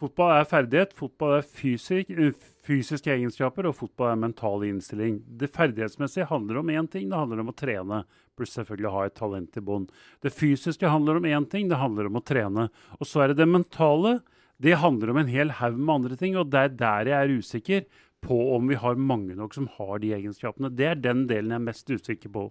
Fotball 0.01 0.35
er 0.35 0.49
ferdighet, 0.49 0.97
fotball 0.97 1.39
er 1.39 1.47
fysisk, 1.47 2.11
eh, 2.11 2.35
fysiske 2.67 3.13
egenskaper, 3.15 3.69
og 3.69 3.77
fotball 3.79 4.13
er 4.13 4.23
mental 4.25 4.65
innstilling. 4.67 5.21
Det 5.39 5.53
ferdighetsmessige 5.55 6.29
handler 6.31 6.61
om 6.61 6.73
én 6.73 6.89
ting, 6.91 7.09
det 7.11 7.21
handler 7.21 7.43
om 7.43 7.53
å 7.53 7.57
trene. 7.57 8.01
Pluss 8.37 8.57
selvfølgelig 8.59 8.93
ha 8.93 9.05
et 9.07 9.17
talent 9.19 9.57
i 9.57 9.65
bånn. 9.65 9.87
Det 10.25 10.35
fysiske 10.35 10.91
handler 10.91 11.21
om 11.21 11.29
én 11.29 11.47
ting, 11.51 11.71
det 11.71 11.81
handler 11.81 12.11
om 12.11 12.19
å 12.19 12.25
trene. 12.27 12.69
Og 12.99 13.09
så 13.09 13.25
er 13.25 13.33
det 13.33 13.41
det 13.43 13.49
mentale. 13.51 14.19
Det 14.63 14.79
handler 14.81 15.13
om 15.13 15.21
en 15.21 15.31
hel 15.31 15.53
haug 15.59 15.79
med 15.79 15.95
andre 15.95 16.19
ting, 16.21 16.37
og 16.37 16.51
det 16.53 16.63
er 16.63 16.77
der 16.83 17.13
jeg 17.13 17.17
er 17.17 17.41
usikker 17.41 17.87
på 18.27 18.39
om 18.57 18.69
vi 18.71 18.79
har 18.81 18.99
mange 18.99 19.37
nok 19.39 19.55
som 19.55 19.69
har 19.77 20.01
de 20.03 20.15
egenskapene. 20.17 20.73
Det 20.73 20.91
er 20.91 21.01
den 21.01 21.27
delen 21.31 21.53
jeg 21.53 21.61
er 21.61 21.67
mest 21.69 21.91
usikker 21.93 22.33
på. 22.33 22.47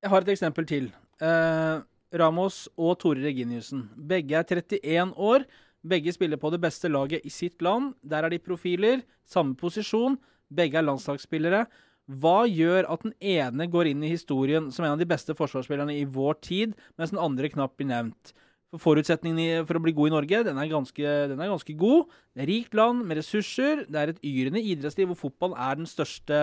Jeg 0.00 0.12
har 0.12 0.24
et 0.24 0.32
eksempel 0.32 0.68
til. 0.68 0.92
Eh, 1.20 1.82
Ramos 2.16 2.64
og 2.78 2.96
Tore 3.02 3.22
Reginiussen. 3.26 3.88
Begge 3.94 4.38
er 4.38 4.46
31 4.48 5.12
år. 5.16 5.44
Begge 5.86 6.12
spiller 6.12 6.36
på 6.40 6.50
det 6.52 6.60
beste 6.60 6.90
laget 6.90 7.24
i 7.24 7.32
sitt 7.32 7.62
land. 7.64 7.94
Der 8.02 8.26
er 8.26 8.32
de 8.32 8.40
profiler. 8.42 9.04
Samme 9.24 9.56
posisjon. 9.56 10.18
Begge 10.52 10.80
er 10.80 10.84
landslagsspillere. 10.84 11.64
Hva 12.10 12.42
gjør 12.50 12.88
at 12.90 13.04
den 13.06 13.14
ene 13.22 13.68
går 13.70 13.92
inn 13.92 14.02
i 14.02 14.10
historien 14.10 14.68
som 14.74 14.84
en 14.84 14.96
av 14.96 15.00
de 15.00 15.08
beste 15.08 15.34
forsvarsspillerne 15.38 15.94
i 15.94 16.08
vår 16.10 16.40
tid, 16.42 16.72
mens 16.98 17.12
den 17.14 17.22
andre 17.22 17.50
knapt 17.52 17.76
blir 17.78 17.90
nevnt? 17.92 18.32
For 18.70 18.82
Forutsetningen 18.82 19.64
for 19.66 19.78
å 19.78 19.82
bli 19.82 19.94
god 19.94 20.10
i 20.10 20.14
Norge 20.14 20.42
den 20.46 20.58
er, 20.58 20.68
ganske, 20.70 21.14
den 21.30 21.40
er 21.42 21.50
ganske 21.50 21.74
god. 21.78 22.12
Det 22.34 22.44
er 22.44 22.50
rikt 22.50 22.76
land 22.78 23.06
med 23.06 23.18
ressurser. 23.18 23.84
Det 23.86 23.98
er 23.98 24.12
et 24.12 24.22
yrende 24.26 24.62
idrettsliv 24.62 25.10
hvor 25.10 25.18
fotball 25.24 25.56
er 25.58 25.80
den 25.80 25.90
største, 25.90 26.38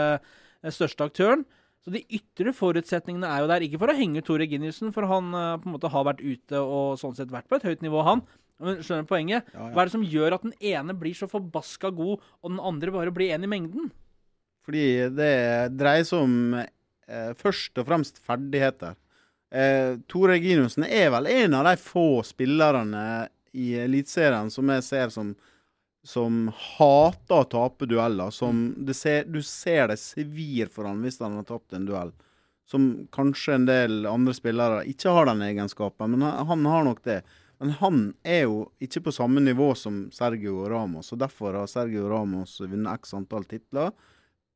den 0.63 0.75
største 0.75 1.07
aktøren. 1.07 1.45
Så 1.83 1.93
de 1.95 2.03
ytre 2.11 2.51
forutsetningene 2.55 3.29
er 3.31 3.43
jo 3.43 3.51
der. 3.51 3.63
Ikke 3.63 3.79
for 3.79 3.91
å 3.91 3.95
henge 3.95 4.19
ut 4.19 4.27
Tore 4.27 4.47
Giniussen, 4.49 4.91
for 4.95 5.07
han 5.07 5.31
eh, 5.31 5.53
på 5.61 5.69
en 5.69 5.75
måte 5.77 5.91
har 5.93 6.03
vært 6.03 6.19
ute 6.19 6.59
og 6.59 6.99
sånn 6.99 7.15
sett 7.15 7.31
vært 7.31 7.47
på 7.47 7.59
et 7.59 7.67
høyt 7.69 7.85
nivå, 7.85 8.01
han. 8.03 8.25
Men 8.63 8.81
skjønner 8.81 9.05
du 9.05 9.09
poenget? 9.11 9.49
Ja, 9.53 9.59
ja. 9.59 9.71
Hva 9.73 9.83
er 9.83 9.89
det 9.89 9.95
som 9.95 10.05
gjør 10.05 10.37
at 10.37 10.45
den 10.47 10.55
ene 10.71 10.95
blir 10.97 11.17
så 11.17 11.29
forbaska 11.29 11.91
god, 11.93 12.23
og 12.41 12.53
den 12.53 12.61
andre 12.71 12.93
bare 12.95 13.13
blir 13.13 13.35
en 13.35 13.45
i 13.45 13.51
mengden? 13.51 13.91
Fordi 14.67 14.85
det 15.15 15.33
dreier 15.77 16.07
seg 16.07 16.25
om 16.25 16.57
eh, 16.57 17.33
først 17.39 17.77
og 17.79 17.87
fremst 17.87 18.17
ferdigheter. 18.25 18.97
Eh, 19.53 19.93
Tore 20.09 20.35
Reginussen 20.35 20.87
er 20.87 21.11
vel 21.13 21.29
en 21.31 21.59
av 21.59 21.69
de 21.69 21.77
få 21.79 22.23
spillerne 22.27 23.03
i 23.57 23.75
Eliteserien 23.79 24.49
som 24.53 24.73
jeg 24.73 24.83
ser 24.85 25.13
som 25.13 25.35
som 26.07 26.45
hater 26.77 27.41
å 27.41 27.47
tape 27.51 27.87
dueller. 27.89 28.31
Som 28.31 28.69
det 28.87 28.95
ser, 28.95 29.25
du 29.27 29.41
ser 29.43 29.89
det 29.91 29.99
svir 29.99 30.71
for 30.71 30.87
han 30.87 31.01
hvis 31.03 31.19
han 31.19 31.35
har 31.35 31.47
tapt 31.49 31.75
en 31.75 31.87
duell. 31.87 32.13
Som 32.67 33.07
kanskje 33.15 33.57
en 33.57 33.67
del 33.67 34.07
andre 34.07 34.35
spillere 34.35 34.85
ikke 34.87 35.11
har 35.15 35.27
den 35.27 35.43
egenskapen, 35.43 36.15
men 36.15 36.23
han, 36.23 36.47
han 36.47 36.65
har 36.71 36.87
nok 36.87 37.03
det. 37.07 37.21
Men 37.57 37.73
han 37.79 38.01
er 38.21 38.43
jo 38.45 38.59
ikke 38.83 39.07
på 39.07 39.15
samme 39.15 39.41
nivå 39.41 39.71
som 39.77 40.05
Sergio 40.13 40.67
Ramos, 40.69 41.09
og 41.13 41.21
derfor 41.23 41.57
har 41.57 41.71
Sergio 41.71 42.05
Ramos 42.11 42.59
vunnet 42.61 43.01
x 43.01 43.15
antall 43.17 43.47
titler 43.49 43.89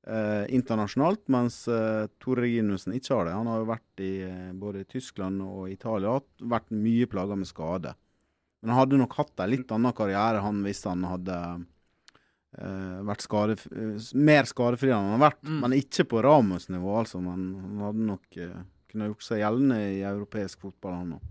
eh, 0.08 0.45
internasjonalt, 0.54 1.24
mens 1.34 1.64
eh, 1.68 2.06
Tore 2.22 2.45
Reginussen 2.45 2.93
ikke 2.97 3.16
har 3.16 3.28
det. 3.28 3.36
Han 3.39 3.49
har 3.49 3.62
jo 3.62 3.72
vært 3.72 4.06
i 4.06 4.14
eh, 4.28 4.54
både 4.54 4.86
Tyskland 4.89 5.41
og 5.45 5.72
Italia 5.72 6.14
og 6.20 6.47
vært 6.54 6.70
mye 6.76 7.10
plaga 7.10 7.38
med 7.38 7.49
skade. 7.49 7.95
Men 8.62 8.74
han 8.74 8.84
hadde 8.84 9.02
nok 9.02 9.18
hatt 9.18 9.41
en 9.41 9.49
litt 9.49 9.74
annen 9.74 9.97
karriere 9.97 10.43
han 10.45 10.62
hvis 10.66 10.84
han 10.86 11.06
hadde 11.10 11.38
eh, 12.60 12.99
vært 13.10 13.26
skade, 13.26 13.58
eh, 13.74 14.10
mer 14.14 14.49
skadefri 14.49 14.91
enn 14.91 15.10
han 15.10 15.16
har 15.18 15.26
vært. 15.30 15.43
Mm. 15.47 15.60
Men 15.66 15.78
ikke 15.80 16.06
på 16.14 16.22
Ramos-nivå, 16.26 16.95
altså. 17.02 17.22
Men 17.26 17.49
han 17.58 17.86
hadde 17.88 18.10
nok 18.14 18.41
eh, 18.41 18.58
kunne 18.91 19.12
gjort 19.12 19.26
seg 19.26 19.41
gjeldende 19.41 19.80
i 19.97 20.02
europeisk 20.06 20.68
fotball, 20.68 20.99
han 21.02 21.16
òg. 21.18 21.30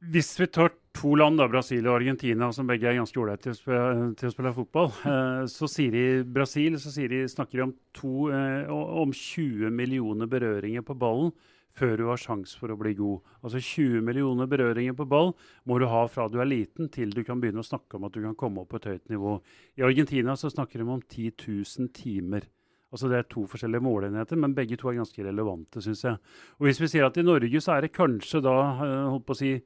Hvis 0.00 0.30
vi 0.40 0.46
tar 0.48 0.70
to 0.96 1.10
land, 1.20 1.36
da, 1.36 1.46
Brasil 1.52 1.84
og 1.84 1.98
Argentina, 1.98 2.48
som 2.52 2.68
begge 2.68 2.88
er 2.88 2.96
ganske 2.96 3.20
ålreite 3.20 3.52
til, 3.52 4.14
til 4.16 4.30
å 4.30 4.32
spille 4.32 4.52
fotball, 4.56 4.88
eh, 5.10 5.42
så 5.52 5.68
sier 5.68 5.92
de 5.92 6.06
Brasil 6.32 6.78
så 6.80 6.92
sier 6.94 7.12
de, 7.12 7.26
snakker 7.28 7.60
de 7.60 7.66
om, 7.66 7.74
to, 7.96 8.30
eh, 8.32 8.70
om 8.72 9.12
20 9.12 9.74
millioner 9.76 10.30
berøringer 10.32 10.86
på 10.86 10.96
ballen 10.96 11.34
før 11.76 11.92
du 12.00 12.06
har 12.08 12.20
sjanse 12.20 12.56
for 12.56 12.72
å 12.72 12.78
bli 12.80 12.94
god. 12.96 13.34
Altså 13.44 13.60
20 13.60 14.00
millioner 14.06 14.48
berøringer 14.48 14.96
på 14.96 15.04
ball 15.10 15.34
må 15.68 15.76
du 15.76 15.84
ha 15.90 16.06
fra 16.08 16.24
du 16.32 16.38
er 16.40 16.48
liten 16.48 16.88
til 16.92 17.12
du 17.12 17.20
kan 17.26 17.42
begynne 17.42 17.60
å 17.60 17.68
snakke 17.68 17.98
om 17.98 18.06
at 18.08 18.16
du 18.16 18.22
kan 18.24 18.38
komme 18.38 18.62
opp 18.62 18.72
på 18.72 18.80
et 18.80 18.88
høyt 18.94 19.12
nivå. 19.12 19.36
I 19.76 19.84
Argentina 19.84 20.38
så 20.40 20.48
snakker 20.52 20.80
de 20.80 20.88
om 20.88 21.02
10 21.04 21.34
000 21.36 21.92
timer. 21.92 22.48
Altså 22.96 23.10
Det 23.12 23.18
er 23.20 23.28
to 23.28 23.44
forskjellige 23.50 23.84
målenheter, 23.84 24.40
men 24.40 24.56
begge 24.56 24.78
to 24.80 24.88
er 24.88 24.96
ganske 24.98 25.24
relevante, 25.24 25.82
syns 25.84 26.04
jeg. 26.06 26.20
Og 26.58 26.68
Hvis 26.70 26.80
vi 26.80 26.88
sier 26.88 27.06
at 27.06 27.18
i 27.20 27.26
Norge 27.26 27.60
så 27.60 27.76
er 27.76 27.84
det 27.84 27.96
kanskje 27.96 28.40
da, 28.44 28.56
eh, 28.86 29.10
holdt 29.12 29.26
på 29.28 29.36
å 29.36 29.42
si 29.44 29.56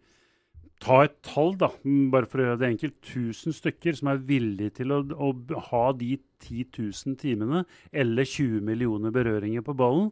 Ta 0.81 1.03
et 1.05 1.19
tall, 1.21 1.53
da, 1.61 1.69
mm, 1.85 2.09
bare 2.09 2.25
for 2.25 2.41
å 2.41 2.45
gjøre 2.47 2.61
det 2.63 2.69
enkelt. 2.71 2.95
1000 3.05 3.53
stykker 3.53 3.99
som 3.99 4.09
er 4.09 4.23
villige 4.25 4.79
til 4.79 4.95
å, 4.97 5.03
å 5.13 5.29
ha 5.69 5.83
de 5.93 6.15
10 6.41 6.71
000 6.73 7.19
timene, 7.21 7.67
eller 7.93 8.25
20 8.25 8.65
millioner 8.65 9.13
berøringer 9.13 9.61
på 9.61 9.77
ballen. 9.77 10.09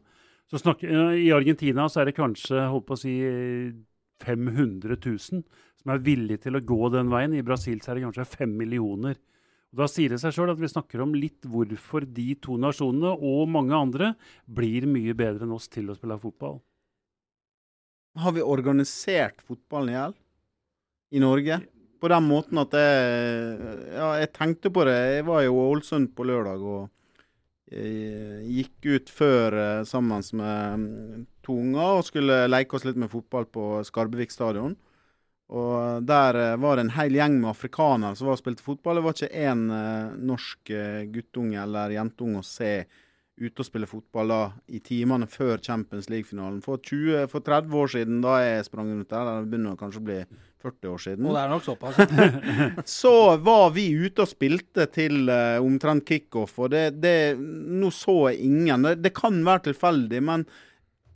Så 0.53 0.61
snakker, 0.61 0.93
eh, 0.93 1.25
I 1.25 1.33
Argentina 1.33 1.89
så 1.89 2.03
er 2.03 2.11
det 2.11 2.19
kanskje 2.21 2.69
holdt 2.69 2.85
på 2.85 2.99
å 2.99 3.01
si 3.01 3.17
eh, 3.25 3.73
500 4.21 4.99
000 5.01 5.43
som 5.79 5.95
er 5.95 6.05
villige 6.05 6.45
til 6.45 6.59
å 6.59 6.65
gå 6.65 6.93
den 6.93 7.09
veien. 7.13 7.33
I 7.33 7.47
Brasil 7.47 7.81
så 7.81 7.93
er 7.93 7.99
det 7.99 8.05
kanskje 8.05 8.29
5 8.45 8.57
millioner. 8.61 9.17
Og 9.73 9.83
Da 9.83 9.89
sier 9.91 10.13
det 10.13 10.21
seg 10.23 10.33
sjøl 10.33 10.53
at 10.55 10.61
vi 10.61 10.71
snakker 10.71 11.03
om 11.05 11.13
litt 11.17 11.45
hvorfor 11.45 12.07
de 12.09 12.31
to 12.41 12.57
nasjonene 12.61 13.13
og 13.13 13.51
mange 13.53 13.77
andre 13.77 14.15
blir 14.49 14.89
mye 14.89 15.17
bedre 15.17 15.45
enn 15.45 15.57
oss 15.57 15.69
til 15.69 15.91
å 15.91 15.97
spille 15.99 16.17
fotball. 16.23 16.57
Har 18.19 18.35
vi 18.35 18.43
organisert 18.43 19.45
fotballen 19.45 19.93
i 19.93 19.99
hjel 19.99 20.15
i 21.13 21.23
Norge? 21.23 21.61
På 22.01 22.09
den 22.11 22.25
måten 22.31 22.61
at 22.63 22.75
jeg 22.79 23.59
Ja, 23.93 24.13
jeg 24.23 24.33
tenkte 24.33 24.73
på 24.73 24.87
det. 24.89 24.97
Jeg 25.19 25.27
var 25.29 25.43
i 25.45 25.53
Ålesund 25.53 26.15
på 26.17 26.27
lørdag 26.27 26.65
og 26.65 26.89
eh, 27.71 28.41
gikk 28.49 28.89
ut 28.89 29.13
før 29.13 29.59
eh, 29.59 29.85
sammen 29.89 30.25
med 30.41 30.85
mm, 30.85 31.25
to 31.45 31.59
unger 31.61 31.99
og 31.99 32.07
skulle 32.09 32.47
leke 32.49 32.79
oss 32.79 32.87
litt 32.89 32.99
med 32.99 33.13
fotball 33.13 33.49
på 33.53 33.83
Skarbevik 33.85 34.33
stadion. 34.33 34.79
Og 35.49 36.05
der 36.05 36.37
eh, 36.37 36.57
var 36.61 36.77
det 36.77 36.87
en 36.87 36.97
hel 36.99 37.15
gjeng 37.17 37.39
med 37.41 37.51
afrikanere 37.55 38.17
som 38.17 38.29
var 38.29 38.37
og 38.37 38.43
spilte 38.43 38.65
fotball. 38.65 38.99
Det 38.99 39.05
var 39.07 39.17
ikke 39.17 39.45
én 39.49 39.69
eh, 39.73 40.17
norsk 40.31 40.73
eh, 40.77 41.05
guttunge 41.13 41.63
eller 41.63 41.95
jentunge 41.97 42.43
å 42.43 42.47
se 42.47 42.73
ute 43.39 43.63
og 43.63 43.67
spille 43.69 43.87
fotball 43.87 44.33
da, 44.33 44.41
i 44.75 44.81
timene 44.83 45.29
før 45.31 45.61
Champions 45.63 46.09
League-finalen. 46.11 46.59
For, 46.65 46.83
for 47.31 47.45
30 47.47 47.77
år 47.81 47.93
siden, 47.93 48.21
da 48.25 48.41
jeg 48.43 48.67
sprang 48.67 48.91
rundt 48.91 49.13
der, 49.13 49.29
det 49.31 49.51
begynner 49.53 49.79
kanskje 49.79 50.03
å 50.03 50.07
bli 50.09 50.17
40 50.59 50.91
år 50.91 51.03
siden, 51.05 51.29
Og 51.29 51.37
det 51.37 51.45
er 51.45 51.53
nok 51.53 51.63
såpass. 51.63 52.01
så 52.99 53.15
var 53.47 53.71
vi 53.77 53.87
ute 53.95 54.25
og 54.25 54.33
spilte 54.33 54.89
til 54.91 55.31
uh, 55.31 55.63
omtrent 55.63 56.03
kickoff. 56.09 56.57
Og 56.59 56.73
det, 56.75 56.83
det 56.99 57.15
Nå 57.39 57.93
så 57.95 58.33
jeg 58.33 58.51
ingen. 58.51 58.89
Det, 58.89 58.97
det 59.07 59.15
kan 59.15 59.39
være 59.47 59.69
tilfeldig, 59.69 60.25
men 60.33 60.49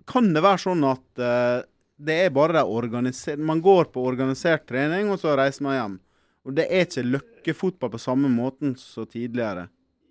kan 0.06 0.30
det 0.34 0.42
være 0.44 0.62
sånn 0.62 0.82
at 0.86 1.22
eh, 1.22 1.62
det 2.02 2.16
er 2.24 2.34
bare 2.34 2.64
organisert 2.66 3.38
Man 3.38 3.62
går 3.62 3.90
på 3.94 4.02
organisert 4.06 4.66
trening, 4.68 5.10
og 5.10 5.20
så 5.22 5.36
reiser 5.38 5.66
man 5.66 5.78
hjem. 5.78 6.00
Og 6.42 6.56
det 6.56 6.66
er 6.66 6.86
ikke 6.86 7.06
løkkefotball 7.06 7.92
på 7.92 8.02
samme 8.02 8.30
måten 8.32 8.74
som 8.78 9.06
tidligere. 9.06 9.68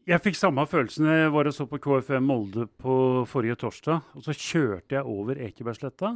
Jeg 0.07 0.23
fikk 0.23 0.37
samme 0.39 0.63
følelsen 0.65 1.05
da 1.05 1.17
jeg 1.19 1.33
var 1.35 1.47
og 1.47 1.53
så 1.53 1.67
på 1.69 1.79
KFM 1.83 2.25
Molde 2.25 2.65
på 2.81 2.93
forrige 3.29 3.59
torsdag. 3.61 4.07
Og 4.17 4.25
så 4.25 4.33
kjørte 4.33 4.97
jeg 4.97 5.07
over 5.07 5.39
Ekebergsletta, 5.45 6.15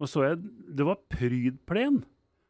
og 0.00 0.10
så 0.10 0.24
jeg 0.24 0.38
det 0.78 0.86
var 0.86 1.02
prydplen. 1.12 2.00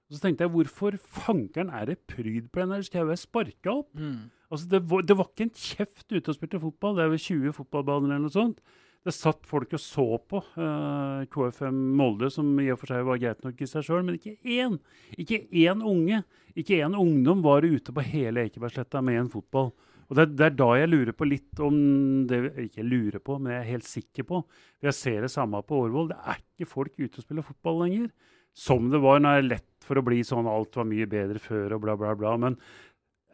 Og 0.07 0.15
så 0.15 0.23
tenkte 0.23 0.47
jeg 0.47 0.55
hvorfor 0.55 0.95
fankeren 1.01 1.73
er 1.75 1.91
det 1.91 1.99
prydplen 2.07 2.75
her? 2.77 2.85
Skal 2.87 3.03
jeg 3.03 3.11
være 3.11 3.25
sparka 3.25 3.73
opp? 3.81 3.91
Mm. 3.99 4.29
Altså, 4.47 4.69
det 4.71 4.83
var, 4.87 5.03
det 5.03 5.17
var 5.19 5.31
ikke 5.33 5.49
en 5.49 5.57
kjeft 5.59 6.07
ute 6.13 6.31
og 6.31 6.37
spilte 6.37 6.63
fotball. 6.63 6.95
Det 6.95 7.03
er 7.05 7.11
vel 7.11 7.25
20 7.25 7.57
fotballbaner 7.57 8.13
eller 8.13 8.29
noe 8.29 8.35
sånt. 8.35 8.61
Det 9.07 9.15
satt 9.15 9.45
folk 9.47 9.71
og 9.77 9.81
så 9.83 10.05
på 10.27 10.41
uh, 10.59 11.23
KFM 11.31 11.77
Molde, 11.99 12.27
som 12.35 12.49
i 12.59 12.67
og 12.75 12.81
for 12.81 12.91
seg 12.91 13.05
var 13.07 13.21
greit 13.23 13.45
nok 13.47 13.61
i 13.63 13.69
seg 13.71 13.85
sjøl, 13.87 14.03
men 14.07 14.17
ikke 14.19 14.33
én. 14.57 14.75
Ikke 15.23 15.39
én 15.63 15.85
unge, 15.87 16.25
ikke 16.59 16.81
én 16.83 16.97
ungdom 16.99 17.45
var 17.45 17.63
ute 17.63 17.95
på 17.95 18.03
hele 18.03 18.49
Ekebergsletta 18.49 19.03
med 19.07 19.21
en 19.21 19.31
fotball. 19.31 19.71
Og 20.07 20.15
det, 20.19 20.25
er- 20.27 20.35
det 20.39 20.47
er 20.49 20.57
da 20.59 20.69
jeg 20.79 20.91
lurer 20.91 21.15
på 21.19 21.27
litt 21.27 21.63
om 21.67 21.77
det 22.31 22.39
Ikke 22.69 22.85
lurer 22.87 23.19
på, 23.23 23.39
men 23.43 23.53
jeg 23.57 23.61
er 23.65 23.71
helt 23.73 23.87
sikker 23.89 24.27
på. 24.29 24.43
Jeg 24.83 24.95
ser 24.95 25.21
det 25.27 25.31
samme 25.35 25.63
på 25.67 25.81
Årvoll. 25.85 26.11
Det 26.13 26.19
er 26.31 26.39
ikke 26.43 26.69
folk 26.71 26.93
ute 26.99 27.19
og 27.19 27.25
spiller 27.27 27.47
fotball 27.47 27.81
lenger. 27.85 28.11
Som 28.57 28.87
det 28.93 29.01
var 29.03 29.19
når 29.21 29.35
det 29.35 29.41
er 29.45 29.49
lett 29.55 29.87
for 29.87 29.99
å 29.99 30.05
bli 30.07 30.23
sånn 30.27 30.47
alt 30.51 30.79
var 30.79 30.87
mye 30.89 31.07
bedre 31.11 31.43
før 31.43 31.75
og 31.77 31.83
bla, 31.87 31.95
bla, 31.99 32.15
bla. 32.19 32.37
Men 32.41 32.55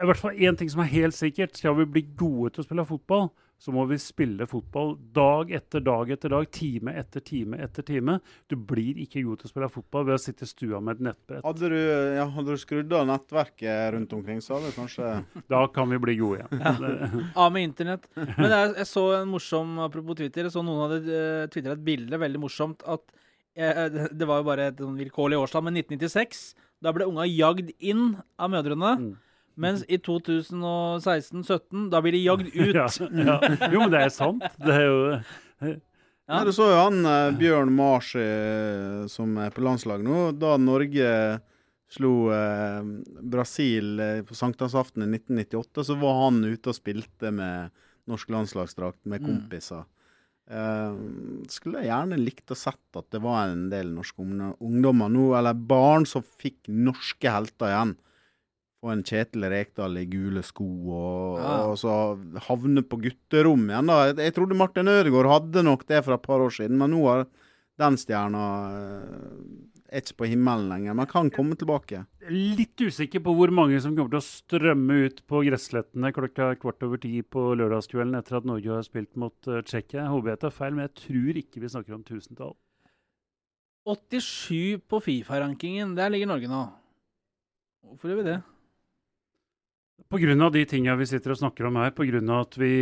i 0.02 0.08
hvert 0.08 0.18
fall 0.18 0.40
én 0.40 0.56
ting 0.58 0.68
som 0.72 0.80
er 0.84 0.90
helt 0.96 1.14
sikkert. 1.16 1.56
Skal 1.60 1.76
vi 1.78 1.84
bli 1.92 2.02
gode 2.18 2.54
til 2.56 2.64
å 2.64 2.66
spille 2.66 2.88
fotball, 2.88 3.28
så 3.62 3.70
må 3.70 3.84
vi 3.86 3.94
spille 4.02 4.42
fotball 4.50 4.96
dag 5.14 5.52
etter 5.54 5.84
dag 5.86 6.08
etter 6.10 6.32
dag, 6.34 6.48
time 6.50 6.90
etter 6.98 7.22
time 7.22 7.60
etter 7.62 7.84
time. 7.86 8.16
Du 8.50 8.56
blir 8.58 8.98
ikke 9.04 9.22
god 9.22 9.38
til 9.38 9.46
å 9.46 9.52
spille 9.52 9.68
fotball 9.70 10.08
ved 10.08 10.16
å 10.16 10.22
sitte 10.22 10.42
i 10.48 10.50
stua 10.50 10.80
med 10.82 10.96
et 10.98 11.04
nettbrett. 11.06 11.44
Hadde 11.46 11.70
du, 11.70 11.76
ja, 12.16 12.24
hadde 12.34 12.56
du 12.56 12.58
skrudd 12.58 12.90
av 12.98 13.06
nettverket 13.12 13.92
rundt 13.94 14.16
omkring, 14.18 14.42
så 14.42 14.56
hadde 14.58 14.72
du 14.72 14.78
kanskje 14.80 15.12
Da 15.54 15.62
kan 15.70 15.94
vi 15.94 16.00
bli 16.02 16.16
gode 16.18 16.42
igjen. 16.42 16.64
Ja. 16.66 17.22
Av 17.44 17.54
med 17.54 17.68
internett. 17.68 18.10
Men 18.16 18.50
jeg, 18.50 18.74
jeg 18.82 18.88
så 18.90 19.06
en 19.20 19.30
morsom 19.30 19.78
Apropos 19.86 20.18
Twitter. 20.18 20.48
Jeg 20.50 20.56
så 20.56 20.66
noen 20.66 20.82
hadde 20.88 21.00
uh, 21.06 21.46
tvitra 21.54 21.76
et 21.78 21.86
bilde, 21.86 22.18
veldig 22.26 22.42
morsomt, 22.42 22.82
at 22.82 23.06
uh, 23.14 23.84
det- 23.94 24.10
det 24.18 24.26
var 24.26 24.42
jo 24.42 24.48
bare 24.50 24.66
et 24.72 24.82
sånn 24.82 24.98
vilkårlig 24.98 25.38
årstall, 25.38 25.68
men 25.70 25.78
1996 25.78 26.48
Da 26.82 26.90
ble 26.98 27.06
unga 27.06 27.30
jagd 27.30 27.70
inn 27.78 28.16
av 28.42 28.50
mødrene. 28.50 28.96
Mm. 28.98 29.12
Mens 29.60 29.82
i 29.88 29.98
2016-17, 30.00 31.88
da 31.92 32.00
blir 32.02 32.12
de 32.16 32.22
jagd 32.24 32.48
ut. 32.54 32.74
Ja, 32.74 32.86
ja. 32.88 33.38
Jo, 33.72 33.80
men 33.84 33.92
det 33.92 34.02
er 34.06 34.12
sant. 34.14 34.44
Det 34.58 34.76
er 34.78 34.86
jo 34.88 35.00
Ja. 35.62 35.78
Nei, 36.32 36.44
Du 36.46 36.52
så 36.54 36.68
jo 36.70 36.76
han 36.78 37.00
eh, 37.04 37.32
Bjørn 37.36 37.72
Mars 37.74 38.12
eh, 38.16 39.02
som 39.10 39.34
er 39.42 39.50
på 39.52 39.60
landslag 39.66 40.04
nå. 40.06 40.30
Da 40.38 40.54
Norge 40.56 41.08
slo 41.92 42.12
eh, 42.32 42.78
Brasil 43.34 43.98
eh, 44.00 44.20
på 44.24 44.36
sankthansaften 44.38 45.02
i 45.04 45.08
1998, 45.18 45.84
så 45.90 45.96
var 46.00 46.20
han 46.22 46.38
ute 46.46 46.70
og 46.72 46.78
spilte 46.78 47.32
med 47.34 47.74
norsk 48.08 48.30
landslagsdrakt 48.32 49.02
med 49.04 49.20
Mm. 49.20 49.26
kompiser. 49.28 49.82
Eh, 50.48 50.94
skulle 51.52 51.82
jeg 51.82 51.90
gjerne 51.90 52.16
likt 52.22 52.54
å 52.54 52.56
sett 52.58 52.96
at 53.02 53.10
det 53.12 53.20
var 53.22 53.50
en 53.50 53.66
del 53.74 53.92
norske 53.92 54.22
ungdommer 54.24 55.12
nå, 55.12 55.26
eller 55.38 55.54
barn, 55.58 56.06
som 56.08 56.22
fikk 56.24 56.70
norske 56.70 57.28
helter 57.34 57.66
igjen. 57.74 57.96
Få 58.82 58.90
en 58.90 59.04
Kjetil 59.06 59.46
Rekdal 59.46 60.00
i 60.00 60.08
gule 60.10 60.42
sko, 60.42 60.66
og, 60.90 61.38
Ja. 61.38 61.52
og 61.70 61.76
så 61.78 62.18
havne 62.48 62.82
på 62.82 62.98
gutterom 62.98 63.68
igjen. 63.70 63.86
da. 63.86 64.12
Jeg, 64.12 64.34
trodde 64.34 64.58
Martin 64.58 64.90
Ødegaard 64.90 65.30
hadde 65.30 65.62
nok 65.62 65.86
det 65.86 66.04
for 66.04 66.14
et 66.14 66.22
par 66.22 66.42
år 66.42 66.50
siden, 66.50 66.76
men 66.78 66.90
nå 66.90 67.04
har 67.06 67.26
den 67.78 67.94
stjerna 67.96 68.42
eh, 68.74 69.62
er 69.92 70.02
ikke 70.02 70.18
på 70.18 70.28
himmelen 70.32 70.68
lenger, 70.68 70.96
men 70.98 71.06
kan 71.06 71.30
komme 71.30 71.54
tilbake. 71.54 72.06
litt 72.28 72.76
usikker 72.80 73.22
på 73.22 73.34
hvor 73.36 73.52
mange 73.54 73.80
som 73.80 73.94
kommer 73.94 74.10
til 74.10 74.18
å 74.18 74.26
strømme 74.26 75.06
ut 75.06 75.22
på 75.28 75.44
gresslettene 75.46 76.12
klokka 76.12 76.58
kvart 76.58 76.82
over 76.82 76.98
ti 76.98 77.22
på 77.22 77.54
lørdagskvelden 77.54 78.18
etter 78.18 78.38
at 78.38 78.44
Norge 78.44 78.66
har 78.66 78.82
spilt 78.82 79.14
mot 79.16 79.34
uh, 79.46 79.60
Tsjekkia. 79.62 80.02
Jeg 80.06 80.12
håper 80.14 80.28
jeg 80.32 80.40
tar 80.40 80.50
feil, 80.50 80.74
men 80.74 80.88
jeg 80.88 80.94
tror 81.06 81.42
ikke 81.42 81.60
vi 81.60 81.68
snakker 81.68 81.94
om 81.94 82.02
tusentall. 82.02 82.56
87 83.86 84.78
på 84.88 85.00
Fifa-rankingen. 85.02 85.94
Der 85.94 86.10
ligger 86.10 86.26
Norge 86.30 86.48
nå. 86.50 86.62
Hvorfor 87.82 88.08
gjør 88.10 88.22
vi 88.22 88.30
det? 88.30 88.40
Pga. 90.10 90.50
de 90.50 90.64
tinga 90.66 90.94
vi 90.96 91.06
sitter 91.06 91.32
og 91.32 91.38
snakker 91.38 91.66
om 91.68 91.76
her, 91.80 91.92
pga. 91.94 92.20
at 92.40 92.56
vi 92.60 92.72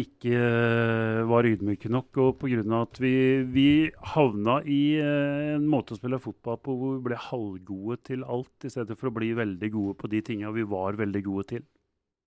ikke 0.00 0.32
eh, 0.34 1.20
var 1.28 1.46
ydmyke 1.46 1.90
nok, 1.92 2.16
og 2.16 2.38
pga. 2.40 2.62
at 2.80 3.00
vi, 3.00 3.14
vi 3.44 3.68
havna 4.14 4.60
i 4.62 4.96
eh, 4.98 5.54
en 5.54 5.68
måte 5.68 5.94
å 5.94 6.00
spille 6.00 6.22
fotball 6.22 6.58
på 6.62 6.74
hvor 6.78 6.96
vi 6.96 7.04
ble 7.10 7.20
halvgode 7.20 8.00
til 8.08 8.24
alt, 8.24 8.54
i 8.64 8.72
stedet 8.72 8.98
for 8.98 9.10
å 9.10 9.14
bli 9.14 9.32
veldig 9.34 9.70
gode 9.74 9.98
på 10.00 10.10
de 10.10 10.22
tinga 10.22 10.50
vi 10.54 10.66
var 10.66 10.98
veldig 10.98 11.24
gode 11.26 11.48
til. 11.52 11.64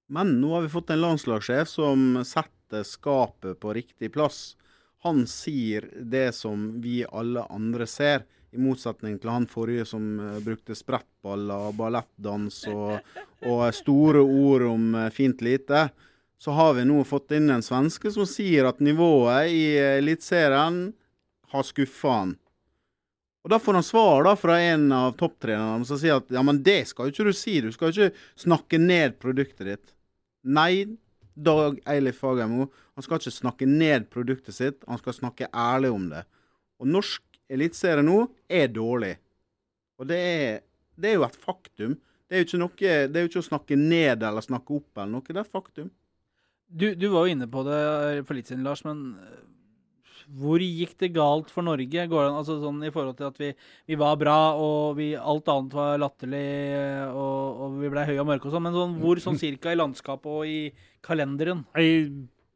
Men 0.10 0.38
nå 0.40 0.54
har 0.56 0.64
vi 0.64 0.72
fått 0.72 0.94
en 0.94 1.04
landslagssjef 1.04 1.68
som 1.68 2.24
setter 2.24 2.86
skapet 2.88 3.60
på 3.60 3.76
riktig 3.76 4.14
plass. 4.16 4.56
Han 5.04 5.26
sier 5.30 5.90
det 6.00 6.32
som 6.36 6.78
vi 6.82 7.02
alle 7.06 7.44
andre 7.54 7.88
ser, 7.88 8.24
i 8.56 8.60
motsetning 8.62 9.18
til 9.20 9.32
han 9.34 9.48
forrige 9.50 9.86
som 9.90 10.04
eh, 10.20 10.40
brukte 10.44 10.76
sprettballer, 10.78 11.74
ballettdans 11.78 12.64
og, 12.72 13.16
og 13.46 13.64
store 13.76 14.24
ord 14.24 14.68
om 14.70 14.94
eh, 14.96 15.10
fint 15.14 15.44
lite. 15.46 15.88
Så 16.38 16.54
har 16.54 16.76
vi 16.78 16.86
nå 16.86 17.02
fått 17.08 17.34
inn 17.34 17.50
en 17.50 17.66
svenske 17.66 18.12
som 18.14 18.28
sier 18.30 18.70
at 18.70 18.84
nivået 18.84 19.50
i 19.52 19.64
Eliteserien 19.98 20.92
har 21.54 21.66
skuffa 21.66 22.20
han. 22.22 22.36
Og 23.48 23.52
Da 23.52 23.60
får 23.64 23.78
han 23.80 23.86
svar 23.88 24.26
da 24.28 24.36
fra 24.36 24.58
en 24.60 24.90
av 24.92 25.14
topptrenerne 25.20 25.88
som 25.88 26.00
sier 26.00 26.20
at 26.20 26.32
ja, 26.36 26.42
men 26.44 26.60
det 26.64 26.82
skal 26.90 27.08
jo 27.08 27.14
ikke 27.14 27.30
du 27.30 27.38
si, 27.38 27.60
du 27.64 27.72
skal 27.72 27.94
jo 27.94 28.08
ikke 28.10 28.42
snakke 28.44 28.80
ned 28.82 29.16
produktet 29.24 29.70
ditt. 29.70 29.94
Nei, 30.44 30.98
Dag 31.38 31.78
Eilif 31.86 32.18
Fagermo, 32.24 32.66
han 32.98 33.06
skal 33.06 33.22
ikke 33.22 33.32
snakke 33.36 33.68
ned 33.70 34.08
produktet 34.10 34.58
sitt, 34.58 34.82
han 34.90 35.00
skal 35.00 35.14
snakke 35.14 35.48
ærlig 35.54 35.92
om 35.94 36.10
det. 36.10 36.24
Og 36.82 36.90
norsk 36.90 37.24
eliteserie 37.50 38.06
nå 38.06 38.24
er 38.50 38.72
dårlig. 38.74 39.16
Og 39.98 40.10
det 40.10 40.18
er, 40.18 40.60
det 40.98 41.12
er 41.12 41.18
jo 41.18 41.26
et 41.28 41.40
faktum. 41.42 41.96
Det 42.28 42.36
er 42.36 42.44
jo, 42.44 42.48
ikke 42.50 42.62
noe, 42.62 42.78
det 43.08 43.20
er 43.20 43.24
jo 43.24 43.32
ikke 43.32 43.44
å 43.44 43.52
snakke 43.52 43.78
ned 43.80 44.24
eller 44.28 44.44
snakke 44.44 44.76
opp 44.76 45.00
eller 45.00 45.14
noe, 45.16 45.28
det 45.28 45.40
er 45.40 45.46
et 45.46 45.58
faktum. 45.60 45.92
Du, 46.68 46.90
du 47.00 47.08
var 47.14 47.24
jo 47.24 47.36
inne 47.38 47.48
på 47.48 47.64
det 47.64 47.78
for 48.28 48.36
litt 48.36 48.50
siden, 48.50 48.66
Lars, 48.68 48.82
men 48.84 49.14
eh, 49.24 49.46
hvor 50.36 50.60
gikk 50.60 50.98
det 51.00 51.14
galt 51.16 51.52
for 51.54 51.64
Norge? 51.64 52.04
Går 52.12 52.26
det 52.26 52.40
altså 52.42 52.58
sånn 52.60 52.82
I 52.84 52.92
forhold 52.92 53.16
til 53.20 53.30
at 53.30 53.38
vi, 53.40 53.54
vi 53.88 53.98
var 54.00 54.18
bra, 54.20 54.38
og 54.60 54.98
vi, 55.00 55.14
alt 55.16 55.48
annet 55.54 55.78
var 55.78 56.02
latterlig, 56.04 56.48
eh, 56.76 57.06
og, 57.08 57.62
og 57.64 57.78
vi 57.80 57.92
ble 57.94 58.04
høye 58.10 58.20
og 58.20 58.28
mørke 58.34 58.50
og 58.50 58.58
sånn, 58.58 58.68
men 58.68 58.76
sånn, 58.76 58.98
hvor 59.04 59.24
sånn 59.24 59.40
cirka 59.46 59.72
i 59.72 59.80
landskapet 59.80 60.28
og 60.34 60.52
i 60.52 60.60
kalenderen? 61.08 61.64
Ei, 61.80 62.04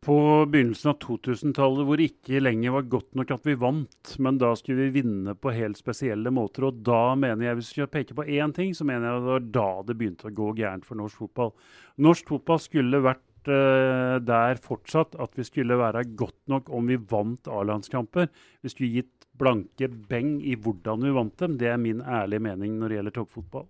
på 0.02 0.18
begynnelsen 0.50 0.90
av 0.92 0.98
2000-tallet 1.04 1.86
hvor 1.86 2.00
det 2.00 2.08
ikke 2.10 2.42
lenger 2.42 2.74
var 2.74 2.88
godt 2.90 3.18
nok 3.20 3.34
at 3.36 3.44
vi 3.46 3.54
vant, 3.62 4.14
men 4.18 4.40
da 4.42 4.50
skulle 4.58 4.88
vi 4.88 5.02
vinne 5.02 5.36
på 5.38 5.54
helt 5.54 5.78
spesielle 5.78 6.34
måter. 6.34 6.66
Og 6.72 6.80
da 6.88 7.14
mener 7.14 7.46
jeg, 7.46 7.60
hvis 7.60 7.70
vi 7.70 7.78
skal 7.78 7.92
peke 7.94 8.18
på 8.18 8.26
én 8.26 8.54
ting, 8.56 8.74
så 8.74 8.88
mener 8.88 9.06
jeg 9.08 9.20
det 9.20 9.30
var 9.30 9.46
da 9.60 9.68
det 9.86 9.98
begynte 10.00 10.32
å 10.32 10.34
gå 10.40 10.48
gærent 10.58 10.88
for 10.88 10.98
norsk 10.98 11.22
fotball. 11.22 11.54
Norsk 12.02 12.34
fotball 12.34 12.62
skulle 12.64 13.04
vært 13.06 13.52
eh, 13.54 14.16
der 14.26 14.62
fortsatt 14.66 15.20
at 15.22 15.38
vi 15.38 15.46
skulle 15.46 15.78
være 15.78 16.08
godt 16.18 16.40
nok 16.50 16.74
om 16.74 16.90
vi 16.90 16.98
vant 17.14 17.52
A-landskamper. 17.54 18.32
Vi 18.66 18.74
skulle 18.74 19.04
gitt 19.04 19.30
blanke 19.38 19.86
beng 20.10 20.40
i 20.42 20.58
hvordan 20.58 21.06
vi 21.06 21.14
vant 21.14 21.38
dem. 21.46 21.62
Det 21.62 21.70
er 21.70 21.78
min 21.82 22.02
ærlige 22.02 22.42
mening 22.50 22.82
når 22.82 22.90
det 22.90 23.00
gjelder 23.00 23.18
toppfotball. 23.22 23.70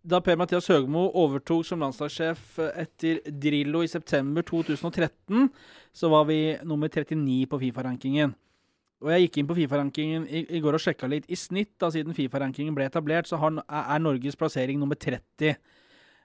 Da 0.00 0.16
Per-Mathias 0.24 0.64
Høgmo 0.72 1.10
overtok 1.20 1.66
som 1.68 1.82
landslagssjef 1.84 2.54
etter 2.80 3.18
Drillo 3.36 3.82
i 3.84 3.90
september 3.90 4.44
2013, 4.48 5.50
så 5.92 6.08
var 6.08 6.24
vi 6.30 6.56
nummer 6.64 6.88
39 6.88 7.44
på 7.50 7.58
Fifa-rankingen. 7.60 8.32
Og 9.04 9.10
Jeg 9.12 9.26
gikk 9.26 9.36
inn 9.40 9.50
på 9.50 9.56
Fifa-rankingen 9.58 10.24
i, 10.24 10.60
går 10.60 10.78
og 10.78 10.80
sjekka 10.80 11.08
litt. 11.08 11.28
I 11.28 11.36
snitt, 11.36 11.74
da 11.80 11.90
siden 11.92 12.16
Fifa-rankingen 12.16 12.72
ble 12.76 12.88
etablert, 12.88 13.28
så 13.28 13.36
er 13.40 14.00
Norges 14.00 14.40
plassering 14.40 14.80
nummer 14.80 14.96
30. 14.96 15.52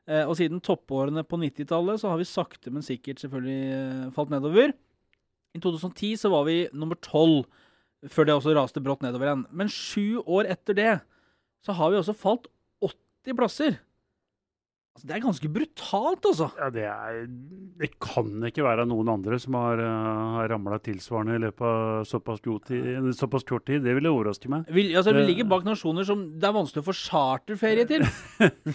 Eh, 0.08 0.24
og 0.24 0.38
siden 0.40 0.64
toppårene 0.64 1.26
på 1.28 1.40
90-tallet 1.42 2.00
så 2.00 2.14
har 2.14 2.22
vi 2.22 2.32
sakte, 2.32 2.72
men 2.72 2.86
sikkert 2.86 3.20
selvfølgelig 3.20 3.60
eh, 3.76 4.10
falt 4.16 4.32
nedover. 4.32 4.72
I 5.56 5.60
2010 5.60 6.16
så 6.24 6.32
var 6.32 6.48
vi 6.48 6.62
nummer 6.72 6.96
12, 6.96 7.44
før 8.08 8.28
det 8.28 8.40
også 8.40 8.56
raste 8.56 8.84
brått 8.84 9.04
nedover 9.04 9.34
igjen. 9.34 9.46
Men 9.52 9.72
sju 9.72 10.22
år 10.24 10.48
etter 10.56 10.80
det 10.80 10.92
så 11.66 11.76
har 11.76 11.92
vi 11.92 12.00
også 12.00 12.16
falt 12.16 12.48
80 13.26 13.38
plasser. 13.42 13.82
Altså, 14.96 15.10
det 15.10 15.16
er 15.18 15.24
ganske 15.26 15.50
brutalt, 15.52 16.28
altså. 16.30 16.46
Ja, 16.56 16.68
det, 16.72 16.84
er, 16.88 17.26
det 17.82 17.90
kan 18.00 18.30
ikke 18.48 18.64
være 18.64 18.86
noen 18.88 19.10
andre 19.12 19.36
som 19.44 19.58
har, 19.60 19.82
uh, 19.84 20.38
har 20.38 20.48
ramla 20.54 20.78
tilsvarende 20.80 21.36
i 21.36 21.42
løpet 21.44 21.66
av 21.68 22.06
såpass, 22.08 22.40
tid, 22.40 23.10
såpass, 23.20 23.44
kort 23.44 23.66
tid. 23.68 23.84
Det 23.84 23.92
ville 23.98 24.14
overraske 24.14 24.48
meg. 24.54 24.64
Vi, 24.72 24.88
altså, 24.96 25.12
vi 25.18 25.26
ligger 25.28 25.52
bak 25.52 25.68
nasjoner 25.68 26.08
som 26.08 26.24
det 26.40 26.48
er 26.48 26.56
vanskelig 26.56 26.86
å 26.86 26.88
få 26.88 26.96
charterferie 26.96 27.84
til. 27.90 28.08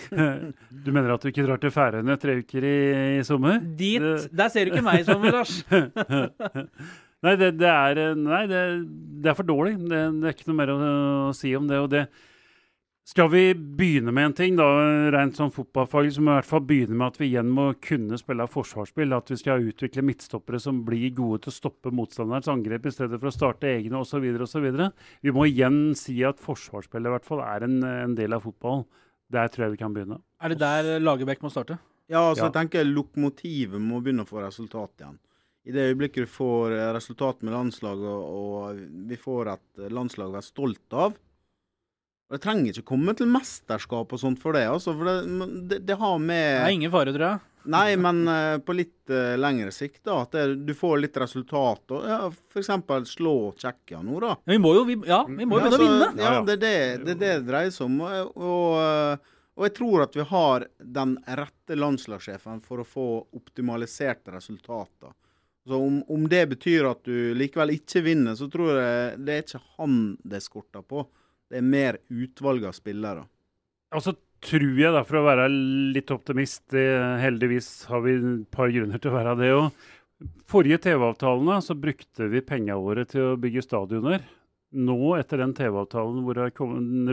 du 0.84 0.92
mener 0.92 1.14
at 1.14 1.24
du 1.24 1.32
ikke 1.32 1.48
drar 1.48 1.62
til 1.62 1.72
Færøyene 1.72 2.20
tre 2.20 2.36
uker 2.44 2.68
i, 2.68 2.76
i 3.16 3.24
sommer? 3.24 3.56
Dit, 3.64 4.04
det... 4.04 4.28
Der 4.36 4.52
ser 4.52 4.68
du 4.68 4.74
ikke 4.74 4.84
meg 4.90 5.00
i 5.00 5.08
sommer, 5.08 5.40
Lars. 5.40 5.62
nei, 7.24 7.38
det, 7.40 7.54
det, 7.56 7.70
er, 7.72 8.02
nei 8.20 8.44
det, 8.50 8.66
det, 9.24 9.32
er 9.32 9.40
for 9.40 9.48
dårlig. 9.48 9.78
Det, 9.88 10.04
er 10.20 10.36
ikke 10.36 10.52
noe 10.52 10.60
mer 10.60 10.74
å, 10.76 10.82
å 11.30 11.38
si 11.40 11.56
om 11.56 11.64
det. 11.64 11.80
og 11.80 11.94
det 11.96 12.10
skal 13.10 13.30
vi 13.32 13.54
begynne 13.54 14.12
med 14.14 14.28
en 14.28 14.34
ting, 14.38 14.56
da, 14.58 14.66
rent 15.10 15.34
sånn 15.34 15.50
fotballfaglig, 15.50 16.12
så 16.14 16.22
må 16.22 16.30
vi 16.30 16.34
i 16.36 16.38
hvert 16.38 16.48
fall 16.50 16.62
begynne 16.68 16.94
med 16.94 17.08
at 17.08 17.16
vi 17.18 17.26
igjen 17.26 17.48
må 17.50 17.64
kunne 17.82 18.18
spille 18.20 18.46
forsvarsspill. 18.46 19.14
At 19.16 19.32
vi 19.32 19.38
skal 19.40 19.66
utvikle 19.66 20.04
midtstoppere 20.06 20.60
som 20.62 20.84
blir 20.86 21.08
gode 21.16 21.40
til 21.42 21.50
å 21.50 21.56
stoppe 21.56 21.90
motstanderens 21.94 22.50
angrep 22.52 22.86
i 22.86 22.92
stedet 22.94 23.18
for 23.18 23.32
å 23.32 23.34
starte 23.34 23.66
egne 23.66 23.98
osv. 23.98 24.28
osv. 24.46 24.66
Vi 25.26 25.34
må 25.34 25.48
igjen 25.48 25.80
si 25.98 26.20
at 26.26 26.38
forsvarsspillet 26.44 27.10
i 27.10 27.14
hvert 27.16 27.26
fall 27.26 27.42
er 27.42 27.66
en, 27.66 27.80
en, 27.82 28.14
del 28.18 28.36
av 28.36 28.46
fotballen. 28.46 28.86
Der 29.30 29.50
tror 29.50 29.66
jeg 29.66 29.74
vi 29.74 29.80
kan 29.80 29.96
begynne. 29.96 30.20
Er 30.42 30.54
det 30.54 30.60
der 30.60 31.02
Lagerbäck 31.02 31.42
må 31.42 31.50
starte? 31.50 31.80
Ja, 32.10 32.28
altså 32.28 32.44
ja. 32.44 32.50
jeg 32.50 32.56
tenker 32.60 32.86
lokomotivet 32.86 33.82
må 33.82 33.98
begynne 34.04 34.22
å 34.22 34.30
få 34.30 34.44
resultat 34.44 35.02
igjen. 35.02 35.18
I 35.66 35.74
det 35.74 35.88
øyeblikket 35.90 36.26
du 36.28 36.30
får 36.30 36.76
resultat 36.94 37.42
med 37.42 37.54
landslaget, 37.54 38.06
og 38.06 38.78
vi 39.10 39.18
får 39.18 39.52
et 39.56 39.84
landslag 39.92 40.30
å 40.30 40.36
være 40.38 40.46
stolt 40.46 40.96
av, 40.96 41.18
og 42.30 42.36
Det 42.36 42.44
trenger 42.44 42.70
ikke 42.70 42.86
komme 42.92 43.12
til 43.18 43.26
mesterskap 43.26 44.12
og 44.14 44.20
sånt 44.22 44.38
for 44.38 44.54
det. 44.54 44.68
altså, 44.70 44.92
for 44.94 45.08
Det, 45.10 45.46
det, 45.66 45.78
det 45.88 45.96
har 45.98 46.18
med 46.22 46.44
Det 46.46 46.66
er 46.68 46.76
ingen 46.76 46.92
fare, 46.92 47.14
tror 47.16 47.26
jeg. 47.26 47.40
Nei, 47.74 47.96
men 48.00 48.22
uh, 48.28 48.58
på 48.64 48.72
litt 48.72 49.10
uh, 49.10 49.34
lengre 49.36 49.72
sikt, 49.74 50.04
da. 50.06 50.22
At 50.22 50.36
det, 50.36 50.44
du 50.64 50.70
får 50.78 51.02
litt 51.02 51.18
resultat. 51.20 51.82
Og, 51.90 52.06
ja, 52.06 52.20
F.eks. 52.30 52.70
slå 53.10 53.34
Tsjekkia 53.58 54.00
nå, 54.06 54.20
da. 54.22 54.36
Ja, 54.38 54.52
vi 54.54 54.60
må 54.62 54.72
jo, 54.78 54.86
vi, 54.88 54.96
ja, 55.10 55.24
vi 55.26 55.42
må 55.42 55.58
jo 55.58 55.66
begynne 55.66 55.80
å 55.80 55.82
vinne. 55.82 56.10
Ja, 56.22 56.32
det 56.46 56.56
er 56.56 56.62
det, 56.62 57.04
det 57.10 57.18
det, 57.20 57.34
dreier 57.50 57.74
seg 57.74 57.90
om. 57.90 58.00
Og, 58.06 58.32
og, 58.38 58.78
eh, 58.80 59.36
og, 59.58 59.66
jeg 59.66 59.76
tror 59.76 60.06
at 60.06 60.16
vi 60.16 60.28
har 60.30 60.68
den 61.00 61.18
rette 61.42 61.76
landslagssjefen 61.76 62.62
for 62.64 62.80
å 62.80 62.88
få 62.88 63.08
optimaliserte 63.36 64.38
resultater. 64.38 65.12
Så 65.66 65.76
om, 65.76 66.00
om 66.08 66.28
det 66.30 66.46
betyr 66.54 66.88
at 66.88 67.02
du 67.04 67.34
likevel 67.36 67.74
ikke 67.74 68.06
vinner, 68.06 68.38
så 68.38 68.48
tror 68.48 68.78
jeg 68.78 69.18
det 69.26 69.34
er 69.34 69.44
ikke 69.44 69.66
han 69.76 69.98
det 70.24 70.40
skorter 70.46 70.86
på. 70.86 71.04
Det 71.50 71.58
er 71.58 71.66
mer 71.66 71.98
utvalg 72.08 72.66
av 72.68 72.74
spillere. 72.76 73.24
Og 73.90 74.04
så 74.04 74.14
tror 74.40 74.76
jeg, 74.78 74.92
da, 74.94 75.02
for 75.04 75.20
å 75.20 75.26
være 75.26 75.48
litt 75.50 76.10
optimist, 76.14 76.62
det, 76.72 76.86
heldigvis 77.20 77.70
har 77.90 78.04
vi 78.04 78.16
et 78.18 78.44
par 78.54 78.70
grunner 78.72 79.02
til 79.02 79.10
å 79.10 79.16
være 79.16 79.38
det 79.40 79.50
òg. 79.56 79.88
Forrige 80.50 80.80
TV-avtalene 80.84 81.58
så 81.64 81.76
brukte 81.78 82.28
vi 82.30 82.44
pengene 82.44 82.78
våre 82.80 83.06
til 83.08 83.32
å 83.32 83.40
bygge 83.40 83.64
stadioner. 83.64 84.22
Nå, 84.70 84.96
etter 85.18 85.40
den 85.42 85.52
TV-avtalen 85.56 86.22
hvor 86.22 86.38
det 86.38 86.52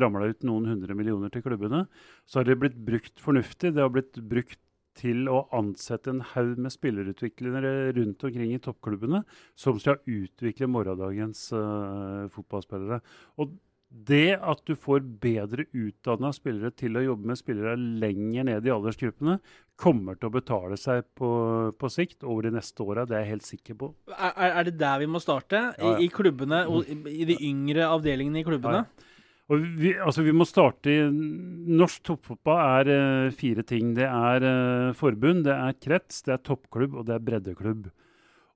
ramla 0.03 0.29
ut 0.29 0.45
noen 0.45 0.69
hundre 0.75 0.93
millioner 0.97 1.31
til 1.33 1.41
klubbene, 1.45 1.85
så 2.29 2.39
har 2.39 2.49
det 2.49 2.59
blitt 2.61 2.77
brukt 2.77 3.23
fornuftig. 3.23 3.73
Det 3.73 3.81
har 3.81 3.93
blitt 3.93 4.19
brukt 4.21 4.59
til 4.97 5.27
å 5.29 5.43
ansette 5.55 6.11
en 6.11 6.23
haug 6.33 6.57
med 6.61 6.73
spillerutviklere 6.73 7.93
rundt 7.97 8.23
omkring 8.25 8.53
i 8.53 8.61
toppklubbene 8.61 9.21
som 9.57 9.77
skal 9.81 10.01
utvikle 10.09 10.69
morgendagens 10.73 11.47
uh, 11.53 12.25
fotballspillere. 12.33 12.99
Og 13.41 13.53
det 13.87 14.35
at 14.35 14.61
du 14.67 14.73
får 14.75 15.05
bedre 15.21 15.63
utdanna 15.71 16.33
spillere 16.35 16.73
til 16.75 16.97
å 16.99 17.03
jobbe 17.05 17.31
med 17.31 17.39
spillere 17.39 17.75
lenger 17.77 18.47
ned 18.49 18.67
i 18.67 18.73
aldersgruppene, 18.73 19.37
kommer 19.79 20.17
til 20.17 20.27
å 20.27 20.33
betale 20.33 20.77
seg 20.79 21.05
på, 21.15 21.29
på 21.77 21.89
sikt 21.93 22.25
over 22.25 22.47
de 22.47 22.55
neste 22.57 22.83
åra. 22.83 23.05
Det 23.07 23.15
er 23.15 23.23
jeg 23.23 23.33
helt 23.35 23.47
sikker 23.47 23.77
på. 23.79 23.91
Er, 24.11 24.33
er, 24.49 24.63
det 24.67 24.75
der 24.81 24.99
vi 25.03 25.09
må 25.11 25.21
starte? 25.23 25.69
Ja, 25.77 25.93
ja. 25.93 25.99
I, 26.03 26.09
klubbene, 26.11 26.65
klubbene, 26.67 27.13
i 27.13 27.27
de 27.29 27.37
yngre 27.47 27.87
avdelingene 27.87 28.41
i 28.41 28.47
klubbene? 28.47 28.83
Ja, 28.83 29.07
vi, 29.47 29.93
altså 29.95 30.25
vi, 30.25 30.33
må 30.35 30.43
starte 30.43 30.91
i 30.91 31.03
Norsk 31.07 32.03
toppfotball 32.09 32.57
er 32.81 32.91
uh, 32.91 33.35
fire 33.35 33.63
ting. 33.63 33.93
Det 33.95 34.09
er 34.09 34.43
uh, 34.43 34.95
forbund, 34.97 35.45
det 35.47 35.55
er 35.55 35.79
krets, 35.79 36.25
det 36.27 36.35
er 36.35 36.43
toppklubb 36.43 36.99
og 36.99 37.07
det 37.07 37.15
er 37.15 37.23
breddeklubb. 37.23 37.87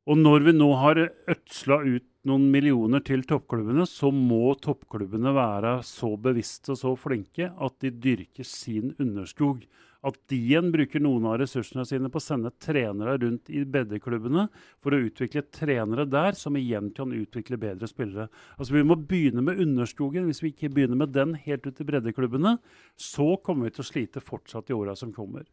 Og 0.09 0.17
når 0.17 0.47
vi 0.47 0.53
nå 0.55 0.67
har 0.81 0.97
ødsla 1.29 1.77
ut 1.85 2.07
noen 2.25 2.47
millioner 2.53 3.03
til 3.05 3.21
toppklubbene, 3.29 3.85
så 3.89 4.09
må 4.13 4.55
toppklubbene 4.61 5.33
være 5.35 5.77
så 5.85 6.15
bevisste 6.21 6.73
og 6.73 6.79
så 6.81 6.95
flinke 6.97 7.51
at 7.51 7.77
de 7.83 7.93
dyrker 7.93 8.47
sin 8.47 8.95
underskog. 9.01 9.61
At 10.01 10.17
de 10.31 10.39
igjen 10.39 10.71
bruker 10.73 11.01
noen 11.03 11.27
av 11.29 11.35
ressursene 11.43 11.85
sine 11.85 12.09
på 12.09 12.17
å 12.17 12.23
sende 12.25 12.49
trenere 12.57 13.19
rundt 13.21 13.51
i 13.53 13.61
breddeklubbene 13.69 14.47
for 14.81 14.97
å 14.97 15.01
utvikle 15.05 15.43
trenere 15.53 16.07
der, 16.09 16.33
som 16.33 16.57
igjen 16.57 16.89
kan 16.97 17.13
utvikle 17.13 17.59
bedre 17.61 17.89
spillere. 17.89 18.25
Altså 18.57 18.73
Vi 18.79 18.85
må 18.89 18.97
begynne 18.97 19.45
med 19.45 19.61
underskogen. 19.61 20.25
Hvis 20.25 20.41
vi 20.41 20.55
ikke 20.55 20.73
begynner 20.73 20.97
med 21.03 21.13
den 21.13 21.37
helt 21.45 21.69
ut 21.69 21.77
i 21.77 21.85
breddeklubbene, 21.85 22.57
så 22.97 23.35
kommer 23.45 23.69
vi 23.69 23.77
til 23.77 23.85
å 23.85 23.91
slite 23.91 24.25
fortsatt 24.25 24.73
i 24.73 24.77
åra 24.77 24.97
som 24.97 25.13
kommer. 25.13 25.45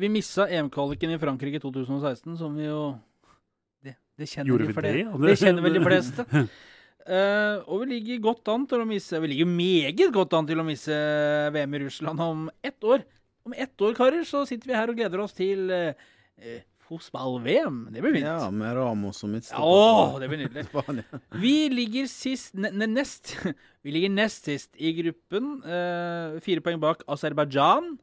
Vi 0.00 0.08
missa 0.08 0.48
EM-kvaliken 0.48 1.12
i 1.12 1.20
Frankrike 1.20 1.60
2016, 1.60 2.38
som 2.40 2.56
vi 2.56 2.70
jo 2.70 2.94
det 4.22 4.30
kjenner, 4.30 4.52
Gjorde 4.52 4.68
vi 4.70 4.84
det? 4.86 4.92
det 5.26 5.38
kjenner 5.40 5.66
vel 5.66 5.80
de 5.80 5.82
fleste. 5.86 6.26
Uh, 7.02 7.58
og 7.66 7.80
vi 7.82 7.96
ligger 7.96 8.20
godt 8.28 8.46
an 8.52 8.62
til 8.70 8.78
å 8.78 8.86
misse 8.86 9.18
Vi 9.18 9.32
ligger 9.32 9.48
meget 9.50 10.12
godt 10.14 10.36
an 10.38 10.46
til 10.46 10.60
å 10.62 10.64
misse 10.66 10.94
VM 11.50 11.72
i 11.74 11.80
Russland 11.82 12.22
om 12.22 12.44
ett 12.62 12.78
år. 12.86 13.02
Om 13.42 13.56
ett 13.58 13.82
år, 13.82 13.96
karer, 13.98 14.22
så 14.22 14.44
sitter 14.46 14.70
vi 14.70 14.76
her 14.78 14.92
og 14.92 15.00
gleder 15.00 15.24
oss 15.24 15.34
til 15.34 15.66
uh, 15.74 15.90
uh, 16.38 16.60
fotball-VM. 16.86 17.88
Det 17.90 18.04
blir 18.04 18.14
fint. 18.20 18.28
Ja, 18.28 18.46
med 18.54 18.78
Ramos 18.78 19.18
og 19.26 19.32
midtstopper. 19.34 19.66
Å, 19.66 20.22
det 20.22 20.30
blir 20.30 20.44
nydelig. 20.44 21.02
vi 21.42 21.56
ligger 21.74 22.06
sist 22.12 22.54
ne, 22.54 22.70
ne, 22.70 22.86
nest 22.94 23.34
Vi 23.82 23.96
ligger 23.96 24.14
nest 24.14 24.46
sist 24.46 24.70
i 24.78 24.94
gruppen. 24.94 25.56
fire 26.46 26.62
poeng 26.62 26.78
bak 26.86 27.02
Aserbajdsjan. 27.10 27.96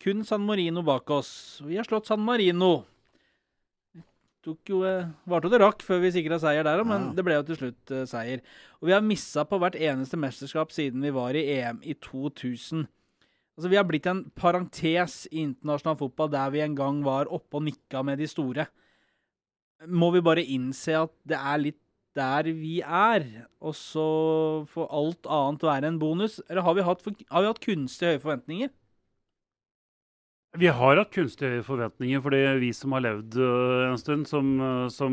Kun 0.00 0.24
San 0.24 0.48
Marino 0.48 0.80
bak 0.86 1.10
oss. 1.12 1.60
Vi 1.68 1.76
har 1.76 1.84
slått 1.84 2.08
San 2.08 2.24
Marino 2.24 2.86
tok 4.48 4.72
jo 4.72 4.82
Varte 5.28 5.48
jo 5.48 5.52
det 5.52 5.60
rakk 5.62 5.84
før 5.84 6.02
vi 6.02 6.12
sikra 6.14 6.38
seier 6.42 6.66
der, 6.66 6.82
men 6.86 7.10
ja. 7.10 7.14
det 7.16 7.24
ble 7.26 7.38
jo 7.38 7.46
til 7.48 7.58
slutt 7.62 7.94
uh, 7.94 8.04
seier. 8.08 8.44
Og 8.80 8.88
vi 8.90 8.94
har 8.96 9.04
missa 9.04 9.44
på 9.48 9.58
hvert 9.60 9.78
eneste 9.78 10.20
mesterskap 10.20 10.72
siden 10.74 11.04
vi 11.04 11.12
var 11.14 11.36
i 11.36 11.44
EM 11.58 11.82
i 11.84 11.96
2000. 11.96 12.86
Altså, 13.58 13.72
Vi 13.72 13.78
har 13.78 13.86
blitt 13.88 14.06
en 14.06 14.22
parentes 14.38 15.24
i 15.32 15.42
internasjonal 15.42 15.98
fotball 15.98 16.30
der 16.30 16.52
vi 16.54 16.62
en 16.62 16.78
gang 16.78 17.02
var 17.06 17.30
oppe 17.34 17.58
og 17.58 17.66
nikka 17.66 18.04
med 18.06 18.22
de 18.22 18.28
store. 18.30 18.68
Må 19.86 20.12
vi 20.14 20.24
bare 20.24 20.46
innse 20.46 20.94
at 20.94 21.14
det 21.28 21.38
er 21.38 21.62
litt 21.62 21.82
der 22.18 22.48
vi 22.54 22.80
er, 22.82 23.26
og 23.62 23.74
så 23.78 24.04
får 24.70 24.88
alt 24.94 25.28
annet 25.30 25.66
være 25.66 25.90
en 25.90 25.98
bonus? 25.98 26.40
Eller 26.48 26.64
har 26.66 26.74
vi 26.74 26.86
hatt, 26.86 27.04
har 27.04 27.44
vi 27.44 27.50
hatt 27.50 27.62
kunstig 27.62 28.12
høye 28.12 28.22
forventninger? 28.22 28.72
Vi 30.56 30.70
har 30.72 30.96
hatt 30.96 31.12
kunstige 31.12 31.60
forventninger, 31.66 32.22
fordi 32.24 32.38
vi 32.62 32.70
som 32.72 32.94
har 32.96 33.04
levd 33.04 33.36
uh, 33.36 33.90
en 33.90 33.98
stund, 34.00 34.28
som, 34.30 34.54
uh, 34.62 34.86
som, 34.92 35.12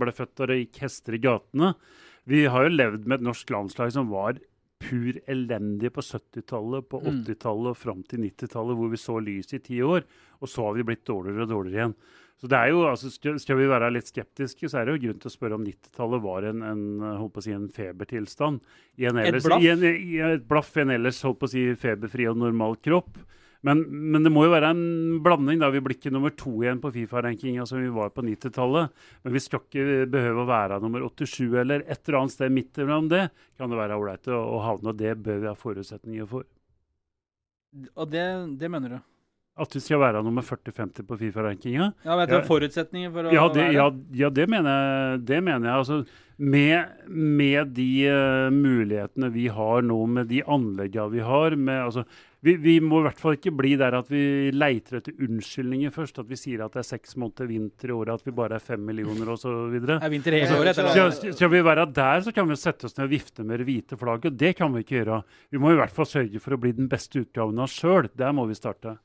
ble 0.00 0.14
født 0.14 0.34
da 0.40 0.48
det 0.50 0.62
gikk 0.64 0.80
hester 0.82 1.14
i 1.14 1.20
gatene 1.22 1.74
Vi 2.26 2.46
har 2.50 2.66
jo 2.66 2.72
levd 2.74 3.06
med 3.06 3.20
et 3.20 3.28
norsk 3.28 3.52
landslag 3.54 3.94
som 3.94 4.10
var 4.10 4.40
pur 4.82 5.20
elendig 5.30 5.92
på 5.94 6.02
70-tallet, 6.02 6.88
på 6.90 6.98
80-tallet 6.98 7.68
mm. 7.68 7.70
og 7.70 7.78
fram 7.78 8.02
til 8.10 8.24
90-tallet, 8.26 8.78
hvor 8.78 8.90
vi 8.90 8.98
så 8.98 9.20
lys 9.22 9.54
i 9.54 9.62
ti 9.62 9.78
år. 9.86 10.02
Og 10.42 10.50
så 10.50 10.66
har 10.66 10.74
vi 10.74 10.86
blitt 10.88 11.04
dårligere 11.06 11.46
og 11.46 11.52
dårligere 11.52 11.78
igjen. 11.78 11.94
Så 12.42 12.48
det 12.50 12.58
er 12.58 12.72
jo, 12.72 12.80
altså, 12.90 13.10
Skal 13.38 13.58
vi 13.60 13.68
være 13.70 13.92
litt 13.94 14.08
skeptiske, 14.10 14.66
så 14.66 14.80
er 14.80 14.88
det 14.88 14.96
jo 14.96 15.02
grunn 15.04 15.20
til 15.22 15.30
å 15.30 15.34
spørre 15.36 15.58
om 15.60 15.66
90-tallet 15.66 16.24
var 16.24 16.48
en, 16.48 16.64
en, 16.66 16.82
holdt 17.20 17.36
på 17.36 17.42
å 17.42 17.46
si, 17.46 17.54
en 17.54 17.68
febertilstand. 17.70 18.58
I 18.98 19.06
en 19.12 19.20
ellers, 19.22 19.44
et 19.44 19.52
blaff? 19.52 19.62
I 19.62 19.70
en, 19.70 19.84
i 19.86 20.18
et 20.26 20.48
blaff 20.50 20.72
en 20.82 20.94
ellers 20.96 21.22
holdt 21.22 21.38
på 21.38 21.50
å 21.50 21.52
si, 21.54 21.62
feberfri 21.78 22.26
og 22.32 22.42
normal 22.42 22.74
kropp. 22.82 23.22
Men, 23.62 23.82
men, 23.86 24.24
det 24.24 24.32
må 24.34 24.42
jo 24.46 24.54
være 24.54 24.72
en 24.74 25.20
blanding. 25.22 25.60
da. 25.62 25.70
Vi 25.70 25.82
blir 25.84 25.94
ikke 25.94 26.10
nummer 26.14 26.32
to 26.34 26.50
igjen 26.64 26.80
på 26.82 26.90
Fifa-rankinga 26.96 27.66
som 27.68 27.78
vi 27.78 27.92
var 27.94 28.10
på 28.14 28.24
90-tallet. 28.26 29.04
Men 29.22 29.36
vi 29.36 29.42
skal 29.42 29.62
ikke 29.62 30.08
behøve 30.10 30.42
å 30.42 30.48
være 30.48 30.80
nummer 30.82 31.06
87 31.06 31.60
eller 31.62 31.86
et 31.86 32.02
eller 32.02 32.18
annet 32.22 32.34
sted 32.34 32.50
midt 32.54 32.82
imellom 32.82 33.12
det. 33.12 33.28
Kan 33.60 33.70
det 33.70 33.78
være 33.78 34.00
ålreit 34.00 34.26
å, 34.34 34.40
å 34.56 34.58
havne, 34.66 34.90
og 34.90 34.98
det 34.98 35.14
bør 35.22 35.38
vi 35.44 35.50
ha 35.50 35.54
forutsetninger 35.58 36.28
for. 36.30 36.48
Og 37.94 38.10
det, 38.10 38.26
det 38.60 38.70
mener 38.72 38.96
du? 38.96 39.00
At 39.62 39.74
vi 39.76 39.82
skal 39.84 40.00
være 40.00 40.22
nummer 40.24 40.44
40-50 40.44 41.04
på 41.06 41.16
Fifa-rankinga. 41.20 41.90
Ja, 42.06 42.16
vet 42.16 42.30
du, 42.30 42.36
ja. 42.38 42.44
Forutsetninger 42.48 43.10
for 43.12 43.28
å 43.28 43.34
ja, 43.36 43.46
det, 43.52 43.66
være 43.68 43.76
ja, 43.76 43.86
ja, 44.24 44.30
det 44.32 44.46
mener 44.48 44.78
jeg. 44.78 45.22
Det 45.28 45.40
mener 45.44 45.68
jeg. 45.68 45.82
Altså, 45.84 46.28
med, 46.42 47.02
med 47.12 47.74
de 47.76 47.88
uh, 48.08 48.48
mulighetene 48.50 49.28
vi 49.34 49.46
har 49.52 49.84
nå, 49.84 49.98
med 50.08 50.30
de 50.32 50.40
anleggene 50.42 51.12
vi 51.12 51.26
har 51.28 51.54
med, 51.60 51.82
altså, 51.84 52.06
vi, 52.42 52.56
vi, 52.58 52.72
må 52.82 52.98
i 52.98 53.04
hvert 53.06 53.20
fall 53.22 53.36
ikke 53.36 53.52
bli 53.54 53.76
der 53.78 53.94
at 53.94 54.08
vi 54.10 54.50
leiter 54.50 54.98
etter 54.98 55.14
unnskyldninger 55.22 55.92
først. 55.94 56.18
At 56.18 56.30
vi 56.30 56.38
sier 56.38 56.64
at 56.64 56.74
det 56.74 56.80
er 56.82 56.88
seks 56.88 57.14
måneder 57.20 57.46
vinter 57.46 57.92
i 57.92 57.94
året, 57.94 58.18
at 58.18 58.26
vi 58.26 58.34
bare 58.34 58.58
er 58.58 58.64
fem 58.64 58.82
millioner 58.82 59.30
osv. 59.30 59.76
Er? 59.78 60.02
Skal, 60.74 61.14
skal 61.38 61.52
vi 61.52 61.62
være 61.62 61.86
der, 61.94 62.24
så 62.26 62.34
kan 62.34 62.50
vi 62.50 62.58
sette 62.58 62.88
oss 62.88 62.98
ned 62.98 63.06
og 63.06 63.14
vifte 63.14 63.46
med 63.46 63.62
det 63.62 63.68
hvite 63.70 63.98
flagget. 64.00 64.40
Det 64.40 64.56
kan 64.58 64.74
vi 64.74 64.82
ikke 64.82 64.98
gjøre. 64.98 65.20
Vi 65.54 65.62
må 65.62 65.70
i 65.70 65.78
hvert 65.78 65.94
fall 65.94 66.10
sørge 66.10 66.42
for 66.42 66.56
å 66.56 66.60
bli 66.66 66.74
den 66.74 66.90
beste 66.90 67.22
utgaven 67.22 67.62
av 67.62 67.70
oss 67.70 67.78
sjøl. 67.78 68.10
Der 68.18 68.34
må 68.34 68.48
vi 68.50 68.58
starte. 68.58 68.98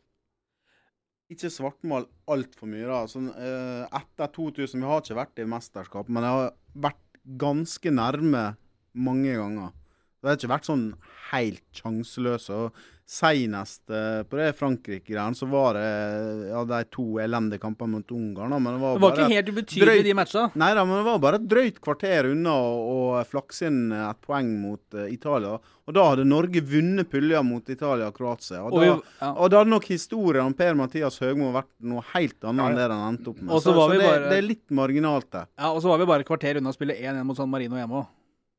ikke 1.30 1.54
svartmal 1.54 2.06
altfor 2.32 2.70
mye. 2.72 2.88
da. 2.90 3.06
Sånn, 3.06 3.30
eh, 3.38 3.86
etter 4.02 4.34
2000 4.34 4.82
Vi 4.82 4.88
har 4.88 5.02
ikke 5.02 5.22
vært 5.22 5.40
i 5.44 5.46
mesterskap, 5.46 6.10
men 6.10 6.24
jeg 6.24 6.32
har 6.32 6.54
vært 6.74 7.22
ganske 7.38 7.92
nærme 7.92 8.56
mange 8.96 9.34
ganger. 9.36 9.74
Det 10.18 10.30
har 10.30 10.38
ikke 10.38 10.56
vært 10.56 10.70
sånn 10.72 10.88
helt 11.30 11.68
sjanseløse. 11.76 12.50
og 12.50 12.74
Senest 13.08 13.86
på 13.88 14.36
det 14.36 14.50
Frankrike-greiene, 14.58 15.36
så 15.40 15.48
var 15.48 15.78
det 15.78 16.50
ja, 16.50 16.64
de 16.68 16.80
to 16.92 17.06
elendige 17.24 17.62
kampene 17.64 17.94
mot 18.02 18.12
Ungarn. 18.12 18.52
Men 18.60 18.74
det 18.76 18.82
var, 18.82 18.98
Det 18.98 19.02
var 19.02 19.14
bare, 19.14 19.28
ikke 19.30 19.38
helt 19.38 19.52
ubetydelig, 19.54 19.86
drøyt. 19.88 20.04
de 20.10 20.16
matchene? 20.20 20.50
Nei 20.60 20.70
da, 20.76 20.84
men 20.84 21.00
det 21.00 21.06
var 21.08 21.22
bare 21.24 21.40
et 21.40 21.46
drøyt 21.48 21.80
kvarter 21.86 22.28
unna 22.34 22.52
å, 22.58 22.98
flakse 23.32 23.70
inn 23.72 23.80
et 23.96 24.20
poeng 24.28 24.50
mot 24.60 24.84
uh, 25.00 25.06
Italia. 25.08 25.56
Og 25.88 25.96
da 25.96 26.04
hadde 26.10 26.28
Norge 26.28 26.60
vunnet 26.68 27.08
pulja 27.08 27.40
mot 27.48 27.72
Italia 27.72 28.12
og 28.12 28.18
Kroatia. 28.20 28.66
Og, 28.68 28.74
Og, 28.76 28.84
da, 28.84 28.86
vi, 29.00 29.16
ja. 29.24 29.32
og 29.32 29.50
da 29.56 29.62
hadde 29.64 29.72
nok 29.78 29.88
historien 29.88 30.52
om 30.52 30.54
Per-Mathias 30.60 31.22
Høgmo 31.24 31.54
vært 31.56 31.72
noe 31.88 32.04
helt 32.12 32.44
annet 32.44 32.66
enn 32.74 32.76
det 32.84 32.90
den 32.92 33.06
endte 33.08 33.32
opp 33.32 33.40
med. 33.40 33.62
Så 33.64 33.72
var 33.78 33.96
det, 33.96 34.04
bare- 34.04 34.28
det 34.34 34.42
er 34.44 34.50
litt 34.52 34.68
marginalt, 34.84 35.32
det. 35.32 35.46
ja, 35.56 35.72
og 35.72 35.80
så 35.80 35.88
var 35.96 36.04
vi 36.04 36.12
bare 36.12 36.28
et 36.28 36.28
kvarter 36.28 36.60
unna 36.60 36.76
å 36.76 36.76
spille 36.76 37.00
1-1 37.00 37.24
mot 37.24 37.40
San 37.40 37.48
Marino 37.50 37.80
hjemme 37.80 38.04
òg. 38.04 38.10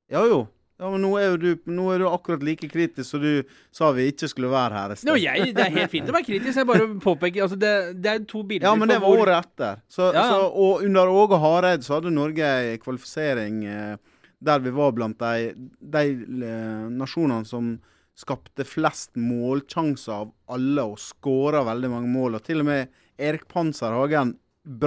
Ja 0.09 0.25
jo. 0.25 0.47
Ja, 0.79 0.89
men 0.93 1.03
nå 1.03 1.09
er 1.19 1.33
du, 1.43 1.49
nå 1.67 1.89
er 1.91 1.99
du 1.99 2.07
akkurat 2.07 2.43
like 2.47 2.69
kritisk 2.71 3.09
som 3.11 3.23
du 3.25 3.43
sa 3.75 3.89
vi 3.97 4.05
ikke 4.13 4.29
skulle 4.31 4.51
være 4.53 4.77
her. 4.79 4.93
No, 5.09 5.17
jeg, 5.19 5.49
det 5.57 5.65
er 5.65 5.73
helt 5.75 5.91
fint 5.91 6.07
å 6.07 6.15
være 6.15 6.29
kritisk. 6.29 6.55
Jeg 6.61 6.69
bare 6.69 6.87
påpeker 7.03 7.43
altså 7.49 7.59
det, 7.59 7.73
det 7.99 8.13
er 8.13 8.21
to 8.31 8.45
bilder 8.47 8.69
Ja, 8.69 8.75
men 8.79 8.87
det 8.93 9.01
var 9.03 9.11
hvor- 9.11 9.25
året 9.27 9.49
etter. 9.49 9.81
Så, 9.91 10.13
Ja. 10.15 10.29
Så, 10.31 10.45
og 10.55 10.85
under 10.87 11.11
Åge 11.11 11.41
Hareid 11.43 11.83
så 11.83 11.97
hadde 11.99 12.13
Norge 12.15 12.47
ei 12.47 12.79
kvalifisering 12.79 13.65
eh, 13.67 13.97
der 14.39 14.63
vi 14.63 14.71
var 14.71 14.93
blant 14.95 15.19
de, 15.19 15.51
de 15.83 16.05
eh, 16.47 16.87
nasjonene 16.95 17.45
som 17.45 17.73
skapte 18.19 18.63
flest 18.67 19.17
målsjanser 19.19 20.15
av 20.15 20.31
alle 20.55 20.85
og 20.93 20.99
skåra 21.03 21.65
veldig 21.67 21.91
mange 21.91 22.09
mål. 22.15 22.39
Og 22.39 22.47
til 22.47 22.63
og 22.63 22.67
med 22.71 22.89
Erik 23.19 23.49
Panser 23.51 23.95
Hagen 23.99 24.37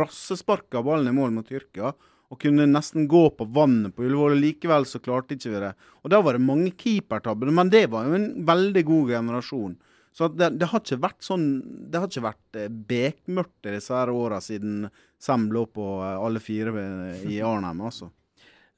brassesparka 0.01 0.81
ballen 0.85 1.11
i 1.11 1.15
mål 1.15 1.31
mot 1.35 1.47
Tyrkia. 1.47 1.91
Og 2.31 2.39
kunne 2.39 2.63
nesten 2.69 3.09
gå 3.11 3.25
på 3.35 3.45
vannet 3.51 3.91
på 3.95 4.05
Ullevål. 4.07 4.37
Likevel 4.39 4.85
så 4.87 5.01
klarte 5.03 5.35
ikke 5.35 5.51
vi 5.51 5.63
det. 5.65 5.71
Og 5.99 6.13
da 6.13 6.21
var 6.23 6.37
det 6.37 6.45
mange 6.47 6.71
keepertabber. 6.79 7.51
Men 7.51 7.71
det 7.73 7.89
var 7.91 8.07
jo 8.07 8.15
en 8.15 8.29
veldig 8.47 8.83
god 8.87 9.11
generasjon. 9.17 9.75
Så 10.15 10.27
det, 10.27 10.49
det 10.59 10.67
har 10.67 10.81
ikke 10.81 11.01
vært 11.05 11.23
sånn 11.23 11.45
Det 11.91 11.99
har 11.99 12.09
ikke 12.09 12.25
vært 12.25 12.57
eh, 12.59 12.71
bekmørkt 12.71 13.67
i 13.69 13.75
disse 13.77 13.95
her 13.95 14.11
åra 14.11 14.41
siden 14.43 14.89
Sem 15.21 15.45
lå 15.53 15.65
på 15.71 15.85
eh, 16.03 16.17
alle 16.19 16.41
fire 16.43 16.73
i 17.29 17.39
Arnhem, 17.45 17.85
altså. 17.87 18.09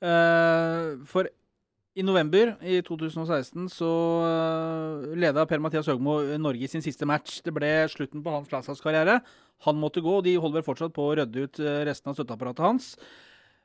Uh, 0.03 0.99
for 1.11 1.29
i 1.93 2.03
november 2.03 2.55
i 2.65 2.79
2016 2.83 3.67
så 3.69 3.89
uh, 4.25 5.11
leda 5.13 5.45
Per-Mathias 5.47 5.87
Høgmo 5.91 6.17
Norge 6.41 6.65
i 6.65 6.69
sin 6.71 6.81
siste 6.81 7.05
match. 7.05 7.37
Det 7.45 7.53
ble 7.53 7.69
slutten 7.93 8.23
på 8.25 8.33
hans 8.33 8.49
landslagskarriere. 8.51 9.19
Han 9.67 9.77
måtte 9.79 10.01
gå, 10.01 10.15
og 10.17 10.25
de 10.25 10.33
holder 10.33 10.59
vel 10.59 10.65
fortsatt 10.65 10.95
på 10.95 11.05
å 11.05 11.13
rydde 11.19 11.45
ut 11.45 11.61
resten 11.85 12.09
av 12.09 12.17
støtteapparatet 12.17 12.65
hans. 12.65 12.89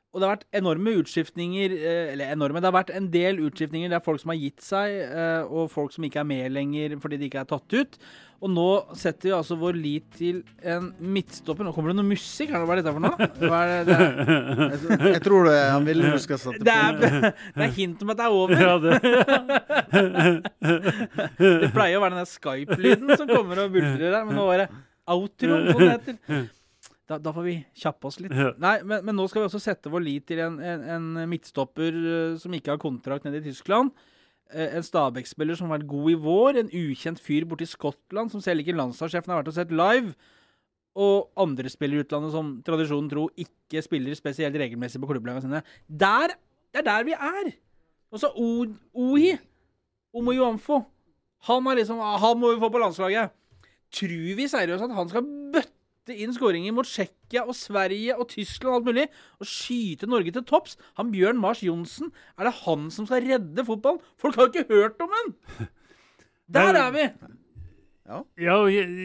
Og 0.09 0.17
det 0.17 0.25
har 0.25 0.31
vært 0.39 0.47
enorme 0.57 0.91
utskiftninger, 1.03 1.69
eh, 1.77 2.07
eller 2.15 2.31
enorme, 2.33 2.57
det 2.57 2.65
har 2.65 2.73
vært 2.79 2.89
en 2.97 3.11
del 3.13 3.37
utskiftninger. 3.45 3.91
Det 3.91 3.97
er 3.99 4.05
folk 4.07 4.17
som 4.23 4.31
har 4.33 4.39
gitt 4.41 4.63
seg, 4.65 4.95
eh, 5.05 5.43
og 5.45 5.69
folk 5.69 5.93
som 5.93 6.01
ikke 6.07 6.23
er 6.23 6.25
med 6.25 6.49
lenger 6.55 6.95
fordi 7.03 7.19
de 7.21 7.27
ikke 7.29 7.43
er 7.43 7.49
tatt 7.51 7.69
ut. 7.77 7.99
Og 8.41 8.49
nå 8.49 8.65
setter 8.97 9.27
vi 9.27 9.33
altså 9.35 9.57
vår 9.59 9.75
lit 9.77 10.07
til 10.15 10.39
en 10.63 10.87
midtstopper. 10.97 11.67
Nå 11.67 11.73
kommer 11.75 11.91
det 11.91 11.97
noe 11.99 12.07
musikk. 12.07 12.49
Hva 12.55 12.63
er 12.73 12.79
dette 12.79 12.93
for 12.95 13.03
noe? 13.03 13.27
Hva 13.43 13.59
er 13.67 13.83
det? 13.85 13.85
det 13.85 13.95
er, 13.99 14.07
Jeg, 14.71 15.13
jeg 15.13 15.23
tror 15.27 15.49
det, 15.49 15.57
han 15.75 15.85
ville 15.85 16.13
du 16.15 16.19
skal 16.23 16.39
sette 16.41 16.63
det 16.63 16.73
på. 16.73 16.73
er, 16.79 17.33
det 17.59 17.65
er 17.67 17.73
hint 17.77 18.01
om 18.01 18.13
at 18.15 18.17
det 18.21 18.25
er 18.25 18.33
over. 18.39 18.55
Ja, 18.55 18.73
det, 18.79 18.91
Det 21.59 21.71
pleier 21.75 21.99
å 21.99 22.03
være 22.05 22.15
den 22.15 22.23
der 22.23 22.29
Skype-lyden 22.31 23.13
som 23.19 23.27
kommer 23.29 23.65
og 23.65 23.75
buldrer 23.75 24.09
der, 24.15 24.23
men 24.25 24.39
nå 24.39 24.45
var 24.49 24.63
det 24.63 24.69
outro, 25.09 25.59
som 25.69 25.83
det 25.83 25.91
heter. 25.91 26.47
Da, 27.09 27.17
da 27.17 27.31
får 27.33 27.45
vi 27.47 27.55
kjappe 27.81 28.05
oss 28.05 28.19
litt. 28.21 28.33
Ja. 28.37 28.51
Nei, 28.61 28.75
men, 28.85 29.01
men 29.07 29.17
nå 29.17 29.25
skal 29.29 29.41
vi 29.41 29.47
også 29.49 29.61
sette 29.63 29.89
vår 29.89 30.03
lit 30.05 30.27
til 30.29 30.41
en, 30.45 30.59
en, 30.61 30.83
en 30.93 31.29
midtstopper 31.31 31.95
eh, 31.97 32.35
som 32.37 32.53
ikke 32.53 32.75
har 32.75 32.81
kontrakt 32.81 33.25
nede 33.25 33.41
i 33.41 33.47
Tyskland. 33.47 33.89
Eh, 34.53 34.75
En 34.77 34.85
Stabæk-spiller 34.85 35.57
som 35.57 35.69
har 35.71 35.79
vært 35.79 35.89
god 35.89 36.11
i 36.13 36.17
vår. 36.21 36.59
En 36.61 36.69
ukjent 36.69 37.21
fyr 37.23 37.47
borte 37.49 37.65
i 37.65 37.71
Skottland 37.71 38.29
som 38.29 38.43
selv 38.45 38.61
ikke 38.61 38.77
landslagssjefen 38.77 39.33
har 39.33 39.41
vært 39.41 39.49
og 39.49 39.57
sett 39.57 39.73
live. 39.73 40.13
Og 40.99 41.31
andre 41.39 41.71
spillere 41.73 42.03
i 42.03 42.05
utlandet 42.05 42.33
som 42.35 42.53
tradisjonen 42.65 43.09
tro 43.09 43.25
ikke 43.39 43.81
spiller 43.85 44.17
spesielt 44.17 44.57
regelmessig 44.61 45.01
på 45.01 45.09
klubblagene 45.09 45.45
sine. 45.47 45.63
Der, 45.89 46.35
det 46.73 46.83
er 46.83 46.87
der 46.91 47.09
vi 47.09 47.17
er! 47.17 47.51
Og 48.09 48.21
så 48.21 48.29
Ohi. 48.37 49.33
Omo 50.13 50.33
Joamfo. 50.33 50.83
Han, 51.49 51.65
liksom, 51.77 51.99
han 52.01 52.39
må 52.41 52.53
vi 52.53 52.61
få 52.61 52.69
på 52.73 52.81
landslaget. 52.81 53.33
Tror 53.97 54.33
vi 54.37 54.47
seriøst 54.49 54.85
at 54.85 54.93
han 54.97 55.09
skal 55.09 55.25
bøtte 55.53 55.78
inn 56.15 56.33
skåringer 56.35 56.73
mot 56.75 56.87
Tsjekkia 56.87 57.45
og 57.45 57.57
Sverige 57.57 58.15
og 58.17 58.29
Tyskland 58.31 58.71
og 58.71 58.77
alt 58.79 58.89
mulig, 58.89 59.07
og 59.39 59.49
skyte 59.49 60.09
Norge 60.09 60.33
til 60.35 60.45
topps? 60.49 60.77
Han 60.99 61.11
Bjørn 61.13 61.41
Mars 61.41 61.63
Johnsen, 61.65 62.13
er 62.37 62.49
det 62.49 62.55
han 62.63 62.89
som 62.93 63.09
skal 63.09 63.25
redde 63.27 63.65
fotballen? 63.67 64.01
Folk 64.17 64.35
har 64.35 64.47
jo 64.47 64.53
ikke 64.53 64.73
hørt 64.73 65.03
om 65.05 65.13
han! 65.19 65.35
Der 66.55 66.73
er 66.81 66.91
vi! 66.95 67.05
Ja, 68.09 68.23
Ja, 68.41 68.55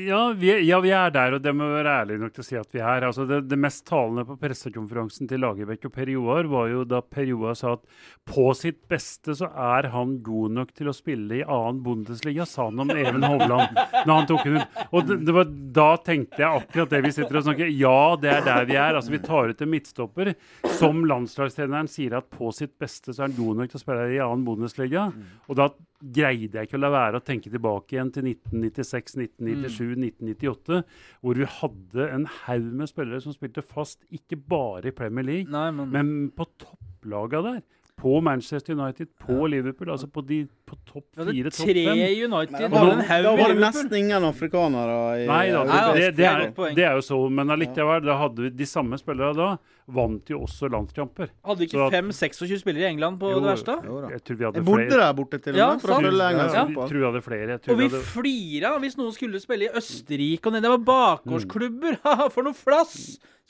ja, 0.09 0.33
vi, 0.33 0.49
ja, 0.65 0.79
vi 0.81 0.91
er 0.97 1.11
der, 1.13 1.35
og 1.37 1.43
det 1.45 1.53
må 1.53 1.67
være 1.69 1.93
ærlige 2.01 2.23
nok 2.23 2.33
til 2.33 2.41
å 2.41 2.47
si 2.47 2.57
at 2.57 2.71
vi 2.73 2.81
er. 2.81 3.05
Altså, 3.05 3.27
det, 3.29 3.43
det 3.51 3.59
mest 3.61 3.83
talende 3.85 4.25
på 4.25 4.39
pressekonferansen 4.41 5.29
til 5.29 5.43
Lagerbäck 5.45 5.85
og 5.85 5.93
Per 5.93 6.09
Joar 6.09 6.49
var 6.49 6.71
jo 6.73 6.87
da 6.89 7.03
Per 7.05 7.29
Joar 7.29 7.59
sa 7.59 7.75
at 7.77 7.85
på 8.25 8.47
sitt 8.57 8.81
beste 8.89 9.37
så 9.37 9.51
er 9.51 9.91
han 9.93 10.17
god 10.25 10.57
nok 10.57 10.73
til 10.73 10.89
å 10.89 10.97
spille 10.97 11.43
i 11.43 11.45
annen 11.45 11.83
Bundesliga, 11.85 12.49
sa 12.49 12.71
han 12.71 12.81
om 12.81 12.95
Even 12.97 13.29
Hovland. 13.29 13.77
Når 14.07 14.15
han 14.15 14.31
tok 14.31 14.49
ut. 14.49 14.83
Og 14.89 15.05
det, 15.11 15.21
det 15.29 15.37
var, 15.37 15.53
da 15.83 15.89
tenkte 16.01 16.41
jeg 16.41 16.65
akkurat 16.65 16.97
det 16.97 17.05
vi 17.05 17.15
sitter 17.19 17.43
og 17.43 17.49
snakker 17.51 17.77
Ja, 17.77 17.99
det 18.25 18.33
er 18.39 18.47
der 18.49 18.71
vi 18.73 18.81
er. 18.81 18.97
Altså, 18.97 19.13
vi 19.13 19.25
tar 19.27 19.53
ut 19.53 19.65
en 19.67 19.75
midtstopper 19.75 20.33
som 20.81 21.05
landslagstreneren 21.11 21.93
sier 21.93 22.17
at 22.23 22.33
på 22.33 22.49
sitt 22.57 22.79
beste 22.81 23.13
så 23.13 23.27
er 23.27 23.29
han 23.29 23.37
god 23.37 23.61
nok 23.61 23.75
til 23.75 23.83
å 23.83 23.85
spille 23.85 24.13
i 24.17 24.23
annen 24.25 24.49
Bundesliga. 24.49 25.11
Og 25.45 25.61
da 25.61 25.75
greide 26.13 26.59
jeg 26.59 26.69
ikke 26.69 26.79
å 26.79 26.83
la 26.83 26.91
være 26.93 27.21
å 27.21 27.25
tenke 27.25 27.53
tilbake 27.53 27.97
igjen 27.97 28.11
til 28.15 28.29
1996, 28.29 29.17
1997, 29.21 29.95
1998, 30.11 30.81
hvor 31.25 31.41
vi 31.41 31.49
hadde 31.59 32.09
en 32.19 32.27
haug 32.45 32.67
med 32.81 32.91
spillere 32.91 33.23
som 33.25 33.37
spilte 33.37 33.65
fast 33.65 34.05
ikke 34.15 34.39
bare 34.39 34.91
i 34.91 34.97
Premier 34.97 35.27
League, 35.27 35.53
Nei, 35.53 35.71
men, 35.77 35.93
men 35.95 36.13
på 36.37 36.49
topplaga 36.61 37.43
der. 37.47 37.63
På 37.97 38.21
Manchester 38.21 38.75
United, 38.75 39.07
på 39.23 39.47
Liverpool, 39.49 39.89
altså 39.95 40.09
på 40.11 40.21
de 40.27 40.43
på 40.67 40.77
topp 40.85 41.05
fire, 41.15 41.51
topp 41.55 41.69
tre 41.69 41.85
fem. 41.87 41.99
i 42.03 42.25
United. 42.27 42.57
Da 42.59 42.69
vi 42.69 42.75
var, 42.75 42.97
det, 42.99 43.19
da 43.25 43.31
var 43.39 43.53
det 43.53 43.61
nesten 43.63 43.95
ingen 43.97 44.25
afrikanere 44.27 44.97
i 45.23 45.27
Nei 45.29 45.45
da, 45.55 45.61
Nei, 45.65 45.79
det, 45.79 45.95
det, 45.95 46.17
det 46.19 46.27
er 46.27 46.35
er, 46.35 46.51
det, 46.51 46.65
er, 46.67 46.75
det 46.75 46.85
er 46.89 46.99
jo 46.99 47.05
så, 47.07 47.19
men 47.31 47.55
allikevel, 47.55 48.03
da 48.05 48.17
hadde 48.21 48.43
vi 48.45 48.51
de 48.59 48.67
samme 48.69 48.99
spillerne 49.01 49.37
da, 49.39 49.49
vant 49.95 50.29
jo 50.35 50.41
også 50.45 50.69
landskamper. 50.75 51.31
Hadde 51.47 51.65
ikke 51.69 51.87
fem, 51.95 52.11
at- 52.11 52.19
5-26 52.19 52.61
spillere 52.65 52.85
i 52.85 52.91
England 52.91 53.21
på 53.23 53.31
Jo, 53.31 53.39
det 53.41 53.51
verste? 53.53 53.77
Jo. 53.87 54.01
Jeg 54.11 54.25
tror 54.27 54.41
vi 54.43 54.45
hadde 54.49 54.59
Jeg 54.61 54.67
bodde 54.69 54.89
flere. 54.89 55.01
der 55.07 55.13
borte 55.23 55.39
til 55.45 55.53
og 55.55 55.59
Ja, 55.63 55.69
med, 55.73 55.81
for 55.81 55.89
å 55.89 55.95
sant. 55.95 56.07
følge 56.11 56.19
Ja, 56.25 56.31
engelsk 56.35 56.57
jeg 56.59 56.75
tror 56.75 56.99
vi 56.99 57.07
hadde 57.09 57.23
flere. 57.29 57.49
Jeg 57.55 57.63
tror 57.65 57.73
Og 57.73 57.79
vi 57.79 57.89
hadde, 57.89 58.03
flira 58.11 58.75
hvis 58.85 58.99
noen 59.01 59.13
skulle 59.17 59.41
spille 59.41 59.71
i 59.71 59.73
Østerrike 59.81 60.47
og 60.51 60.53
ned. 60.59 60.67
Det 60.67 60.75
var 60.75 60.85
bakgårdsklubber! 60.91 62.01
Haha, 62.05 62.29
For 62.35 62.43
noe 62.51 62.59
flass! 62.59 62.99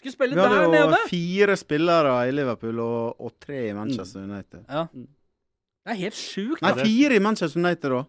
Skulle 0.04 0.12
spille 0.18 0.36
Vi 0.36 0.40
hadde 0.44 0.56
jo 0.60 0.70
nede! 0.90 0.96
fire 1.08 1.54
spillere 1.56 2.14
i 2.28 2.32
Liverpool 2.36 2.80
og, 2.84 3.20
og 3.24 3.32
tre 3.40 3.70
i 3.70 3.72
Manchester 3.72 4.20
United. 4.26 4.64
Ja. 4.68 4.82
Det 4.92 5.92
er 5.94 6.00
helt 6.00 6.16
sjukt. 6.18 6.60
Nei, 6.64 6.72
fire 6.84 7.16
i 7.16 7.22
Manchester 7.24 7.60
United, 7.60 7.90
da. 7.94 8.02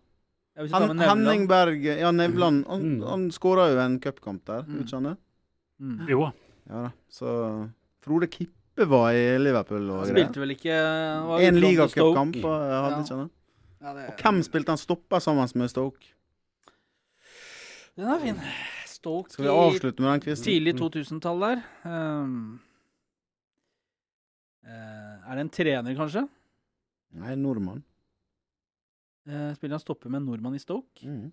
Ja, 0.58 0.66
Han. 0.72 1.00
Henning 1.00 1.48
Berg 1.48 1.84
Ja, 1.86 2.12
Nevland. 2.12 2.66
Han, 2.68 2.82
Mm. 3.00 3.02
han 3.08 3.26
skåra 3.32 3.70
jo 3.72 3.80
en 3.80 4.00
cupkamp 4.00 4.44
der, 4.46 4.64
Mm. 4.68 4.80
ikke 4.82 4.90
sant? 4.90 5.18
Mm. 5.82 6.08
jo, 6.10 6.32
Ja 6.70 6.82
da. 6.84 6.92
Så 7.12 7.70
Frode 8.02 8.28
Kippe 8.28 8.86
var 8.88 9.12
i 9.12 9.38
Liverpool 9.38 9.90
og 9.92 10.06
greier. 10.06 10.16
spilte 10.16 10.40
vel 10.40 10.52
ikke 10.52 10.76
var 11.28 11.40
En 11.42 11.56
ligacupkamp 11.60 12.36
hadde 12.44 13.04
ikke? 13.04 13.30
Ja, 13.82 13.94
det, 13.94 14.10
Og 14.10 14.16
hvem 14.24 14.44
spilte 14.44 14.70
han 14.70 14.78
stoppa 14.78 15.20
sammen 15.20 15.48
med 15.56 15.70
Stoke? 15.70 16.04
Den 17.98 18.08
er 18.08 18.20
fin. 18.20 18.40
Stoke 19.06 19.30
Skal 19.30 19.46
vi 19.46 19.52
avslutte 19.54 20.02
med 20.02 20.16
den 20.16 20.22
quizen? 20.26 20.46
tidlig 20.48 20.74
2000-tall 20.80 21.44
der. 21.46 21.60
Um, 21.86 22.38
uh, 24.66 25.30
er 25.30 25.38
det 25.38 25.44
en 25.46 25.52
trener, 25.54 25.98
kanskje? 25.98 26.24
Nei, 27.22 27.36
nordmann. 27.38 27.84
Uh, 29.30 29.52
spiller 29.58 29.78
han 29.78 29.84
stopper 29.84 30.10
med 30.10 30.24
en 30.24 30.32
nordmann 30.32 30.58
i 30.58 30.62
Stoke? 30.64 31.06
Mm. 31.06 31.30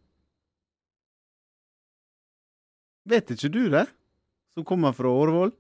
Vet 3.09 3.33
ikke 3.35 3.51
du 3.51 3.65
det? 3.73 3.87
Som 4.53 4.67
kommer 4.69 4.93
fra 4.95 5.09
Årvoll? 5.09 5.55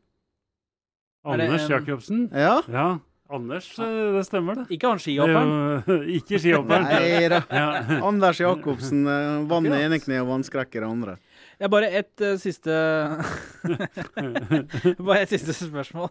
Er 1.24 1.40
Anders 1.46 1.64
en- 1.64 1.72
Jacobsen. 1.72 2.20
Ja? 2.34 2.60
Ja, 2.68 2.86
Anders, 3.32 3.70
eh, 3.80 4.12
det 4.18 4.26
stemmer 4.28 4.58
det. 4.60 4.66
Ikke 4.76 4.90
han 4.90 5.00
skihopperen? 5.00 5.52
er 5.88 6.02
ikke 6.18 6.38
skihopperen. 6.42 6.84
Nei 6.84 7.28
da. 7.32 7.40
Ja. 7.48 8.00
Anders 8.04 8.42
Jacobsen 8.42 9.06
vann 9.48 9.70
i 9.70 9.78
ene 9.78 9.98
kneet 10.02 10.20
og 10.26 10.28
vannskrekk 10.34 10.76
i 10.76 10.82
det 10.82 10.90
andre. 10.90 11.16
Ja, 11.62 11.70
bare 11.70 11.92
ett 11.94 12.18
uh, 12.24 12.34
siste 12.42 12.74
Bare 15.06 15.22
et 15.22 15.30
siste 15.30 15.54
spørsmål. 15.54 16.10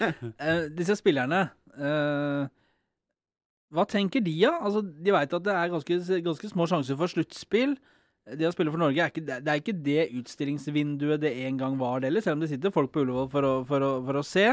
Uh, 0.00 0.70
disse 0.72 0.96
spillerne 0.96 1.42
uh, 1.76 2.48
Hva 3.68 3.84
tenker 3.84 4.24
de, 4.24 4.32
da? 4.40 4.54
Altså, 4.56 4.80
de 4.80 5.12
veit 5.12 5.36
at 5.36 5.44
det 5.44 5.52
er 5.54 5.72
ganske, 5.74 5.98
ganske 6.24 6.52
små 6.52 6.66
sjanser 6.70 6.96
for 6.96 7.12
sluttspill. 7.12 7.76
Det 8.36 8.46
å 8.48 8.52
spille 8.54 8.72
for 8.72 8.80
Norge 8.80 9.02
er 9.04 9.12
ikke 9.12 9.26
det, 9.26 9.40
er 9.44 9.60
ikke 9.60 9.76
det 9.84 10.08
utstillingsvinduet 10.20 11.20
det 11.22 11.34
en 11.44 11.60
gang 11.60 11.76
var, 11.80 12.00
det. 12.00 12.12
Selv 12.24 12.38
om 12.38 12.44
det 12.44 12.50
sitter 12.52 12.72
folk 12.74 12.92
på 12.94 13.04
Ullevål 13.04 13.28
for 13.32 13.46
å, 13.46 13.52
for 13.68 13.84
å, 13.84 13.90
for 14.06 14.20
å 14.20 14.24
se. 14.26 14.46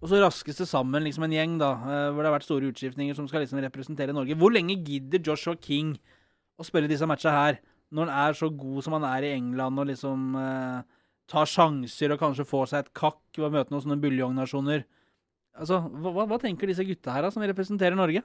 Og 0.00 0.08
så 0.08 0.20
raskes 0.22 0.60
det 0.62 0.68
sammen 0.68 1.04
liksom 1.04 1.26
en 1.26 1.34
gjeng, 1.34 1.56
da, 1.60 1.70
eh, 1.76 2.06
hvor 2.08 2.22
det 2.22 2.30
har 2.30 2.36
vært 2.38 2.46
store 2.46 2.70
utskiftninger 2.72 3.16
som 3.16 3.26
skal 3.28 3.44
liksom 3.44 3.60
representere 3.60 4.14
Norge. 4.16 4.36
Hvor 4.38 4.52
lenge 4.54 4.78
gidder 4.80 5.20
Joshua 5.26 5.58
King 5.60 5.92
å 6.56 6.64
spille 6.64 6.88
disse 6.88 7.08
matcha 7.08 7.34
her, 7.34 7.58
når 7.90 8.08
han 8.10 8.28
er 8.28 8.38
så 8.38 8.48
god 8.54 8.84
som 8.86 8.96
han 8.98 9.06
er 9.08 9.26
i 9.26 9.34
England, 9.36 9.78
og 9.82 9.88
liksom 9.90 10.34
eh, 10.38 10.82
tar 11.30 11.48
sjanser 11.50 12.14
og 12.14 12.20
kanskje 12.22 12.46
får 12.48 12.72
seg 12.72 12.84
et 12.84 12.92
kakk 12.96 13.22
ved 13.38 13.48
å 13.48 13.54
møte 13.54 13.74
noen 13.74 13.84
sånne 13.86 14.00
buljongnasjoner? 14.02 14.84
Altså, 15.60 15.80
hva, 16.02 16.26
hva- 16.30 16.38
tenker 16.40 16.70
disse 16.70 16.86
gutta 16.86 17.14
her, 17.16 17.26
da, 17.26 17.32
som 17.34 17.42
representerer 17.42 17.98
Norge? 17.98 18.22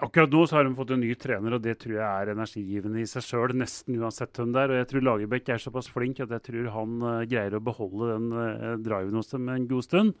Akkurat 0.00 0.32
nå 0.32 0.46
så 0.48 0.56
har 0.56 0.64
de 0.64 0.72
fått 0.78 0.94
en 0.94 1.02
ny 1.02 1.12
trener, 1.20 1.54
og 1.54 1.62
det 1.62 1.74
tror 1.82 1.98
jeg 1.98 2.08
er 2.08 2.32
energigivende 2.32 3.02
i 3.02 3.08
seg 3.08 3.24
sjøl. 3.26 3.52
Nesten 3.60 3.98
uansett 4.00 4.32
hvem 4.38 4.54
det 4.54 4.62
er. 4.62 4.72
Og 4.72 4.78
jeg 4.80 4.88
tror 4.90 5.04
Lagerbäck 5.04 5.50
er 5.52 5.60
såpass 5.60 5.90
flink 5.92 6.22
at 6.24 6.32
jeg 6.32 6.44
tror 6.46 6.70
han 6.72 6.94
uh, 7.04 7.10
greier 7.28 7.58
å 7.58 7.60
beholde 7.64 8.08
den 8.14 8.30
uh, 8.32 8.78
driven 8.80 9.18
hos 9.20 9.28
dem 9.34 9.50
en 9.52 9.66
god 9.68 9.84
stund. 9.84 10.14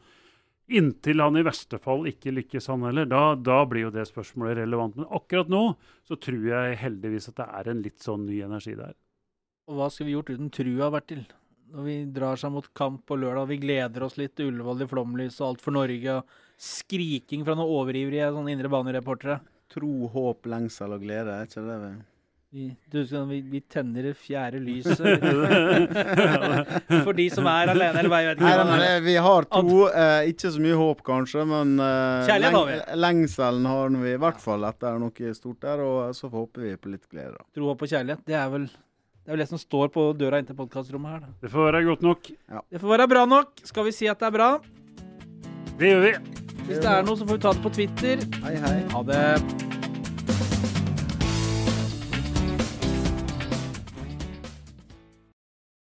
Inntil 0.70 1.22
han 1.22 1.38
i 1.38 1.42
verste 1.46 1.80
fall 1.82 2.06
ikke 2.06 2.32
lykkes, 2.36 2.68
han 2.70 2.84
heller. 2.86 3.08
Da, 3.10 3.34
da 3.34 3.58
blir 3.66 3.88
jo 3.88 3.92
det 3.94 4.06
spørsmålet 4.06 4.60
relevant. 4.60 4.96
Men 4.98 5.08
akkurat 5.10 5.50
nå 5.50 5.64
så 6.06 6.18
tror 6.20 6.46
jeg 6.52 6.78
heldigvis 6.84 7.30
at 7.32 7.40
det 7.40 7.48
er 7.58 7.70
en 7.72 7.82
litt 7.84 7.98
sånn 8.04 8.28
ny 8.28 8.38
energi 8.46 8.76
der. 8.78 8.94
Og 9.70 9.78
hva 9.78 9.90
skulle 9.90 10.10
vi 10.10 10.16
gjort 10.16 10.30
uten 10.34 10.52
trua, 10.54 10.90
Bertil? 10.94 11.24
Når 11.70 11.86
vi 11.86 11.96
drar 12.10 12.38
seg 12.38 12.54
mot 12.54 12.66
kamp 12.74 13.04
på 13.06 13.18
lørdag, 13.18 13.50
vi 13.50 13.60
gleder 13.62 14.06
oss 14.06 14.16
litt 14.18 14.34
til 14.38 14.50
Ullevål 14.50 14.86
i 14.86 14.88
flomlys 14.90 15.38
og 15.42 15.52
alt 15.52 15.62
for 15.62 15.74
Norge, 15.74 16.16
og 16.18 16.62
skriking 16.70 17.44
fra 17.46 17.54
noen 17.58 17.74
overivrige 17.78 18.32
sånne 18.34 18.54
indre 18.56 18.70
banereportere. 18.72 19.38
Tro, 19.70 19.92
håp, 20.10 20.48
lengsel 20.50 20.96
og 20.96 21.04
glede, 21.04 21.36
er 21.36 21.46
ikke 21.50 21.66
det 21.66 21.78
vi 21.84 21.92
Vi, 22.52 22.76
du, 22.90 23.04
vi, 23.04 23.40
vi 23.40 23.60
tenner 23.60 24.02
det 24.02 24.14
fjerde 24.18 24.58
lyset. 24.58 24.98
For 27.04 27.14
de 27.14 27.28
som 27.30 27.46
er 27.46 27.70
alene, 27.70 28.00
eller 28.00 28.10
hva, 28.10 28.18
jeg 28.24 28.32
vet 28.32 28.42
ikke. 28.42 28.64
nei, 28.66 28.78
nei, 28.80 28.96
vi 29.04 29.14
har 29.22 29.46
to. 29.46 29.84
Eh, 29.86 30.30
ikke 30.32 30.50
så 30.56 30.64
mye 30.64 30.80
håp, 30.80 31.04
kanskje, 31.06 31.44
men 31.46 31.76
eh, 31.78 32.32
leng 32.42 32.58
har 32.58 32.66
vi. 32.66 32.80
lengselen 33.04 33.70
har 33.70 33.94
vi 34.02 34.16
i 34.16 34.18
hvert 34.26 34.42
fall 34.42 34.66
etter 34.66 34.98
noe 34.98 35.34
stort 35.38 35.62
der. 35.62 35.84
Og 35.86 36.10
så 36.18 36.32
håper 36.34 36.66
vi 36.66 36.74
på 36.74 36.90
litt 36.90 37.06
glede, 37.06 37.38
da. 37.38 37.46
Tro, 37.54 37.70
på 37.78 37.90
kjærlighet, 37.94 38.26
det 38.26 38.40
er 38.42 38.50
vel 38.50 38.66
det 38.66 39.30
er 39.30 39.36
vel 39.36 39.44
det 39.44 39.50
som 39.52 39.62
står 39.62 39.94
på 39.94 40.10
døra 40.18 40.42
inn 40.42 40.50
til 40.50 40.58
podkastrommet 40.58 41.14
her. 41.14 41.24
Da. 41.28 41.32
Det 41.46 41.54
får 41.54 41.70
være 41.70 41.86
godt 41.86 42.06
nok. 42.08 42.34
Det 42.66 42.82
får 42.82 42.96
være 42.96 43.10
bra 43.14 43.26
nok. 43.30 43.54
Skal 43.62 43.86
vi 43.86 43.94
si 43.94 44.10
at 44.10 44.18
det 44.18 44.32
er 44.32 44.38
bra? 44.40 44.52
Det 45.78 45.94
gjør 45.94 46.06
vi. 46.08 46.16
Hvis 46.66 46.82
det 46.82 46.94
er 46.98 47.06
noe, 47.06 47.14
så 47.14 47.22
får 47.28 47.38
vi 47.38 47.42
ta 47.46 47.54
det 47.54 47.68
på 47.68 47.76
Twitter. 47.78 48.30
Hei, 48.42 48.58
hei. 48.58 48.78
Ha 48.90 49.06
det. 49.06 49.69